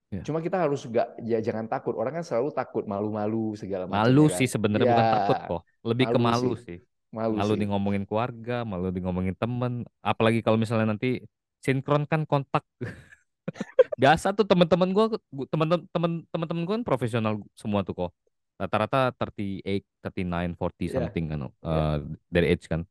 Ya. 0.10 0.26
Cuma 0.26 0.42
kita 0.42 0.58
harus 0.58 0.82
nggak 0.82 1.22
ya 1.22 1.38
jangan 1.38 1.70
takut. 1.70 1.94
Orang 1.94 2.18
kan 2.18 2.26
selalu 2.26 2.50
takut 2.50 2.82
malu-malu 2.84 3.54
segala 3.54 3.86
macam. 3.86 4.02
Malu 4.02 4.26
ya 4.26 4.30
kan? 4.30 4.38
sih 4.42 4.48
sebenarnya 4.50 4.88
bukan 4.90 5.06
Ya, 5.06 5.14
takut 5.14 5.38
kok. 5.46 5.62
Lebih 5.86 6.06
ke 6.10 6.18
malu 6.18 6.26
malu 6.26 6.52
sih. 6.58 6.66
sih. 6.66 6.80
Malu, 7.10 7.34
Malu 7.38 7.54
sih. 7.54 7.60
di 7.60 7.66
ngomongin 7.66 8.04
keluarga, 8.06 8.58
malu 8.62 8.90
di 8.90 9.02
ngomongin 9.02 9.34
temen. 9.34 9.86
Apalagi 10.02 10.42
kalau 10.42 10.58
misalnya 10.58 10.94
nanti 10.94 11.22
sinkronkan 11.62 12.26
kontak. 12.26 12.66
Biasa 14.02 14.34
tuh 14.34 14.46
teman-teman 14.46 14.90
gua 14.90 15.06
teman-teman 15.46 16.26
teman-teman 16.26 16.62
gua 16.66 16.74
kan 16.78 16.86
profesional 16.86 17.34
semua 17.54 17.86
tuh 17.86 17.94
kok. 17.96 18.12
Rata-rata 18.58 19.14
38, 19.14 19.86
39, 20.10 20.58
40 20.58 20.58
Iya. 20.82 20.94
something 20.96 21.26
kan 21.28 21.40
Iya. 21.40 21.50
eh, 21.64 21.98
dari 22.28 22.48
age 22.50 22.66
kan. 22.66 22.82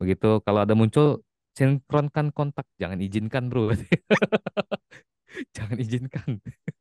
Begitu 0.00 0.40
kalau 0.40 0.64
ada 0.64 0.72
muncul 0.72 1.20
sinkronkan 1.52 2.32
kontak, 2.32 2.64
jangan 2.76 2.96
izinkan, 2.96 3.46
Bro. 3.46 3.70
jangan 5.56 5.76
izinkan. 5.80 6.30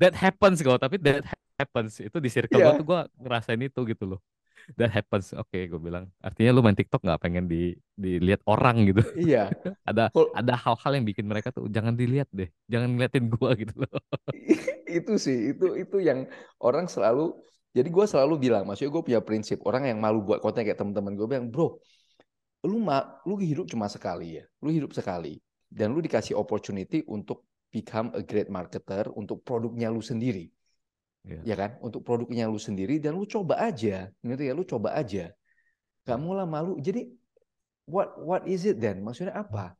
That 0.00 0.16
happens 0.16 0.64
kok, 0.64 0.80
tapi 0.80 0.96
that 1.04 1.20
happens 1.60 2.00
itu 2.00 2.16
di 2.24 2.30
circle 2.32 2.56
gua 2.64 2.72
Iya. 2.72 2.80
tuh 2.80 2.86
gua 2.88 3.00
ngerasain 3.20 3.60
itu 3.60 3.80
gitu 3.84 4.04
loh. 4.16 4.20
That 4.80 4.92
happens. 4.92 5.32
Oke, 5.36 5.68
gue 5.68 5.80
bilang. 5.80 6.08
Artinya 6.20 6.50
lu 6.56 6.60
main 6.64 6.76
TikTok 6.76 7.00
nggak 7.04 7.20
pengen 7.20 7.44
di 7.48 7.76
dilihat 7.96 8.40
orang 8.48 8.76
gitu. 8.88 9.02
Iya. 9.16 9.50
Ada 9.88 10.08
Kol- 10.14 10.32
ada 10.36 10.54
hal-hal 10.56 10.92
yang 11.00 11.04
bikin 11.08 11.26
mereka 11.28 11.48
tuh 11.52 11.68
jangan 11.68 11.92
dilihat 11.96 12.28
deh, 12.32 12.48
jangan 12.72 12.88
ngeliatin 12.96 13.26
gua 13.32 13.52
gitu 13.56 13.72
loh. 13.84 13.92
itu 14.90 15.12
sih 15.24 15.36
itu 15.54 15.64
itu 15.82 15.96
yang 16.08 16.26
orang 16.66 16.86
selalu 16.90 17.22
jadi 17.76 17.86
gue 17.96 18.06
selalu 18.12 18.34
bilang 18.50 18.62
maksudnya 18.66 18.90
gue 18.90 19.02
punya 19.06 19.20
prinsip 19.22 19.58
orang 19.68 19.82
yang 19.90 19.98
malu 20.02 20.18
buat 20.26 20.42
konten 20.42 20.66
kayak 20.66 20.74
teman-teman 20.80 21.14
gue 21.18 21.26
bilang 21.30 21.46
bro 21.52 21.78
lu 22.66 22.78
ma 22.82 23.20
lu 23.24 23.40
hidup 23.40 23.68
cuma 23.68 23.88
sekali 23.88 24.40
ya 24.40 24.44
lu 24.60 24.70
hidup 24.72 24.92
sekali. 24.92 25.40
Dan 25.70 25.94
lu 25.94 26.02
dikasih 26.02 26.34
opportunity 26.34 27.06
untuk 27.06 27.46
become 27.70 28.10
a 28.18 28.22
great 28.26 28.50
marketer 28.50 29.06
untuk 29.14 29.46
produknya 29.46 29.86
lu 29.86 30.02
sendiri. 30.02 30.50
Iya. 31.20 31.40
ya 31.46 31.54
kan? 31.54 31.70
Untuk 31.78 32.02
produknya 32.02 32.50
lu 32.50 32.58
sendiri 32.58 32.98
dan 32.98 33.14
lu 33.14 33.22
coba 33.22 33.60
aja 33.62 34.10
ngerti 34.24 34.50
ya? 34.50 34.52
Lu 34.56 34.66
coba 34.66 34.98
aja. 34.98 35.30
Gak 36.02 36.18
mau 36.18 36.34
lah 36.34 36.48
malu. 36.48 36.74
Jadi 36.82 37.06
what 37.86 38.18
what 38.18 38.42
is 38.50 38.66
it 38.66 38.82
then? 38.82 38.98
Maksudnya 39.06 39.38
apa? 39.38 39.78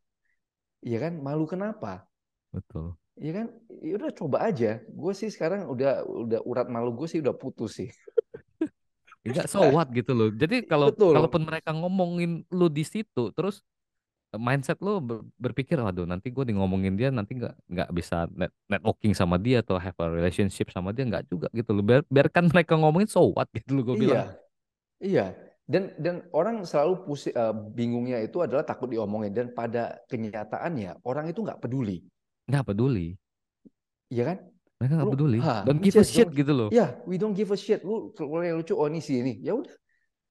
Ya 0.85 1.03
kan? 1.03 1.19
Malu 1.19 1.49
kenapa? 1.51 2.07
Betul. 2.55 2.95
Iya 3.21 3.33
kan, 3.37 3.47
ya 3.85 3.93
udah 4.01 4.11
coba 4.17 4.39
aja. 4.49 4.81
Gue 4.89 5.13
sih 5.13 5.29
sekarang 5.29 5.69
udah 5.69 6.09
udah 6.09 6.41
urat 6.41 6.67
malu 6.73 6.97
gue 6.97 7.05
sih 7.11 7.21
udah 7.21 7.37
putus 7.37 7.77
sih. 7.77 7.91
Enggak 9.21 9.47
so 9.53 9.61
what 9.69 9.89
gitu 9.93 10.13
loh. 10.17 10.29
Jadi 10.33 10.65
kalau 10.65 10.89
Betul. 10.93 11.13
kalaupun 11.13 11.43
mereka 11.45 11.71
ngomongin 11.77 12.43
lu 12.49 12.67
di 12.73 12.83
situ, 12.83 13.29
terus 13.37 13.61
eh, 14.33 14.41
mindset 14.41 14.81
lu 14.81 14.99
ber- 15.03 15.27
berpikir, 15.37 15.77
waduh 15.77 16.09
nanti 16.09 16.33
gue 16.33 16.45
di 16.49 16.55
ngomongin 16.57 16.97
dia 16.97 17.13
nanti 17.13 17.37
nggak 17.37 17.55
nggak 17.69 17.89
bisa 17.93 18.25
net 18.33 18.53
networking 18.71 19.13
sama 19.13 19.37
dia 19.37 19.61
atau 19.61 19.77
have 19.77 19.97
a 20.01 20.07
relationship 20.09 20.73
sama 20.73 20.91
dia 20.97 21.05
nggak 21.05 21.29
juga 21.29 21.47
gitu 21.53 21.71
loh. 21.77 21.85
Biar, 21.85 22.01
biarkan 22.09 22.49
mereka 22.55 22.75
ngomongin 22.81 23.09
so 23.11 23.29
what 23.37 23.49
gitu 23.53 23.77
loh 23.77 23.83
gue 23.93 23.97
Iya, 23.97 24.09
bilang. 24.09 24.29
iya. 25.05 25.27
Dan 25.71 25.95
dan 26.03 26.27
orang 26.35 26.67
selalu 26.67 27.07
pusing, 27.07 27.31
eh, 27.31 27.55
bingungnya 27.55 28.19
itu 28.27 28.43
adalah 28.43 28.67
takut 28.67 28.91
diomongin 28.91 29.31
dan 29.31 29.55
pada 29.55 30.03
kenyataannya 30.11 30.99
orang 31.07 31.31
itu 31.31 31.47
nggak 31.47 31.63
peduli, 31.63 32.03
Nggak 32.51 32.65
peduli. 32.75 33.15
iya 34.11 34.23
kan? 34.35 34.39
Mereka 34.81 34.93
nggak 34.97 35.13
peduli. 35.13 35.39
ha, 35.45 35.61
Don't 35.69 35.85
give 35.85 36.01
a 36.01 36.05
shit 36.05 36.25
don't- 36.33 36.37
gitu 36.41 36.53
loh. 36.57 36.69
Ya, 36.73 36.97
we 37.05 37.21
don't 37.21 37.37
give 37.37 37.53
a 37.53 37.59
shit. 37.61 37.85
Lu 37.85 38.17
kalau 38.17 38.41
yang 38.41 38.57
lucu, 38.57 38.73
oh 38.73 38.89
ini 38.89 39.05
sih 39.05 39.21
ini, 39.21 39.37
ya 39.45 39.53
udah. 39.53 39.77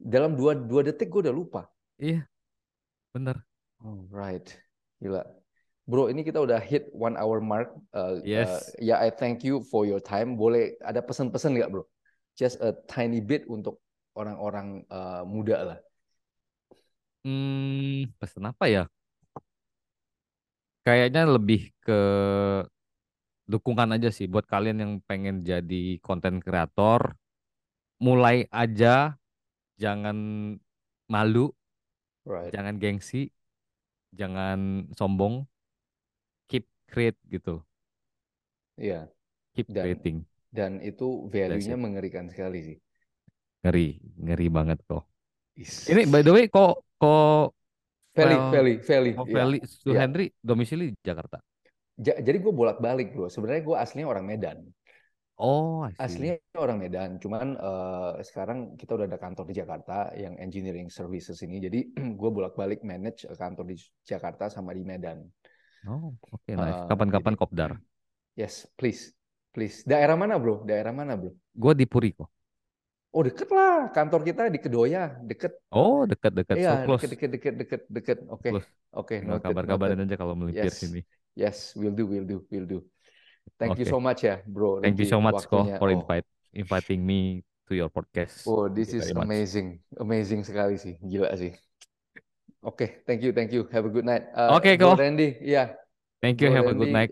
Dalam 0.02 0.34
dua 0.34 0.58
dua 0.58 0.82
detik 0.82 1.14
gue 1.14 1.30
udah 1.30 1.36
lupa. 1.36 1.70
Iya. 2.02 2.26
Bener. 3.14 3.46
Alright, 3.78 4.50
gila. 4.98 5.22
Bro, 5.86 6.10
ini 6.10 6.22
kita 6.22 6.42
udah 6.42 6.58
hit 6.58 6.90
one 6.94 7.14
hour 7.14 7.42
mark. 7.42 7.74
Uh, 7.94 8.18
Yes. 8.26 8.50
uh, 8.50 8.62
ya, 8.82 8.98
I 8.98 9.14
thank 9.14 9.46
you 9.46 9.62
for 9.66 9.86
your 9.86 10.02
time. 10.02 10.34
Boleh 10.34 10.78
ada 10.82 11.02
pesan-pesan 11.02 11.54
nggak, 11.58 11.70
bro? 11.70 11.86
Just 12.34 12.58
a 12.62 12.74
tiny 12.90 13.22
bit 13.22 13.46
untuk 13.46 13.82
orang-orang 14.18 14.86
uh, 14.90 15.22
muda 15.26 15.58
lah. 15.62 15.80
Hmm, 17.26 18.08
pesan 18.18 18.50
apa 18.50 18.66
ya? 18.66 18.84
Kayaknya 20.88 21.28
lebih 21.28 21.70
ke 21.84 22.00
dukungan 23.50 23.90
aja 23.98 24.10
sih 24.14 24.30
buat 24.30 24.46
kalian 24.46 24.78
yang 24.84 24.94
pengen 25.10 25.42
jadi 25.42 25.98
konten 26.06 26.38
kreator. 26.46 27.18
Mulai 28.00 28.48
aja, 28.54 29.18
jangan 29.76 30.18
malu, 31.10 31.52
Right. 32.24 32.54
jangan 32.56 32.78
gengsi, 32.80 33.34
jangan 34.16 34.88
sombong. 34.96 35.44
Keep 36.50 36.66
create 36.88 37.20
gitu, 37.28 37.62
Iya. 38.80 39.10
keep 39.54 39.68
Dan 39.70 39.84
creating. 39.84 40.18
dan 40.50 40.72
itu 40.82 41.28
value-nya 41.30 41.76
mengerikan 41.78 42.26
sekali 42.32 42.60
sih. 42.64 42.78
Ngeri, 43.66 44.00
ngeri 44.24 44.48
banget 44.48 44.80
kok. 44.88 45.04
Is- 45.60 45.90
Ini 45.92 46.08
by 46.08 46.22
the 46.24 46.32
way 46.32 46.46
kok 46.48 46.86
kok 46.96 47.52
Feli, 48.16 48.36
Feli, 48.52 48.74
Feli. 48.84 49.10
kok 49.16 49.28
Iya. 49.28 49.36
Feli 49.36 49.58
Su 49.68 49.90
iya. 49.92 50.00
Henry 50.08 50.32
domisili 50.40 50.96
Jakarta. 51.04 51.44
Ja- 52.00 52.20
jadi 52.20 52.38
gue 52.40 52.54
bolak-balik, 52.56 53.12
bro. 53.12 53.28
Sebenarnya 53.28 53.64
gue 53.68 53.76
aslinya 53.76 54.08
orang 54.08 54.26
Medan. 54.26 54.60
Oh. 55.40 55.88
Aslinya 55.96 56.36
orang 56.60 56.84
Medan, 56.84 57.16
cuman 57.16 57.56
eh, 57.56 58.12
sekarang 58.28 58.76
kita 58.76 59.00
udah 59.00 59.08
ada 59.08 59.16
kantor 59.16 59.48
di 59.48 59.56
Jakarta 59.56 60.12
yang 60.16 60.36
engineering 60.36 60.92
services 60.92 61.40
ini. 61.44 61.64
Jadi 61.64 61.80
gue 62.20 62.30
bolak-balik 62.32 62.84
manage 62.84 63.24
kantor 63.36 63.68
di 63.72 63.76
Jakarta 64.04 64.52
sama 64.52 64.76
di 64.76 64.84
Medan. 64.84 65.24
Oh, 65.88 66.12
oke 66.32 66.52
nice. 66.56 66.84
Eh, 66.84 66.88
Kapan-kapan 66.92 67.34
jadi- 67.36 67.40
kopdar. 67.40 67.72
Yes, 68.36 68.68
please, 68.80 69.12
please. 69.52 69.84
Daerah 69.84 70.16
mana, 70.16 70.40
bro? 70.40 70.64
Daerah 70.64 70.92
mana, 70.96 71.16
bro? 71.20 71.32
Gue 71.52 71.74
di 71.76 71.84
Puri 71.88 72.16
kok. 72.16 72.28
Oh, 73.10 73.26
deket 73.26 73.50
lah. 73.50 73.90
Kantor 73.90 74.22
kita 74.22 74.48
di 74.54 74.60
Kedoya, 74.62 75.18
deket. 75.26 75.56
Oh, 75.74 76.06
dekat-dekat, 76.06 76.56
so 76.56 76.62
Iya, 76.62 76.74
close. 76.86 77.02
deket, 77.04 77.10
deket, 77.10 77.32
deket, 77.32 77.56
deket, 77.58 77.82
deket. 77.90 78.18
Oke, 78.30 78.50
oke. 78.94 79.16
Noted, 79.26 79.50
kabar-kabarin 79.50 79.98
noted. 79.98 80.14
aja 80.14 80.16
kalau 80.22 80.36
melipir 80.38 80.70
Yes. 80.70 80.78
sini. 80.78 81.02
Yes, 81.36 81.74
will 81.76 81.94
do, 81.94 82.06
will 82.06 82.26
do, 82.26 82.46
will 82.50 82.66
do. 82.66 82.80
Thank 83.58 83.80
you 83.80 83.86
Oke. 83.88 83.94
so 83.96 84.00
much 84.00 84.24
ya, 84.24 84.40
bro. 84.46 84.80
Thank 84.80 85.00
you 85.00 85.10
so 85.10 85.20
much 85.20 85.44
waktunya. 85.46 85.76
for 85.80 85.90
Oh, 85.90 85.96
invite 85.98 86.28
inviting 86.54 87.02
me 87.06 87.44
to 87.68 87.76
your 87.76 87.90
podcast. 87.90 88.46
oh, 88.48 88.68
this 88.70 88.94
you 88.94 89.00
is 89.02 89.12
amazing, 89.14 89.80
amazing 90.00 90.42
sekali 90.44 90.78
sih, 90.80 90.98
gila 91.02 91.34
sih. 91.38 91.54
Oke, 92.60 93.04
thank 93.08 93.24
you, 93.24 93.32
thank 93.32 93.56
you. 93.56 93.68
Have 93.72 93.88
a 93.88 93.92
good 93.92 94.04
night. 94.04 94.28
Uh, 94.36 94.52
Oke, 94.58 94.76
Bro 94.76 94.96
Ko. 94.96 95.00
Randy, 95.00 95.40
iya. 95.40 95.76
Thank 96.20 96.44
you. 96.44 96.52
Bro 96.52 96.56
Have 96.60 96.68
a 96.68 96.76
good 96.76 96.92
Randy, 96.92 97.08
night. 97.08 97.12